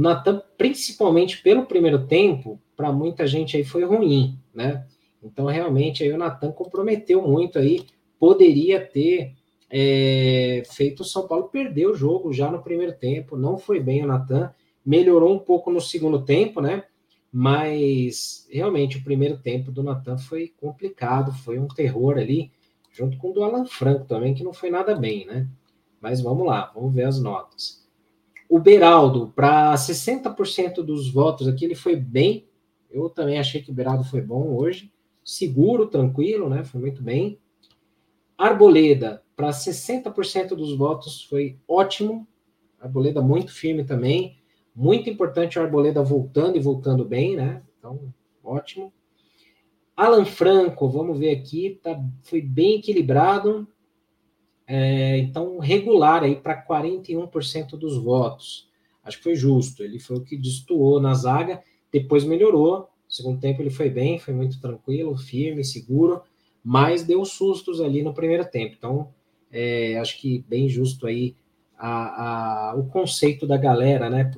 o 0.00 0.02
Natan, 0.02 0.42
principalmente 0.56 1.42
pelo 1.42 1.66
primeiro 1.66 2.06
tempo, 2.06 2.58
para 2.74 2.90
muita 2.90 3.26
gente 3.26 3.54
aí 3.54 3.62
foi 3.62 3.84
ruim, 3.84 4.38
né? 4.54 4.86
Então, 5.22 5.44
realmente, 5.44 6.02
aí 6.02 6.10
o 6.10 6.16
Natan 6.16 6.50
comprometeu 6.52 7.20
muito 7.20 7.58
aí, 7.58 7.84
poderia 8.18 8.80
ter 8.80 9.34
é, 9.68 10.62
feito 10.70 11.00
o 11.00 11.04
São 11.04 11.28
Paulo 11.28 11.50
perder 11.50 11.86
o 11.86 11.94
jogo 11.94 12.32
já 12.32 12.50
no 12.50 12.62
primeiro 12.62 12.94
tempo, 12.94 13.36
não 13.36 13.58
foi 13.58 13.78
bem 13.78 14.02
o 14.02 14.06
Natan, 14.06 14.54
melhorou 14.84 15.34
um 15.34 15.38
pouco 15.38 15.70
no 15.70 15.82
segundo 15.82 16.24
tempo, 16.24 16.62
né? 16.62 16.84
Mas 17.30 18.48
realmente 18.50 18.96
o 18.96 19.04
primeiro 19.04 19.36
tempo 19.36 19.70
do 19.70 19.82
Natan 19.82 20.16
foi 20.16 20.50
complicado, 20.58 21.30
foi 21.44 21.58
um 21.58 21.68
terror 21.68 22.16
ali, 22.16 22.50
junto 22.90 23.18
com 23.18 23.28
o 23.28 23.32
do 23.34 23.44
Alan 23.44 23.66
Franco 23.66 24.06
também, 24.06 24.32
que 24.32 24.42
não 24.42 24.54
foi 24.54 24.70
nada 24.70 24.96
bem, 24.96 25.26
né? 25.26 25.46
Mas 26.00 26.22
vamos 26.22 26.46
lá, 26.46 26.72
vamos 26.74 26.94
ver 26.94 27.04
as 27.04 27.20
notas. 27.20 27.79
O 28.50 28.58
Beraldo, 28.58 29.32
para 29.36 29.72
60% 29.76 30.82
dos 30.82 31.08
votos 31.08 31.46
aqui, 31.46 31.64
ele 31.64 31.76
foi 31.76 31.94
bem. 31.94 32.48
Eu 32.90 33.08
também 33.08 33.38
achei 33.38 33.62
que 33.62 33.70
o 33.70 33.72
Beraldo 33.72 34.02
foi 34.02 34.20
bom 34.20 34.56
hoje. 34.56 34.92
Seguro, 35.24 35.86
tranquilo, 35.86 36.48
né? 36.48 36.64
Foi 36.64 36.80
muito 36.80 37.00
bem. 37.00 37.38
Arboleda, 38.36 39.22
para 39.36 39.50
60% 39.50 40.48
dos 40.56 40.76
votos, 40.76 41.22
foi 41.22 41.60
ótimo. 41.68 42.26
Arboleda 42.80 43.22
muito 43.22 43.52
firme 43.52 43.84
também. 43.84 44.36
Muito 44.74 45.08
importante 45.08 45.56
o 45.56 45.62
Arboleda 45.62 46.02
voltando 46.02 46.56
e 46.56 46.60
voltando 46.60 47.04
bem, 47.04 47.36
né? 47.36 47.62
Então, 47.78 48.12
ótimo. 48.42 48.92
Alan 49.96 50.24
Franco, 50.24 50.88
vamos 50.88 51.20
ver 51.20 51.36
aqui, 51.36 51.78
tá, 51.80 51.96
foi 52.22 52.40
bem 52.40 52.80
equilibrado. 52.80 53.68
É, 54.72 55.18
então, 55.18 55.58
regular 55.58 56.22
aí 56.22 56.36
para 56.36 56.64
41% 56.64 57.70
dos 57.70 57.96
votos. 57.98 58.68
Acho 59.02 59.16
que 59.16 59.24
foi 59.24 59.34
justo. 59.34 59.82
Ele 59.82 59.98
foi 59.98 60.18
o 60.18 60.24
que 60.24 60.36
destoou 60.36 61.00
na 61.00 61.12
zaga, 61.12 61.60
depois 61.90 62.22
melhorou. 62.22 62.88
segundo 63.08 63.40
tempo 63.40 63.60
ele 63.60 63.70
foi 63.70 63.90
bem, 63.90 64.20
foi 64.20 64.32
muito 64.32 64.60
tranquilo, 64.60 65.18
firme, 65.18 65.64
seguro, 65.64 66.22
mas 66.62 67.02
deu 67.02 67.24
sustos 67.24 67.80
ali 67.80 68.00
no 68.00 68.14
primeiro 68.14 68.44
tempo. 68.44 68.76
Então, 68.78 69.12
é, 69.50 69.98
acho 69.98 70.20
que 70.20 70.44
bem 70.48 70.68
justo 70.68 71.08
aí 71.08 71.34
a, 71.76 72.70
a, 72.70 72.74
o 72.76 72.86
conceito 72.86 73.48
da 73.48 73.56
galera, 73.56 74.08
né, 74.08 74.30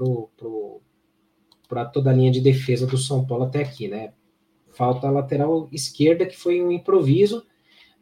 para 1.69 1.85
toda 1.85 2.09
a 2.09 2.15
linha 2.15 2.31
de 2.31 2.41
defesa 2.41 2.87
do 2.87 2.97
São 2.97 3.27
Paulo 3.27 3.45
até 3.45 3.61
aqui, 3.61 3.87
né? 3.87 4.15
Falta 4.71 5.09
a 5.09 5.11
lateral 5.11 5.69
esquerda, 5.71 6.25
que 6.25 6.39
foi 6.39 6.63
um 6.63 6.73
improviso, 6.73 7.45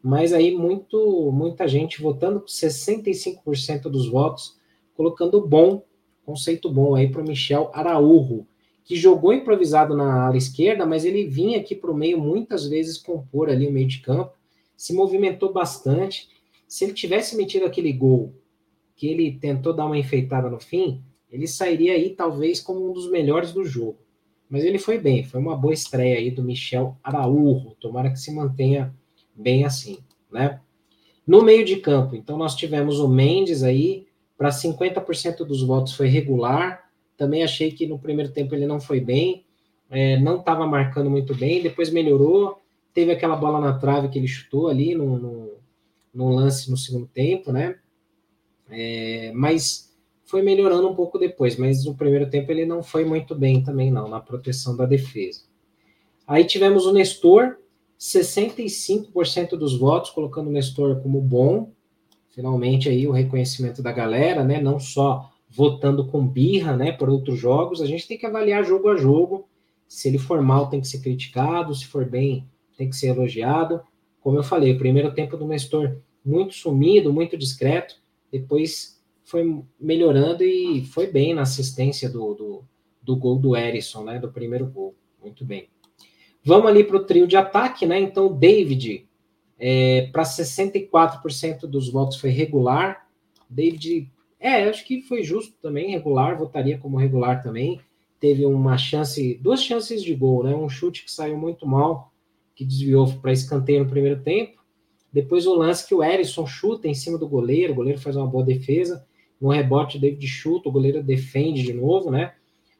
mas 0.03 0.33
aí 0.33 0.55
muito, 0.55 1.31
muita 1.31 1.67
gente 1.67 2.01
votando, 2.01 2.43
65% 2.45 3.83
dos 3.83 4.09
votos, 4.09 4.57
colocando 4.95 5.45
bom, 5.45 5.83
conceito 6.25 6.69
bom 6.69 6.95
aí 6.95 7.09
para 7.09 7.21
o 7.21 7.27
Michel 7.27 7.69
Araújo, 7.73 8.47
que 8.83 8.95
jogou 8.95 9.31
improvisado 9.33 9.95
na 9.95 10.25
ala 10.25 10.37
esquerda, 10.37 10.85
mas 10.85 11.05
ele 11.05 11.27
vinha 11.27 11.59
aqui 11.59 11.75
para 11.75 11.91
o 11.91 11.95
meio 11.95 12.19
muitas 12.19 12.67
vezes 12.67 12.97
compor 12.97 13.49
ali 13.49 13.67
o 13.67 13.71
meio 13.71 13.87
de 13.87 13.99
campo, 13.99 14.33
se 14.75 14.93
movimentou 14.93 15.53
bastante. 15.53 16.27
Se 16.67 16.85
ele 16.85 16.93
tivesse 16.93 17.37
metido 17.37 17.65
aquele 17.65 17.93
gol 17.93 18.33
que 18.95 19.07
ele 19.07 19.37
tentou 19.39 19.73
dar 19.73 19.85
uma 19.85 19.97
enfeitada 19.97 20.49
no 20.49 20.59
fim, 20.59 21.03
ele 21.29 21.47
sairia 21.47 21.93
aí 21.93 22.09
talvez 22.09 22.59
como 22.59 22.89
um 22.89 22.93
dos 22.93 23.09
melhores 23.09 23.53
do 23.53 23.63
jogo. 23.63 23.99
Mas 24.49 24.63
ele 24.63 24.77
foi 24.77 24.97
bem, 24.97 25.23
foi 25.23 25.39
uma 25.39 25.55
boa 25.55 25.73
estreia 25.73 26.17
aí 26.17 26.31
do 26.31 26.43
Michel 26.43 26.97
Araújo. 27.03 27.75
Tomara 27.79 28.09
que 28.09 28.19
se 28.19 28.33
mantenha 28.33 28.93
bem 29.41 29.65
assim, 29.65 29.99
né? 30.31 30.59
No 31.25 31.43
meio 31.43 31.63
de 31.63 31.77
campo, 31.77 32.15
então 32.15 32.37
nós 32.37 32.55
tivemos 32.55 32.99
o 32.99 33.07
Mendes 33.07 33.63
aí, 33.63 34.07
para 34.37 34.49
50% 34.49 35.45
dos 35.45 35.61
votos 35.61 35.93
foi 35.93 36.07
regular. 36.07 36.89
Também 37.15 37.43
achei 37.43 37.71
que 37.71 37.85
no 37.85 37.99
primeiro 37.99 38.31
tempo 38.31 38.55
ele 38.55 38.65
não 38.65 38.79
foi 38.79 38.99
bem, 38.99 39.45
é, 39.87 40.19
não 40.19 40.39
estava 40.39 40.65
marcando 40.65 41.11
muito 41.11 41.35
bem, 41.35 41.61
depois 41.61 41.91
melhorou. 41.91 42.59
Teve 42.91 43.11
aquela 43.11 43.35
bola 43.35 43.59
na 43.59 43.77
trave 43.77 44.09
que 44.09 44.17
ele 44.17 44.27
chutou 44.27 44.67
ali 44.67 44.95
no, 44.95 45.19
no, 45.19 45.53
no 46.11 46.29
lance 46.29 46.71
no 46.71 46.75
segundo 46.75 47.05
tempo, 47.05 47.51
né? 47.51 47.75
É, 48.67 49.31
mas 49.35 49.95
foi 50.25 50.41
melhorando 50.41 50.89
um 50.89 50.95
pouco 50.95 51.19
depois, 51.19 51.55
mas 51.55 51.85
no 51.85 51.93
primeiro 51.93 52.27
tempo 52.27 52.51
ele 52.51 52.65
não 52.65 52.81
foi 52.81 53.05
muito 53.05 53.35
bem 53.35 53.61
também, 53.61 53.91
não, 53.91 54.07
na 54.07 54.19
proteção 54.19 54.75
da 54.75 54.87
defesa. 54.87 55.43
Aí 56.25 56.45
tivemos 56.45 56.85
o 56.87 56.93
Nestor, 56.93 57.57
65% 58.01 59.49
dos 59.51 59.77
votos, 59.77 60.09
colocando 60.09 60.47
o 60.47 60.51
Nestor 60.51 60.99
como 61.03 61.21
bom. 61.21 61.71
Finalmente 62.31 62.89
aí 62.89 63.07
o 63.07 63.11
reconhecimento 63.11 63.83
da 63.83 63.91
galera, 63.91 64.43
né? 64.43 64.59
Não 64.59 64.79
só 64.79 65.29
votando 65.47 66.07
com 66.07 66.27
birra, 66.27 66.75
né, 66.75 66.93
por 66.93 67.09
outros 67.09 67.37
jogos. 67.37 67.81
A 67.81 67.85
gente 67.85 68.07
tem 68.07 68.17
que 68.17 68.25
avaliar 68.25 68.65
jogo 68.65 68.89
a 68.89 68.95
jogo. 68.95 69.47
Se 69.87 70.07
ele 70.07 70.17
for 70.17 70.41
mal, 70.41 70.67
tem 70.67 70.81
que 70.81 70.87
ser 70.87 71.01
criticado. 71.01 71.75
Se 71.75 71.85
for 71.85 72.09
bem, 72.09 72.47
tem 72.75 72.89
que 72.89 72.95
ser 72.95 73.09
elogiado. 73.09 73.81
Como 74.19 74.37
eu 74.37 74.43
falei, 74.43 74.73
o 74.73 74.77
primeiro 74.79 75.13
tempo 75.13 75.37
do 75.37 75.45
Nestor 75.45 75.97
muito 76.25 76.53
sumido, 76.55 77.13
muito 77.13 77.37
discreto 77.37 78.01
depois 78.31 78.99
foi 79.23 79.63
melhorando 79.79 80.43
e 80.43 80.85
foi 80.85 81.07
bem 81.07 81.33
na 81.33 81.41
assistência 81.41 82.09
do, 82.09 82.33
do, 82.33 82.63
do 83.01 83.15
gol 83.15 83.37
do 83.37 83.55
Erisson, 83.55 84.03
né? 84.03 84.17
Do 84.17 84.31
primeiro 84.31 84.65
gol. 84.65 84.95
Muito 85.21 85.45
bem. 85.45 85.69
Vamos 86.43 86.67
ali 86.67 86.83
para 86.83 86.97
o 86.97 87.03
trio 87.03 87.27
de 87.27 87.37
ataque, 87.37 87.85
né? 87.85 87.99
Então, 87.99 88.33
David, 88.33 89.07
é, 89.59 90.09
para 90.11 90.23
64% 90.23 91.61
dos 91.61 91.89
votos 91.89 92.17
foi 92.17 92.31
regular. 92.31 93.07
David, 93.47 94.11
é, 94.39 94.63
acho 94.63 94.83
que 94.85 95.01
foi 95.03 95.23
justo 95.23 95.53
também, 95.61 95.91
regular, 95.91 96.37
votaria 96.37 96.79
como 96.79 96.97
regular 96.97 97.43
também. 97.43 97.79
Teve 98.19 98.45
uma 98.45 98.77
chance, 98.77 99.39
duas 99.41 99.63
chances 99.63 100.03
de 100.03 100.15
gol, 100.15 100.43
né? 100.43 100.55
Um 100.55 100.67
chute 100.67 101.05
que 101.05 101.11
saiu 101.11 101.37
muito 101.37 101.67
mal, 101.67 102.11
que 102.55 102.65
desviou 102.65 103.07
para 103.19 103.31
escanteio 103.31 103.83
no 103.83 103.89
primeiro 103.89 104.21
tempo. 104.21 104.61
Depois 105.13 105.45
o 105.45 105.53
lance 105.53 105.87
que 105.87 105.93
o 105.93 106.03
Erisson 106.03 106.47
chuta 106.47 106.87
em 106.87 106.93
cima 106.93 107.17
do 107.17 107.27
goleiro, 107.27 107.73
o 107.73 107.75
goleiro 107.75 107.99
faz 107.99 108.15
uma 108.15 108.25
boa 108.25 108.43
defesa. 108.43 109.05
No 109.39 109.49
rebote, 109.49 109.97
o 109.97 110.01
David 110.01 110.25
chuta, 110.27 110.69
o 110.69 110.71
goleiro 110.71 111.03
defende 111.03 111.61
de 111.61 111.73
novo, 111.73 112.09
né? 112.09 112.33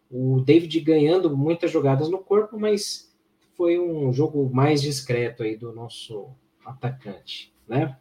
O 0.10 0.42
David 0.42 0.80
ganhando 0.80 1.36
muitas 1.36 1.70
jogadas 1.70 2.10
no 2.10 2.20
corpo, 2.20 2.60
mas 2.60 3.11
foi 3.62 3.78
um 3.78 4.12
jogo 4.12 4.50
mais 4.52 4.82
discreto 4.82 5.44
aí 5.44 5.56
do 5.56 5.72
nosso 5.72 6.32
atacante, 6.66 7.54
né? 7.68 7.96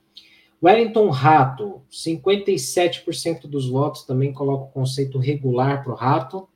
Wellington 0.62 1.10
Rato, 1.10 1.82
57% 1.90 3.42
dos 3.42 3.68
votos 3.68 4.04
também 4.06 4.32
coloca 4.32 4.64
o 4.64 4.70
conceito 4.72 5.18
regular 5.18 5.84
para 5.84 5.92
o 5.92 5.94
Rato. 5.94 6.48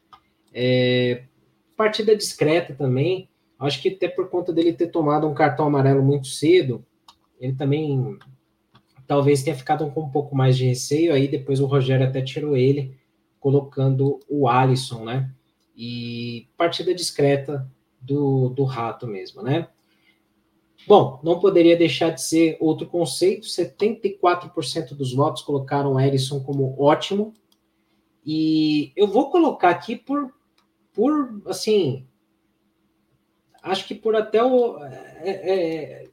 É, 0.54 1.24
partida 1.76 2.16
discreta 2.16 2.72
também. 2.72 3.28
Acho 3.58 3.82
que 3.82 3.90
até 3.90 4.08
por 4.08 4.30
conta 4.30 4.54
dele 4.54 4.72
ter 4.72 4.86
tomado 4.86 5.26
um 5.26 5.34
cartão 5.34 5.66
amarelo 5.66 6.02
muito 6.02 6.28
cedo, 6.28 6.82
ele 7.38 7.52
também 7.52 8.18
talvez 9.06 9.42
tenha 9.42 9.54
ficado 9.54 9.90
com 9.90 10.04
um 10.04 10.10
pouco 10.10 10.34
mais 10.34 10.56
de 10.56 10.64
receio, 10.64 11.12
aí 11.12 11.28
depois 11.28 11.60
o 11.60 11.66
Rogério 11.66 12.06
até 12.06 12.22
tirou 12.22 12.56
ele 12.56 12.96
colocando 13.38 14.18
o 14.30 14.48
Alisson, 14.48 15.04
né? 15.04 15.30
E 15.76 16.48
partida 16.56 16.94
discreta 16.94 17.70
do, 18.04 18.50
do 18.50 18.64
Rato 18.64 19.06
mesmo, 19.06 19.42
né? 19.42 19.68
Bom, 20.86 21.18
não 21.22 21.40
poderia 21.40 21.76
deixar 21.76 22.10
de 22.10 22.22
ser 22.22 22.58
outro 22.60 22.86
conceito. 22.86 23.46
74% 23.46 24.94
dos 24.94 25.14
votos 25.14 25.42
colocaram 25.42 25.94
o 25.94 26.00
Erisson 26.00 26.40
como 26.40 26.78
ótimo. 26.78 27.32
E 28.24 28.92
eu 28.94 29.06
vou 29.06 29.30
colocar 29.30 29.70
aqui 29.70 29.96
por, 29.96 30.32
por 30.92 31.42
assim, 31.46 32.06
acho 33.62 33.86
que 33.86 33.94
por 33.94 34.14
até 34.14 34.42
o, 34.42 34.78
é, 34.84 35.30
é, 35.30 36.08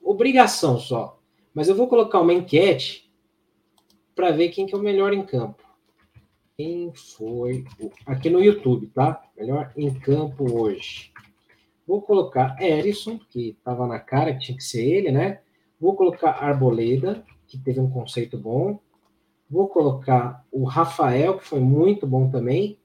obrigação 0.00 0.78
só. 0.78 1.20
Mas 1.52 1.68
eu 1.68 1.74
vou 1.74 1.88
colocar 1.88 2.20
uma 2.20 2.32
enquete 2.32 3.12
para 4.14 4.30
ver 4.30 4.50
quem 4.50 4.66
que 4.66 4.74
é 4.74 4.78
o 4.78 4.82
melhor 4.82 5.12
em 5.12 5.24
campo. 5.24 5.64
Quem 6.60 6.92
foi 6.92 7.64
aqui 8.04 8.28
no 8.28 8.38
YouTube, 8.38 8.88
tá? 8.88 9.22
Melhor 9.34 9.72
em 9.74 9.94
campo 9.94 10.60
hoje. 10.60 11.10
Vou 11.86 12.02
colocar 12.02 12.54
Erison, 12.60 13.18
que 13.30 13.56
estava 13.58 13.86
na 13.86 13.98
cara 13.98 14.34
que 14.34 14.40
tinha 14.40 14.58
que 14.58 14.62
ser 14.62 14.84
ele, 14.84 15.10
né? 15.10 15.40
Vou 15.80 15.96
colocar 15.96 16.32
Arboleda, 16.32 17.24
que 17.46 17.56
teve 17.56 17.80
um 17.80 17.88
conceito 17.88 18.36
bom. 18.36 18.78
Vou 19.48 19.68
colocar 19.68 20.44
o 20.52 20.64
Rafael, 20.64 21.38
que 21.38 21.46
foi 21.46 21.60
muito 21.60 22.06
bom 22.06 22.28
também. 22.28 22.76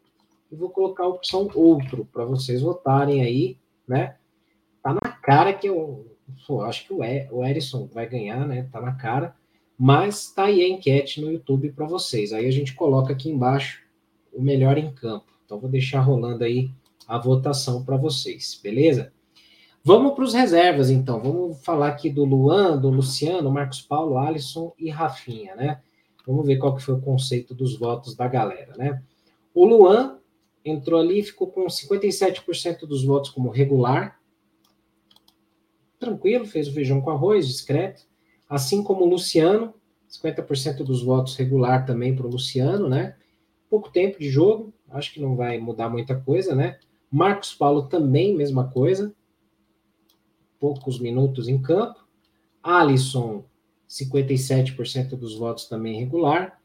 E 0.49 0.55
vou 0.55 0.69
colocar 0.69 1.03
a 1.03 1.09
opção 1.09 1.49
outro, 1.53 2.05
para 2.05 2.23
vocês 2.23 2.61
votarem 2.61 3.23
aí, 3.23 3.57
né? 3.85 4.15
Tá 4.81 4.93
na 4.93 5.11
cara 5.11 5.51
que 5.51 5.67
eu 5.67 6.15
pô, 6.47 6.61
acho 6.61 6.87
que 6.87 6.93
o, 6.93 7.03
e, 7.03 7.27
o 7.29 7.43
Erison 7.43 7.89
vai 7.93 8.07
ganhar, 8.07 8.47
né? 8.47 8.69
Tá 8.71 8.79
na 8.79 8.93
cara. 8.93 9.35
Mas 9.77 10.31
tá 10.31 10.45
aí 10.45 10.61
a 10.63 10.69
enquete 10.69 11.21
no 11.21 11.31
YouTube 11.31 11.71
para 11.71 11.85
vocês. 11.85 12.31
Aí 12.31 12.45
a 12.45 12.51
gente 12.51 12.73
coloca 12.73 13.11
aqui 13.11 13.29
embaixo 13.29 13.81
o 14.31 14.41
melhor 14.41 14.77
em 14.77 14.93
campo. 14.93 15.25
Então 15.45 15.59
vou 15.59 15.69
deixar 15.69 15.99
rolando 16.01 16.43
aí 16.43 16.71
a 17.07 17.17
votação 17.17 17.83
para 17.83 17.97
vocês, 17.97 18.59
beleza? 18.61 19.13
Vamos 19.83 20.15
para 20.15 20.23
os 20.23 20.33
reservas, 20.33 20.89
então. 20.89 21.21
Vamos 21.21 21.63
falar 21.63 21.89
aqui 21.89 22.09
do 22.09 22.25
Luan, 22.25 22.79
do 22.79 22.89
Luciano, 22.89 23.51
Marcos 23.51 23.81
Paulo, 23.81 24.17
Alisson 24.17 24.73
e 24.79 24.89
Rafinha, 24.89 25.55
né? 25.55 25.81
Vamos 26.25 26.47
ver 26.47 26.57
qual 26.57 26.75
que 26.75 26.81
foi 26.81 26.95
o 26.95 27.01
conceito 27.01 27.53
dos 27.53 27.77
votos 27.77 28.15
da 28.15 28.27
galera, 28.27 28.73
né? 28.77 29.03
O 29.53 29.63
Luan 29.63 30.17
entrou 30.65 30.99
ali, 30.99 31.21
ficou 31.21 31.47
com 31.47 31.67
57% 31.67 32.87
dos 32.87 33.03
votos 33.03 33.29
como 33.29 33.51
regular. 33.51 34.19
Tranquilo, 35.99 36.45
fez 36.45 36.67
o 36.67 36.73
feijão 36.73 36.99
com 36.99 37.11
arroz, 37.11 37.47
discreto. 37.47 38.07
Assim 38.49 38.83
como 38.83 39.03
o 39.05 39.09
Luciano, 39.09 39.73
50% 40.09 40.83
dos 40.83 41.03
votos 41.03 41.35
regular 41.35 41.85
também 41.85 42.15
para 42.15 42.27
o 42.27 42.29
Luciano, 42.29 42.87
né? 42.87 43.15
Pouco 43.69 43.91
tempo 43.91 44.19
de 44.19 44.29
jogo, 44.29 44.73
acho 44.89 45.13
que 45.13 45.21
não 45.21 45.35
vai 45.35 45.57
mudar 45.57 45.89
muita 45.89 46.15
coisa, 46.15 46.55
né? 46.55 46.79
Marcos 47.11 47.53
Paulo 47.53 47.87
também, 47.87 48.35
mesma 48.35 48.69
coisa. 48.69 49.13
Poucos 50.59 50.99
minutos 50.99 51.47
em 51.47 51.61
campo. 51.61 52.05
Alisson, 52.61 53.43
57% 53.89 55.15
dos 55.15 55.35
votos 55.35 55.67
também 55.67 55.99
regular. 55.99 56.61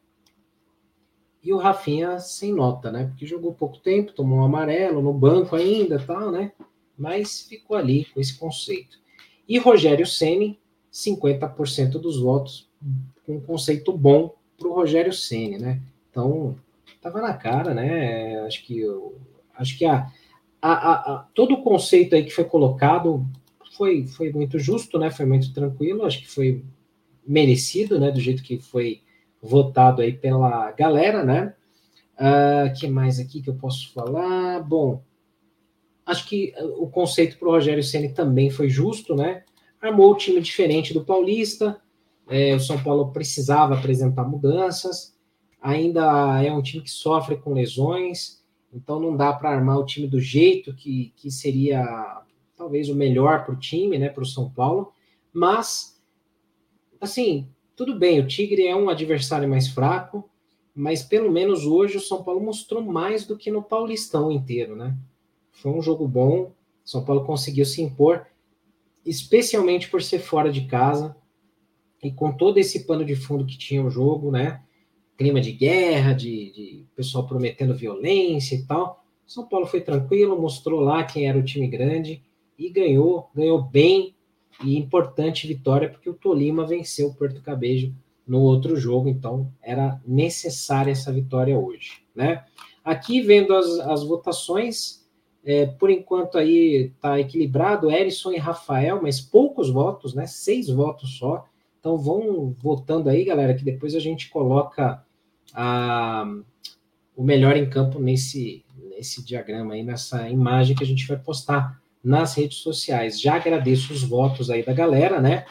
E 1.43 1.53
o 1.53 1.57
Rafinha 1.57 2.18
sem 2.18 2.53
nota, 2.53 2.93
né? 2.93 3.07
Porque 3.07 3.26
jogou 3.26 3.55
pouco 3.55 3.78
tempo, 3.78 4.12
tomou 4.12 4.41
um 4.41 4.45
amarelo 4.45 5.01
no 5.01 5.12
banco 5.12 5.57
ainda, 5.57 5.99
tal, 5.99 6.31
né? 6.31 6.53
Mas 6.97 7.43
ficou 7.43 7.76
ali 7.76 8.05
com 8.07 8.20
esse 8.20 8.39
conceito. 8.39 8.99
E 9.49 9.59
Rogério 9.59 10.07
Ceni, 10.07 10.60
50% 10.93 11.93
dos 11.93 12.20
votos 12.20 12.70
um 13.30 13.41
conceito 13.41 13.93
bom 13.93 14.34
para 14.59 14.68
o 14.68 14.74
Rogério 14.74 15.12
Ceni, 15.12 15.59
né? 15.59 15.80
Então, 16.11 16.57
tava 17.01 17.20
na 17.20 17.34
cara, 17.34 17.72
né? 17.72 18.41
Acho 18.41 18.64
que 18.64 18.82
acho 19.57 19.78
que 19.78 19.84
a, 19.84 20.11
a, 20.61 20.72
a, 20.72 21.26
todo 21.34 21.55
o 21.55 21.62
conceito 21.62 22.14
aí 22.14 22.24
que 22.24 22.30
foi 22.30 22.45
colocado 22.45 23.26
foi, 23.76 24.07
foi 24.07 24.32
muito 24.32 24.59
justo, 24.59 24.99
né? 24.99 25.11
Foi 25.11 25.24
muito 25.24 25.53
tranquilo, 25.53 26.05
acho 26.05 26.20
que 26.20 26.28
foi 26.28 26.64
merecido, 27.26 27.99
né? 27.99 28.11
Do 28.11 28.20
jeito 28.20 28.43
que 28.43 28.59
foi 28.59 29.03
votado 29.41 30.03
aí 30.03 30.12
pela 30.12 30.70
galera, 30.72 31.24
né? 31.24 31.55
Uh, 32.18 32.78
que 32.78 32.86
mais 32.86 33.18
aqui 33.18 33.41
que 33.41 33.49
eu 33.49 33.55
posso 33.55 33.93
falar? 33.95 34.61
Bom, 34.61 35.03
acho 36.05 36.28
que 36.28 36.53
o 36.76 36.86
conceito 36.88 37.38
para 37.38 37.49
o 37.49 37.53
Rogério 37.53 37.82
Ceni 37.82 38.12
também 38.12 38.51
foi 38.51 38.68
justo, 38.68 39.14
né? 39.14 39.45
Armou 39.81 40.12
o 40.12 40.16
time 40.16 40.41
diferente 40.41 40.93
do 40.93 41.05
Paulista. 41.05 41.81
É, 42.28 42.55
o 42.55 42.61
São 42.61 42.83
Paulo 42.83 43.12
precisava 43.12 43.74
apresentar 43.74 44.24
mudanças. 44.24 45.16
Ainda 45.61 46.43
é 46.43 46.53
um 46.53 46.62
time 46.62 46.83
que 46.83 46.91
sofre 46.91 47.37
com 47.37 47.53
lesões. 47.53 48.45
Então 48.72 49.01
não 49.01 49.16
dá 49.16 49.33
para 49.33 49.51
armar 49.51 49.78
o 49.78 49.87
time 49.87 50.07
do 50.07 50.20
jeito 50.20 50.74
que, 50.74 51.12
que 51.16 51.31
seria 51.31 52.22
talvez 52.57 52.91
o 52.91 52.95
melhor 52.95 53.45
para 53.45 53.55
o 53.55 53.59
time, 53.59 53.99
né, 53.99 54.11
para 54.11 54.22
o 54.22 54.26
São 54.26 54.51
Paulo. 54.51 54.93
Mas, 55.33 55.99
assim, 57.01 57.49
tudo 57.74 57.99
bem, 57.99 58.20
o 58.20 58.26
Tigre 58.26 58.66
é 58.66 58.76
um 58.76 58.91
adversário 58.91 59.49
mais 59.49 59.68
fraco, 59.68 60.28
mas 60.74 61.03
pelo 61.03 61.33
menos 61.33 61.64
hoje 61.64 61.97
o 61.97 62.01
São 62.01 62.22
Paulo 62.22 62.41
mostrou 62.41 62.83
mais 62.83 63.26
do 63.26 63.37
que 63.37 63.51
no 63.51 63.62
Paulistão 63.62 64.31
inteiro, 64.31 64.76
né? 64.76 64.95
Foi 65.51 65.72
um 65.72 65.81
jogo 65.81 66.07
bom, 66.07 66.53
São 66.85 67.03
Paulo 67.03 67.24
conseguiu 67.24 67.64
se 67.64 67.81
impor, 67.81 68.26
especialmente 69.05 69.89
por 69.89 70.03
ser 70.03 70.19
fora 70.19 70.51
de 70.51 70.63
casa 70.63 71.17
e 72.03 72.11
com 72.11 72.33
todo 72.33 72.59
esse 72.59 72.87
pano 72.87 73.05
de 73.05 73.15
fundo 73.15 73.47
que 73.47 73.59
tinha 73.59 73.85
o 73.85 73.91
jogo, 73.91 74.31
né? 74.31 74.63
clima 75.21 75.39
de 75.39 75.53
guerra, 75.53 76.15
de, 76.15 76.51
de 76.51 76.87
pessoal 76.97 77.27
prometendo 77.27 77.75
violência 77.75 78.55
e 78.55 78.63
tal. 78.65 79.05
São 79.27 79.47
Paulo 79.47 79.67
foi 79.67 79.83
tranquilo, 79.83 80.41
mostrou 80.41 80.81
lá 80.81 81.05
quem 81.05 81.29
era 81.29 81.39
o 81.39 81.43
time 81.43 81.69
grande 81.69 82.23
e 82.59 82.71
ganhou, 82.71 83.29
ganhou 83.35 83.63
bem 83.63 84.17
e 84.65 84.79
importante 84.79 85.47
vitória, 85.47 85.91
porque 85.91 86.09
o 86.09 86.15
Tolima 86.15 86.67
venceu 86.67 87.09
o 87.09 87.15
Porto 87.15 87.43
Cabejo 87.43 87.95
no 88.27 88.41
outro 88.41 88.77
jogo, 88.77 89.11
então 89.11 89.53
era 89.61 90.01
necessária 90.07 90.91
essa 90.91 91.13
vitória 91.13 91.59
hoje, 91.59 92.03
né? 92.15 92.45
Aqui 92.83 93.21
vendo 93.21 93.55
as, 93.55 93.67
as 93.81 94.03
votações, 94.03 95.00
é, 95.45 95.66
por 95.66 95.91
enquanto 95.91 96.36
aí 96.36 96.93
está 96.95 97.18
equilibrado, 97.18 97.91
Erison 97.91 98.32
e 98.32 98.38
Rafael, 98.38 99.01
mas 99.03 99.20
poucos 99.20 99.70
votos, 99.70 100.14
né? 100.14 100.26
Seis 100.26 100.68
votos 100.68 101.16
só. 101.16 101.47
Então 101.78 101.97
vão 101.97 102.55
votando 102.59 103.09
aí, 103.09 103.24
galera, 103.24 103.55
que 103.55 103.64
depois 103.64 103.95
a 103.95 104.01
gente 104.01 104.28
coloca 104.28 105.03
a, 105.55 106.26
o 107.16 107.24
melhor 107.24 107.57
em 107.57 107.68
campo 107.68 107.99
nesse, 107.99 108.64
nesse 108.91 109.24
diagrama 109.24 109.74
aí, 109.74 109.82
nessa 109.82 110.28
imagem 110.28 110.76
que 110.76 110.84
a 110.84 110.86
gente 110.86 111.07
vai 111.09 111.16
postar 111.16 111.80
nas 112.05 112.34
redes 112.34 112.59
sociais. 112.59 113.20
Já 113.20 113.36
agradeço 113.36 113.93
os 113.93 114.03
votos 114.03 114.51
aí 114.51 114.62
da 114.62 114.72
galera, 114.72 115.20
né? 115.20 115.47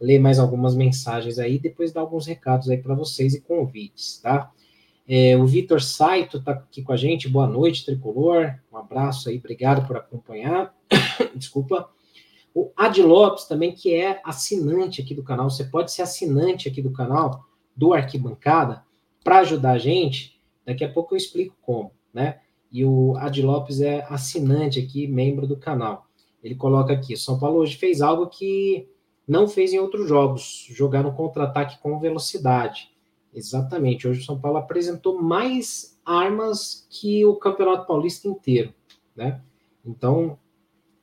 Ler 0.00 0.20
mais 0.20 0.38
algumas 0.38 0.74
mensagens 0.74 1.38
aí, 1.38 1.58
depois 1.58 1.92
dar 1.92 2.00
alguns 2.00 2.26
recados 2.26 2.70
aí 2.70 2.78
para 2.78 2.94
vocês 2.94 3.34
e 3.34 3.40
convites, 3.40 4.18
tá? 4.18 4.52
É, 5.06 5.36
o 5.36 5.46
Vitor 5.46 5.82
Saito 5.82 6.38
está 6.38 6.52
aqui 6.52 6.82
com 6.82 6.92
a 6.92 6.96
gente. 6.96 7.28
Boa 7.28 7.46
noite, 7.46 7.84
Tricolor. 7.84 8.54
Um 8.72 8.76
abraço 8.76 9.28
aí, 9.28 9.38
obrigado 9.38 9.86
por 9.86 9.96
acompanhar. 9.96 10.74
Desculpa. 11.34 11.90
O 12.54 12.70
Ad 12.76 13.02
Lopes 13.02 13.44
também, 13.46 13.72
que 13.72 13.94
é 13.94 14.20
assinante 14.24 15.00
aqui 15.00 15.14
do 15.14 15.22
canal. 15.22 15.48
Você 15.50 15.64
pode 15.64 15.90
ser 15.90 16.02
assinante 16.02 16.68
aqui 16.68 16.82
do 16.82 16.92
canal 16.92 17.44
do 17.74 17.94
Arquibancada 17.94 18.84
para 19.24 19.38
ajudar 19.38 19.72
a 19.72 19.78
gente, 19.78 20.40
daqui 20.64 20.84
a 20.84 20.92
pouco 20.92 21.14
eu 21.14 21.16
explico 21.16 21.56
como, 21.62 21.92
né? 22.12 22.40
E 22.70 22.84
o 22.84 23.16
Ad 23.16 23.40
Lopes 23.42 23.80
é 23.80 24.06
assinante 24.08 24.78
aqui, 24.78 25.06
membro 25.06 25.46
do 25.46 25.56
canal. 25.56 26.06
Ele 26.42 26.54
coloca 26.54 26.92
aqui: 26.92 27.16
São 27.16 27.38
Paulo 27.38 27.58
hoje 27.58 27.76
fez 27.76 28.00
algo 28.00 28.26
que 28.26 28.88
não 29.26 29.46
fez 29.46 29.72
em 29.72 29.78
outros 29.78 30.08
jogos, 30.08 30.66
jogar 30.70 31.02
no 31.02 31.14
contra-ataque 31.14 31.80
com 31.80 31.98
velocidade. 31.98 32.91
Exatamente. 33.32 34.06
Hoje 34.06 34.20
o 34.20 34.24
São 34.24 34.38
Paulo 34.38 34.58
apresentou 34.58 35.20
mais 35.20 35.98
armas 36.04 36.86
que 36.90 37.24
o 37.24 37.36
Campeonato 37.36 37.86
Paulista 37.86 38.28
inteiro, 38.28 38.74
né? 39.16 39.40
Então, 39.84 40.38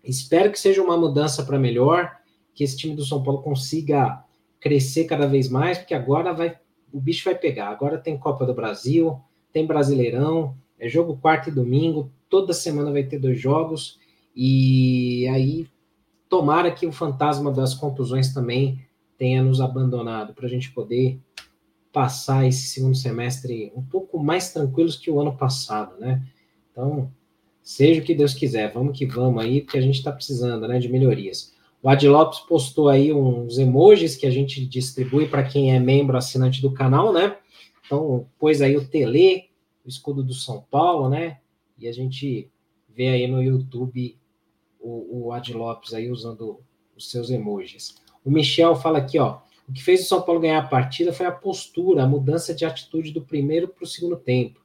espero 0.03 0.51
que 0.51 0.59
seja 0.59 0.81
uma 0.81 0.97
mudança 0.97 1.43
para 1.43 1.57
melhor, 1.57 2.17
que 2.53 2.63
esse 2.63 2.77
time 2.77 2.95
do 2.95 3.05
São 3.05 3.23
Paulo 3.23 3.41
consiga 3.41 4.23
crescer 4.59 5.05
cada 5.05 5.27
vez 5.27 5.49
mais, 5.49 5.77
porque 5.77 5.93
agora 5.93 6.33
vai 6.33 6.57
o 6.91 6.99
bicho 6.99 7.25
vai 7.25 7.35
pegar. 7.35 7.69
Agora 7.69 7.97
tem 7.97 8.17
Copa 8.17 8.45
do 8.45 8.53
Brasil, 8.53 9.19
tem 9.53 9.65
Brasileirão, 9.65 10.55
é 10.77 10.89
jogo 10.89 11.17
quarto 11.17 11.49
e 11.49 11.51
domingo, 11.51 12.11
toda 12.27 12.53
semana 12.53 12.91
vai 12.91 13.03
ter 13.03 13.19
dois 13.19 13.39
jogos, 13.39 13.99
e 14.35 15.27
aí 15.27 15.67
tomara 16.27 16.71
que 16.71 16.85
o 16.85 16.91
fantasma 16.91 17.51
das 17.51 17.73
contusões 17.73 18.33
também 18.33 18.85
tenha 19.17 19.43
nos 19.43 19.59
abandonado, 19.59 20.33
para 20.33 20.45
a 20.45 20.49
gente 20.49 20.71
poder 20.71 21.19
passar 21.91 22.47
esse 22.47 22.67
segundo 22.67 22.95
semestre 22.95 23.71
um 23.75 23.81
pouco 23.81 24.19
mais 24.19 24.53
tranquilos 24.53 24.95
que 24.95 25.09
o 25.09 25.19
ano 25.19 25.35
passado, 25.35 25.99
né? 25.99 26.25
Então, 26.71 27.11
seja 27.61 28.01
o 28.01 28.03
que 28.03 28.13
Deus 28.13 28.33
quiser, 28.33 28.71
vamos 28.71 28.97
que 28.97 29.05
vamos 29.05 29.43
aí, 29.43 29.61
porque 29.61 29.77
a 29.77 29.81
gente 29.81 29.97
está 29.97 30.11
precisando, 30.11 30.67
né, 30.67 30.79
de 30.79 30.89
melhorias. 30.89 31.53
O 31.81 31.89
Ad 31.89 32.07
Lopes 32.07 32.39
postou 32.41 32.89
aí 32.89 33.13
uns 33.13 33.57
emojis 33.57 34.15
que 34.15 34.27
a 34.27 34.31
gente 34.31 34.65
distribui 34.65 35.27
para 35.27 35.43
quem 35.43 35.73
é 35.73 35.79
membro 35.79 36.17
assinante 36.17 36.61
do 36.61 36.73
canal, 36.73 37.13
né? 37.13 37.37
Então, 37.85 38.27
pôs 38.37 38.61
aí 38.61 38.75
o 38.75 38.85
Tele, 38.85 39.49
escudo 39.85 40.23
do 40.23 40.33
São 40.33 40.61
Paulo, 40.69 41.09
né? 41.09 41.39
E 41.77 41.87
a 41.87 41.91
gente 41.91 42.51
vê 42.87 43.07
aí 43.07 43.27
no 43.27 43.41
YouTube 43.41 44.17
o, 44.79 45.27
o 45.27 45.31
Ad 45.31 45.53
Lopes 45.53 45.93
aí 45.93 46.11
usando 46.11 46.59
os 46.95 47.09
seus 47.09 47.29
emojis. 47.29 47.95
O 48.23 48.29
Michel 48.29 48.75
fala 48.75 48.99
aqui, 48.99 49.17
ó. 49.17 49.39
O 49.69 49.71
que 49.71 49.83
fez 49.83 50.01
o 50.01 50.05
São 50.05 50.23
Paulo 50.23 50.41
ganhar 50.41 50.57
a 50.57 50.67
partida 50.67 51.13
foi 51.13 51.27
a 51.27 51.31
postura, 51.31 52.01
a 52.01 52.07
mudança 52.07 52.55
de 52.55 52.65
atitude 52.65 53.11
do 53.11 53.21
primeiro 53.21 53.67
para 53.67 53.83
o 53.83 53.87
segundo 53.87 54.17
tempo. 54.17 54.59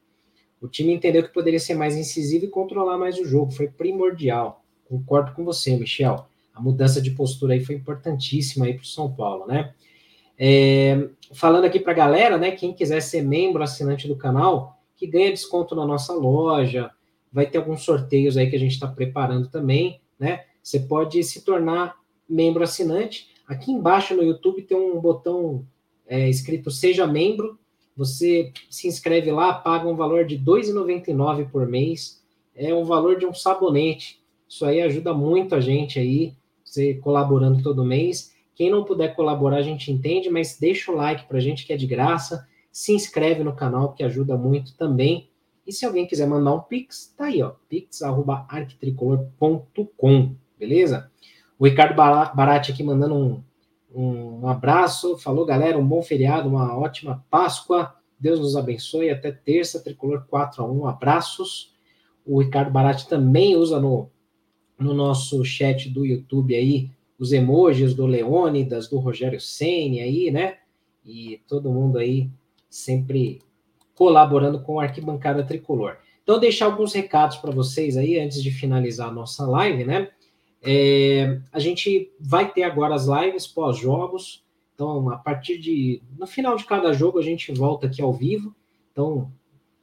O 0.63 0.67
time 0.67 0.95
entendeu 0.95 1.23
que 1.23 1.29
poderia 1.29 1.61
ser 1.61 1.75
mais 1.75 1.95
incisivo 1.95 2.47
e 2.47 2.49
controlar 2.49 2.97
mais 2.97 3.19
o 3.19 3.25
jogo. 3.27 3.53
Foi 3.53 3.69
primordial. 3.69 4.65
Concordo 4.89 5.33
com 5.35 5.45
você, 5.45 5.77
Michel. 5.77 6.27
A 6.55 6.61
mudança 6.61 7.03
de 7.03 7.11
postura 7.11 7.53
aí 7.53 7.63
foi 7.63 7.75
importantíssima 7.75 8.65
aí 8.65 8.73
para 8.73 8.83
o 8.83 8.87
São 8.87 9.13
Paulo, 9.13 9.47
né? 9.47 9.75
É, 10.39 11.07
falando 11.35 11.67
aqui 11.67 11.79
para 11.79 11.93
a 11.93 11.97
galera, 11.97 12.39
né? 12.39 12.53
Quem 12.53 12.73
quiser 12.73 13.03
ser 13.03 13.23
membro, 13.23 13.63
assinante 13.63 14.09
do 14.09 14.17
canal, 14.17 14.81
que 14.97 15.07
ganha 15.07 15.31
desconto 15.31 15.75
na 15.75 15.87
nossa 15.87 16.15
loja, 16.15 16.91
vai 17.31 17.45
ter 17.45 17.59
alguns 17.59 17.83
sorteios 17.83 18.39
aí 18.39 18.49
que 18.49 18.57
a 18.57 18.59
gente 18.59 18.73
está 18.73 18.89
preparando 18.89 19.51
também, 19.51 20.01
né? 20.19 20.45
Você 20.63 20.81
pode 20.81 21.23
se 21.25 21.45
tornar 21.45 21.95
membro 22.27 22.65
assinante. 22.65 23.34
Aqui 23.47 23.71
embaixo 23.71 24.15
no 24.15 24.23
YouTube 24.23 24.63
tem 24.63 24.77
um 24.77 24.99
botão 25.01 25.67
é, 26.07 26.29
escrito 26.29 26.71
Seja 26.71 27.07
Membro. 27.07 27.59
Você 27.97 28.53
se 28.69 28.89
inscreve 28.89 29.31
lá, 29.31 29.53
paga 29.53 29.89
um 29.89 29.95
valor 29.95 30.25
de 30.25 30.37
R$ 30.37 30.45
2,99 30.45 31.51
por 31.51 31.67
mês. 31.67 32.23
É 32.55 32.75
um 32.75 32.85
valor 32.85 33.19
de 33.19 33.27
um 33.27 33.35
sabonete. 33.35 34.21
Isso 34.49 34.65
aí 34.65 34.81
ajuda 34.81 35.13
muito 35.13 35.55
a 35.55 35.61
gente 35.61 35.99
aí, 35.99 36.35
você 36.65 36.95
colaborando 36.95 37.63
todo 37.63 37.85
mês. 37.85 38.33
Quem 38.55 38.71
não 38.71 38.85
puder 38.85 39.17
colaborar, 39.17 39.57
a 39.57 39.63
gente 39.63 39.91
entende, 39.91 40.31
mas 40.31 40.57
deixa 40.59 40.93
o 40.93 40.95
like 40.95 41.27
para 41.27 41.39
a 41.39 41.41
gente 41.41 41.67
que 41.67 41.73
é 41.73 41.77
de 41.77 41.87
graça. 41.87 42.47
Se 42.71 42.93
inscreve 42.93 43.43
no 43.43 43.55
canal, 43.55 43.93
que 43.93 44.05
ajuda 44.05 44.37
muito 44.37 44.77
também. 44.77 45.29
E 45.67 45.73
se 45.73 45.85
alguém 45.85 46.07
quiser 46.07 46.29
mandar 46.29 46.55
um 46.55 46.61
pix, 46.61 47.13
tá 47.17 47.25
aí, 47.27 47.43
ó, 47.43 47.55
pix@arquitricolor.com, 47.69 50.37
beleza? 50.59 51.11
O 51.65 51.67
Ricardo 51.67 51.95
Barati 51.97 52.73
aqui 52.73 52.83
mandando 52.83 53.15
um, 53.15 53.43
um, 53.95 54.47
abraço. 54.47 55.17
Falou, 55.17 55.47
galera, 55.47 55.79
um 55.79 55.89
bom 55.89 56.03
feriado, 56.03 56.47
uma 56.47 56.77
ótima 56.77 57.25
Páscoa. 57.31 57.95
Deus 58.21 58.39
nos 58.39 58.55
abençoe. 58.55 59.09
Até 59.09 59.33
terça, 59.33 59.83
tricolor 59.83 60.27
4 60.29 60.63
a 60.63 60.71
1 60.71 60.87
Abraços. 60.87 61.75
O 62.23 62.43
Ricardo 62.43 62.71
Barati 62.71 63.09
também 63.09 63.57
usa 63.57 63.81
no, 63.81 64.11
no 64.79 64.93
nosso 64.93 65.43
chat 65.43 65.89
do 65.89 66.05
YouTube 66.05 66.55
aí 66.55 66.91
os 67.19 67.33
emojis 67.33 67.95
do 67.95 68.05
Leônidas, 68.05 68.87
do 68.87 68.99
Rogério 68.99 69.41
Ceni 69.41 70.01
aí, 70.01 70.31
né? 70.31 70.59
E 71.03 71.41
todo 71.49 71.73
mundo 71.73 71.97
aí 71.97 72.29
sempre 72.69 73.41
colaborando 73.95 74.61
com 74.61 74.81
a 74.81 74.83
arquibancada 74.83 75.43
tricolor. 75.43 75.97
Então, 76.23 76.39
deixar 76.39 76.67
alguns 76.67 76.93
recados 76.93 77.39
para 77.39 77.53
vocês 77.53 77.97
aí 77.97 78.21
antes 78.21 78.43
de 78.43 78.51
finalizar 78.51 79.09
a 79.09 79.13
nossa 79.13 79.47
live, 79.47 79.83
né? 79.87 80.11
É, 80.65 81.41
a 81.53 81.59
gente 81.59 82.13
vai 82.19 82.51
ter 82.51 82.63
agora 82.63 82.95
as 82.95 83.07
lives 83.07 83.47
pós-jogos. 83.47 84.43
Então, 84.75 85.11
a 85.11 85.17
partir 85.17 85.59
de. 85.59 86.03
No 86.19 86.27
final 86.27 86.57
de 86.57 86.65
cada 86.65 86.93
jogo, 86.93 87.19
a 87.19 87.23
gente 87.23 87.53
volta 87.53 87.87
aqui 87.87 88.03
ao 88.03 88.13
vivo. 88.13 88.55
Então, 88.91 89.31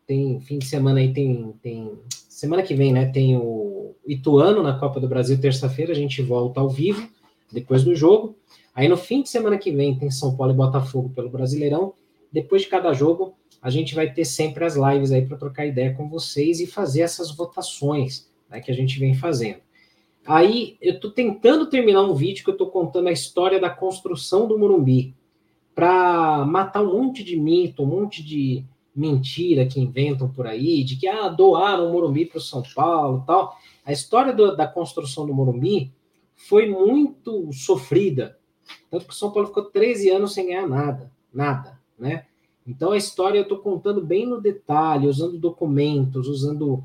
tem 0.07 0.39
fim 0.41 0.57
de 0.57 0.65
semana 0.65 0.99
aí, 0.99 1.13
tem. 1.13 1.53
tem 1.61 1.97
semana 2.09 2.63
que 2.63 2.73
vem, 2.73 2.91
né? 2.91 3.05
Tem 3.05 3.37
o 3.37 3.95
Ituano 4.05 4.63
na 4.63 4.77
Copa 4.77 4.99
do 4.99 5.07
Brasil, 5.07 5.39
terça-feira, 5.39 5.91
a 5.91 5.95
gente 5.95 6.21
volta 6.21 6.59
ao 6.59 6.69
vivo, 6.69 7.07
depois 7.51 7.83
do 7.83 7.95
jogo. 7.95 8.35
Aí 8.73 8.87
no 8.87 8.97
fim 8.97 9.21
de 9.21 9.29
semana 9.29 9.57
que 9.57 9.71
vem 9.71 9.97
tem 9.97 10.09
São 10.09 10.35
Paulo 10.35 10.53
e 10.53 10.55
Botafogo 10.55 11.09
pelo 11.09 11.29
Brasileirão. 11.29 11.93
Depois 12.31 12.61
de 12.61 12.69
cada 12.69 12.93
jogo, 12.93 13.35
a 13.61 13.69
gente 13.69 13.93
vai 13.93 14.11
ter 14.11 14.25
sempre 14.25 14.63
as 14.63 14.75
lives 14.75 15.11
aí 15.11 15.25
para 15.25 15.37
trocar 15.37 15.65
ideia 15.65 15.93
com 15.93 16.09
vocês 16.09 16.59
e 16.59 16.65
fazer 16.65 17.01
essas 17.01 17.35
votações 17.35 18.29
né, 18.49 18.61
que 18.61 18.71
a 18.71 18.73
gente 18.73 18.97
vem 18.97 19.13
fazendo. 19.13 19.59
Aí 20.31 20.77
eu 20.81 20.93
estou 20.93 21.11
tentando 21.11 21.65
terminar 21.65 22.03
um 22.03 22.13
vídeo 22.13 22.45
que 22.45 22.49
eu 22.49 22.53
estou 22.53 22.71
contando 22.71 23.09
a 23.09 23.11
história 23.11 23.59
da 23.59 23.69
construção 23.69 24.47
do 24.47 24.57
Morumbi 24.57 25.13
para 25.75 26.45
matar 26.45 26.81
um 26.81 26.93
monte 26.93 27.21
de 27.21 27.37
mito, 27.37 27.83
um 27.83 27.87
monte 27.87 28.23
de 28.23 28.63
mentira 28.95 29.65
que 29.65 29.81
inventam 29.81 30.31
por 30.31 30.47
aí, 30.47 30.85
de 30.85 30.95
que 30.95 31.05
ah, 31.05 31.27
doaram 31.27 31.89
o 31.89 31.91
Morumbi 31.91 32.25
para 32.25 32.37
o 32.37 32.41
São 32.41 32.63
Paulo 32.73 33.25
tal. 33.27 33.57
A 33.85 33.91
história 33.91 34.31
do, 34.31 34.55
da 34.55 34.65
construção 34.65 35.25
do 35.25 35.33
Morumbi 35.33 35.91
foi 36.33 36.69
muito 36.69 37.51
sofrida, 37.51 38.39
tanto 38.89 39.07
que 39.07 39.13
o 39.13 39.17
São 39.17 39.31
Paulo 39.31 39.49
ficou 39.49 39.65
13 39.65 40.11
anos 40.11 40.33
sem 40.33 40.47
ganhar 40.47 40.65
nada, 40.65 41.11
nada, 41.33 41.77
né? 41.99 42.25
Então 42.65 42.93
a 42.93 42.97
história 42.97 43.37
eu 43.37 43.43
estou 43.43 43.57
contando 43.57 44.01
bem 44.01 44.25
no 44.25 44.39
detalhe, 44.39 45.07
usando 45.07 45.37
documentos, 45.37 46.29
usando 46.29 46.81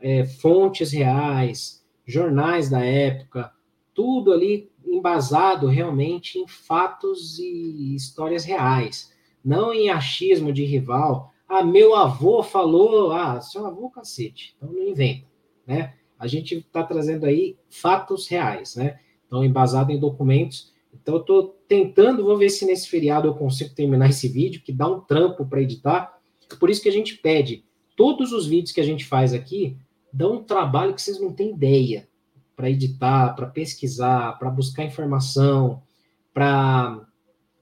é, 0.00 0.24
fontes 0.24 0.92
reais, 0.92 1.75
jornais 2.06 2.70
da 2.70 2.84
época, 2.84 3.52
tudo 3.92 4.32
ali 4.32 4.70
embasado 4.86 5.66
realmente 5.66 6.38
em 6.38 6.46
fatos 6.46 7.38
e 7.38 7.94
histórias 7.94 8.44
reais, 8.44 9.12
não 9.44 9.72
em 9.72 9.90
achismo 9.90 10.52
de 10.52 10.64
rival. 10.64 11.32
Ah, 11.48 11.64
meu 11.64 11.94
avô 11.94 12.42
falou, 12.42 13.12
ah, 13.12 13.40
seu 13.40 13.66
avô 13.66 13.90
cacete, 13.90 14.54
então 14.56 14.72
não 14.72 14.82
inventa, 14.82 15.26
né? 15.66 15.94
A 16.18 16.26
gente 16.26 16.56
está 16.56 16.82
trazendo 16.82 17.26
aí 17.26 17.56
fatos 17.68 18.26
reais, 18.26 18.76
né? 18.76 18.98
Então, 19.26 19.44
embasado 19.44 19.92
em 19.92 19.98
documentos. 19.98 20.72
Então, 20.94 21.16
eu 21.16 21.20
estou 21.20 21.56
tentando, 21.68 22.24
vou 22.24 22.38
ver 22.38 22.48
se 22.48 22.64
nesse 22.64 22.88
feriado 22.88 23.28
eu 23.28 23.34
consigo 23.34 23.74
terminar 23.74 24.08
esse 24.08 24.28
vídeo, 24.28 24.62
que 24.62 24.72
dá 24.72 24.88
um 24.88 25.00
trampo 25.00 25.44
para 25.44 25.60
editar. 25.60 26.18
Por 26.58 26.70
isso 26.70 26.82
que 26.82 26.88
a 26.88 26.92
gente 26.92 27.16
pede, 27.16 27.64
todos 27.96 28.32
os 28.32 28.46
vídeos 28.46 28.72
que 28.72 28.80
a 28.80 28.84
gente 28.84 29.04
faz 29.04 29.34
aqui, 29.34 29.76
dão 30.16 30.36
um 30.36 30.42
trabalho 30.42 30.94
que 30.94 31.02
vocês 31.02 31.20
não 31.20 31.30
têm 31.30 31.50
ideia 31.50 32.08
para 32.56 32.70
editar, 32.70 33.34
para 33.34 33.46
pesquisar, 33.46 34.38
para 34.38 34.48
buscar 34.48 34.82
informação, 34.82 35.82
para 36.32 37.06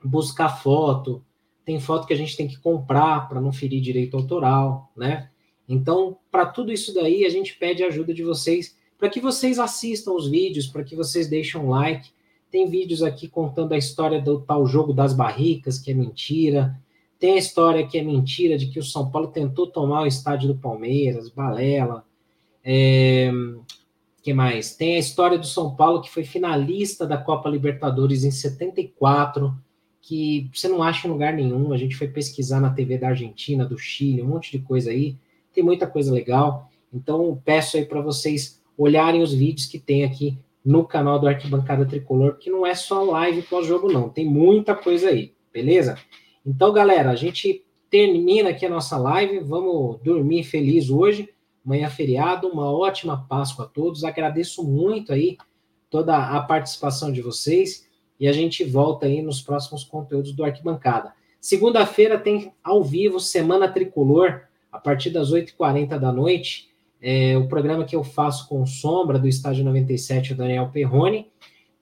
buscar 0.05 0.49
foto. 0.49 1.25
Tem 1.65 1.81
foto 1.81 2.07
que 2.07 2.13
a 2.13 2.17
gente 2.17 2.37
tem 2.37 2.47
que 2.47 2.61
comprar 2.61 3.29
para 3.29 3.41
não 3.41 3.53
ferir 3.53 3.81
direito 3.81 4.17
autoral, 4.17 4.93
né? 4.97 5.31
Então, 5.69 6.17
para 6.31 6.47
tudo 6.47 6.71
isso 6.71 6.95
daí, 6.95 7.25
a 7.25 7.29
gente 7.29 7.57
pede 7.59 7.83
a 7.83 7.89
ajuda 7.89 8.15
de 8.15 8.23
vocês 8.23 8.77
para 8.97 9.09
que 9.09 9.21
vocês 9.21 9.59
assistam 9.59 10.13
os 10.13 10.29
vídeos, 10.29 10.69
para 10.69 10.85
que 10.85 10.95
vocês 10.95 11.29
deixem 11.29 11.61
um 11.61 11.71
like. 11.71 12.11
Tem 12.51 12.69
vídeos 12.69 13.03
aqui 13.03 13.27
contando 13.27 13.73
a 13.73 13.79
história 13.79 14.21
do 14.21 14.41
tal 14.41 14.65
jogo 14.65 14.93
das 14.93 15.13
barricas, 15.13 15.77
que 15.77 15.91
é 15.91 15.95
mentira. 15.95 16.79
Tem 17.19 17.33
a 17.33 17.39
história 17.39 17.85
que 17.85 17.99
é 17.99 18.03
mentira 18.03 18.57
de 18.57 18.67
que 18.69 18.79
o 18.79 18.85
São 18.85 19.11
Paulo 19.11 19.29
tentou 19.29 19.67
tomar 19.67 20.03
o 20.03 20.07
estádio 20.07 20.47
do 20.47 20.55
Palmeiras, 20.55 21.29
balela. 21.31 22.05
É, 22.65 23.31
que 24.23 24.33
mais? 24.33 24.75
Tem 24.75 24.97
a 24.97 24.99
história 24.99 25.39
do 25.39 25.47
São 25.47 25.77
Paulo, 25.77 26.01
que 26.01 26.11
foi 26.11 26.25
finalista 26.25 27.07
da 27.07 27.19
Copa 27.19 27.49
Libertadores 27.49 28.25
em 28.25 28.31
74, 28.31 29.55
que 30.01 30.51
você 30.53 30.67
não 30.67 30.83
acha 30.83 31.07
em 31.07 31.11
lugar 31.11 31.35
nenhum. 31.35 31.73
A 31.73 31.77
gente 31.77 31.95
foi 31.95 32.09
pesquisar 32.09 32.61
na 32.61 32.71
TV 32.71 32.97
da 32.97 33.09
Argentina, 33.09 33.67
do 33.67 33.79
Chile, 33.79 34.23
um 34.23 34.29
monte 34.29 34.51
de 34.51 34.59
coisa 34.61 34.91
aí. 34.91 35.17
Tem 35.53 35.63
muita 35.63 35.87
coisa 35.87 36.13
legal. 36.13 36.71
Então, 36.93 37.41
peço 37.45 37.77
aí 37.77 37.85
para 37.85 38.01
vocês 38.01 38.63
olharem 38.79 39.23
os 39.23 39.35
vídeos 39.35 39.67
que 39.67 39.79
tem 39.79 40.05
aqui 40.05 40.39
no 40.65 40.85
canal 40.85 41.19
do 41.19 41.29
Arquibancada 41.29 41.85
Tricolor, 41.85 42.39
que 42.39 42.49
não 42.49 42.65
é 42.65 42.75
só 42.75 43.03
live 43.03 43.43
pós-jogo, 43.43 43.93
não. 43.93 44.09
Tem 44.09 44.25
muita 44.25 44.75
coisa 44.75 45.11
aí, 45.11 45.35
beleza? 45.53 45.99
Então, 46.47 46.73
galera, 46.73 47.11
a 47.11 47.15
gente 47.17 47.63
termina 47.91 48.51
aqui 48.51 48.65
a 48.65 48.71
nossa 48.71 48.97
live. 48.97 49.41
Vamos 49.41 50.01
dormir 50.03 50.45
feliz 50.45 50.89
hoje. 50.89 51.29
Amanhã 51.65 51.87
é 51.87 51.91
feriado, 51.91 52.49
uma 52.49 52.71
ótima 52.71 53.25
Páscoa 53.29 53.65
a 53.65 53.69
todos. 53.69 54.05
Agradeço 54.05 54.63
muito 54.63 55.13
aí 55.13 55.39
toda 55.89 56.17
a 56.17 56.43
participação 56.43 57.13
de 57.13 57.23
vocês 57.23 57.89
e 58.19 58.29
a 58.29 58.33
gente 58.33 58.65
volta 58.65 59.07
aí 59.07 59.23
nos 59.23 59.41
próximos 59.41 59.85
conteúdos 59.85 60.33
do 60.33 60.45
Arquibancada. 60.45 61.13
Segunda-feira 61.41 62.19
tem 62.19 62.53
ao 62.63 62.83
vivo 62.83 63.21
Semana 63.21 63.69
Tricolor, 63.69 64.43
a 64.73 64.79
partir 64.79 65.11
das 65.11 65.31
8h40 65.31 65.99
da 65.99 66.11
noite. 66.11 66.71
É, 67.01 67.37
o 67.37 67.47
programa 67.49 67.85
que 67.85 67.95
eu 67.95 68.03
faço 68.03 68.49
com 68.49 68.65
Sombra, 68.67 69.19
do 69.19 69.29
Estádio 69.29 69.65
97, 69.65 70.33
o 70.33 70.37
Daniel 70.37 70.71
Perrone. 70.73 71.31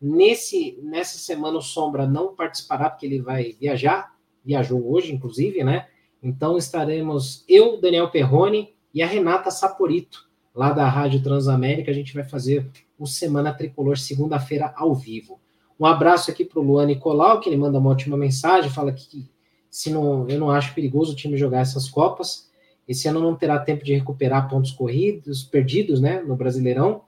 Nesse, 0.01 0.78
nessa 0.83 1.16
semana 1.18 1.59
o 1.59 1.62
Sombra 1.62 2.07
não 2.07 2.35
participará, 2.35 2.91
porque 2.91 3.07
ele 3.07 3.22
vai 3.22 3.57
viajar, 3.59 4.14
viajou 4.45 4.93
hoje, 4.93 5.14
inclusive, 5.14 5.62
né? 5.62 5.87
Então 6.22 6.59
estaremos 6.59 7.45
eu, 7.49 7.80
Daniel 7.80 8.11
Perrone, 8.11 8.74
e 8.93 9.03
a 9.03 9.07
Renata 9.07 9.51
Saporito, 9.51 10.28
lá 10.55 10.72
da 10.72 10.88
Rádio 10.88 11.22
Transamérica. 11.22 11.90
A 11.90 11.95
gente 11.95 12.14
vai 12.14 12.24
fazer 12.24 12.70
o 12.99 13.07
Semana 13.07 13.53
Tricolor 13.53 13.99
segunda-feira 13.99 14.72
ao 14.76 14.95
vivo. 14.95 15.40
Um 15.78 15.86
abraço 15.86 16.30
aqui 16.30 16.45
para 16.45 16.61
o 16.61 16.62
Luan 16.62 16.86
Nicolau, 16.86 17.40
que 17.40 17.49
ele 17.49 17.57
manda 17.57 17.78
uma 17.78 17.90
ótima 17.90 18.16
mensagem, 18.16 18.70
fala 18.70 18.93
que 18.93 19.28
se 19.70 19.90
não, 19.90 20.28
eu 20.28 20.38
não 20.38 20.51
acho 20.51 20.74
perigoso 20.74 21.12
o 21.12 21.16
time 21.16 21.36
jogar 21.36 21.61
essas 21.61 21.88
Copas. 21.88 22.51
Esse 22.86 23.09
ano 23.09 23.20
não 23.20 23.34
terá 23.34 23.59
tempo 23.59 23.84
de 23.84 23.95
recuperar 23.95 24.49
pontos 24.49 24.70
corridos, 24.70 25.43
perdidos, 25.43 26.01
né, 26.01 26.20
no 26.20 26.36
Brasileirão, 26.36 27.05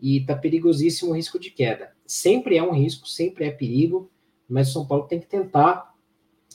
e 0.00 0.18
está 0.18 0.36
perigosíssimo 0.36 1.10
o 1.10 1.14
risco 1.14 1.38
de 1.38 1.50
queda. 1.50 1.90
Sempre 2.06 2.56
é 2.56 2.62
um 2.62 2.72
risco, 2.72 3.08
sempre 3.08 3.46
é 3.46 3.50
perigo, 3.50 4.10
mas 4.48 4.68
o 4.68 4.72
São 4.72 4.86
Paulo 4.86 5.04
tem 5.04 5.18
que 5.18 5.26
tentar 5.26 5.92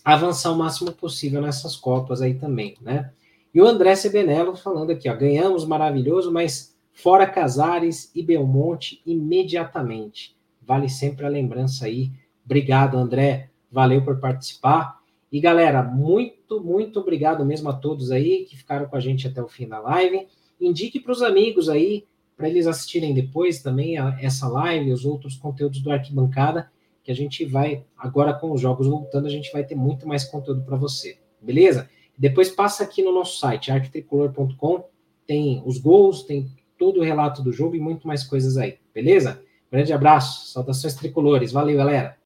avançar 0.04 0.52
o 0.52 0.58
máximo 0.58 0.92
possível 0.92 1.42
nessas 1.42 1.76
Copas 1.76 2.22
aí 2.22 2.36
também, 2.36 2.78
né? 2.82 3.12
E 3.54 3.62
o 3.62 3.66
André 3.66 3.96
Sebenello 3.96 4.56
falando 4.56 4.92
aqui, 4.92 5.10
ó, 5.10 5.16
ganhamos 5.16 5.66
maravilhoso, 5.66 6.32
mas 6.32 6.78
fora 6.94 7.26
Casares 7.26 8.12
e 8.14 8.22
Belmonte 8.22 9.02
imediatamente. 9.06 10.36
Vale 10.62 10.88
sempre 10.88 11.26
a 11.26 11.30
lembrança 11.30 11.86
aí. 11.86 12.12
Obrigado, 12.46 12.98
André. 12.98 13.50
Valeu 13.72 14.04
por 14.04 14.20
participar. 14.20 15.00
E 15.32 15.40
galera, 15.40 15.84
muito, 15.84 16.62
muito 16.62 17.00
obrigado 17.00 17.46
mesmo 17.46 17.70
a 17.70 17.74
todos 17.74 18.12
aí 18.12 18.46
que 18.46 18.58
ficaram 18.58 18.88
com 18.88 18.96
a 18.96 19.00
gente 19.00 19.28
até 19.28 19.42
o 19.42 19.48
fim 19.48 19.68
da 19.68 19.80
live. 19.80 20.28
Indique 20.60 21.00
para 21.00 21.12
os 21.12 21.22
amigos 21.22 21.70
aí, 21.70 22.06
para 22.36 22.50
eles 22.50 22.68
assistirem 22.68 23.14
depois 23.14 23.62
também 23.62 23.98
a, 23.98 24.18
essa 24.22 24.48
live 24.48 24.90
e 24.90 24.94
os 24.94 25.06
outros 25.06 25.36
conteúdos 25.38 25.82
do 25.82 25.92
Arquibancada, 25.92 26.72
que 27.04 27.12
a 27.12 27.16
gente 27.16 27.46
vai, 27.46 27.84
agora 27.98 28.34
com 28.34 28.52
os 28.52 28.62
jogos 28.62 28.88
voltando, 28.88 29.26
a 29.26 29.32
gente 29.32 29.52
vai 29.52 29.64
ter 29.64 29.76
muito 29.76 30.08
mais 30.08 30.24
conteúdo 30.24 30.64
para 30.64 30.78
você, 30.78 31.18
beleza? 31.42 31.90
Depois 32.20 32.50
passa 32.50 32.84
aqui 32.84 33.02
no 33.02 33.14
nosso 33.14 33.40
site, 33.40 33.72
arquitricolor.com, 33.72 34.84
tem 35.26 35.64
os 35.66 35.78
gols, 35.78 36.24
tem 36.24 36.52
todo 36.78 37.00
o 37.00 37.04
relato 37.04 37.42
do 37.42 37.54
jogo 37.54 37.78
e 37.78 37.80
muito 37.80 38.06
mais 38.06 38.26
coisas 38.26 38.58
aí, 38.58 38.78
beleza? 38.94 39.42
Grande 39.72 39.94
abraço, 39.94 40.52
saudações 40.52 40.96
tricolores, 40.96 41.54
valeu 41.54 41.78
galera! 41.78 42.18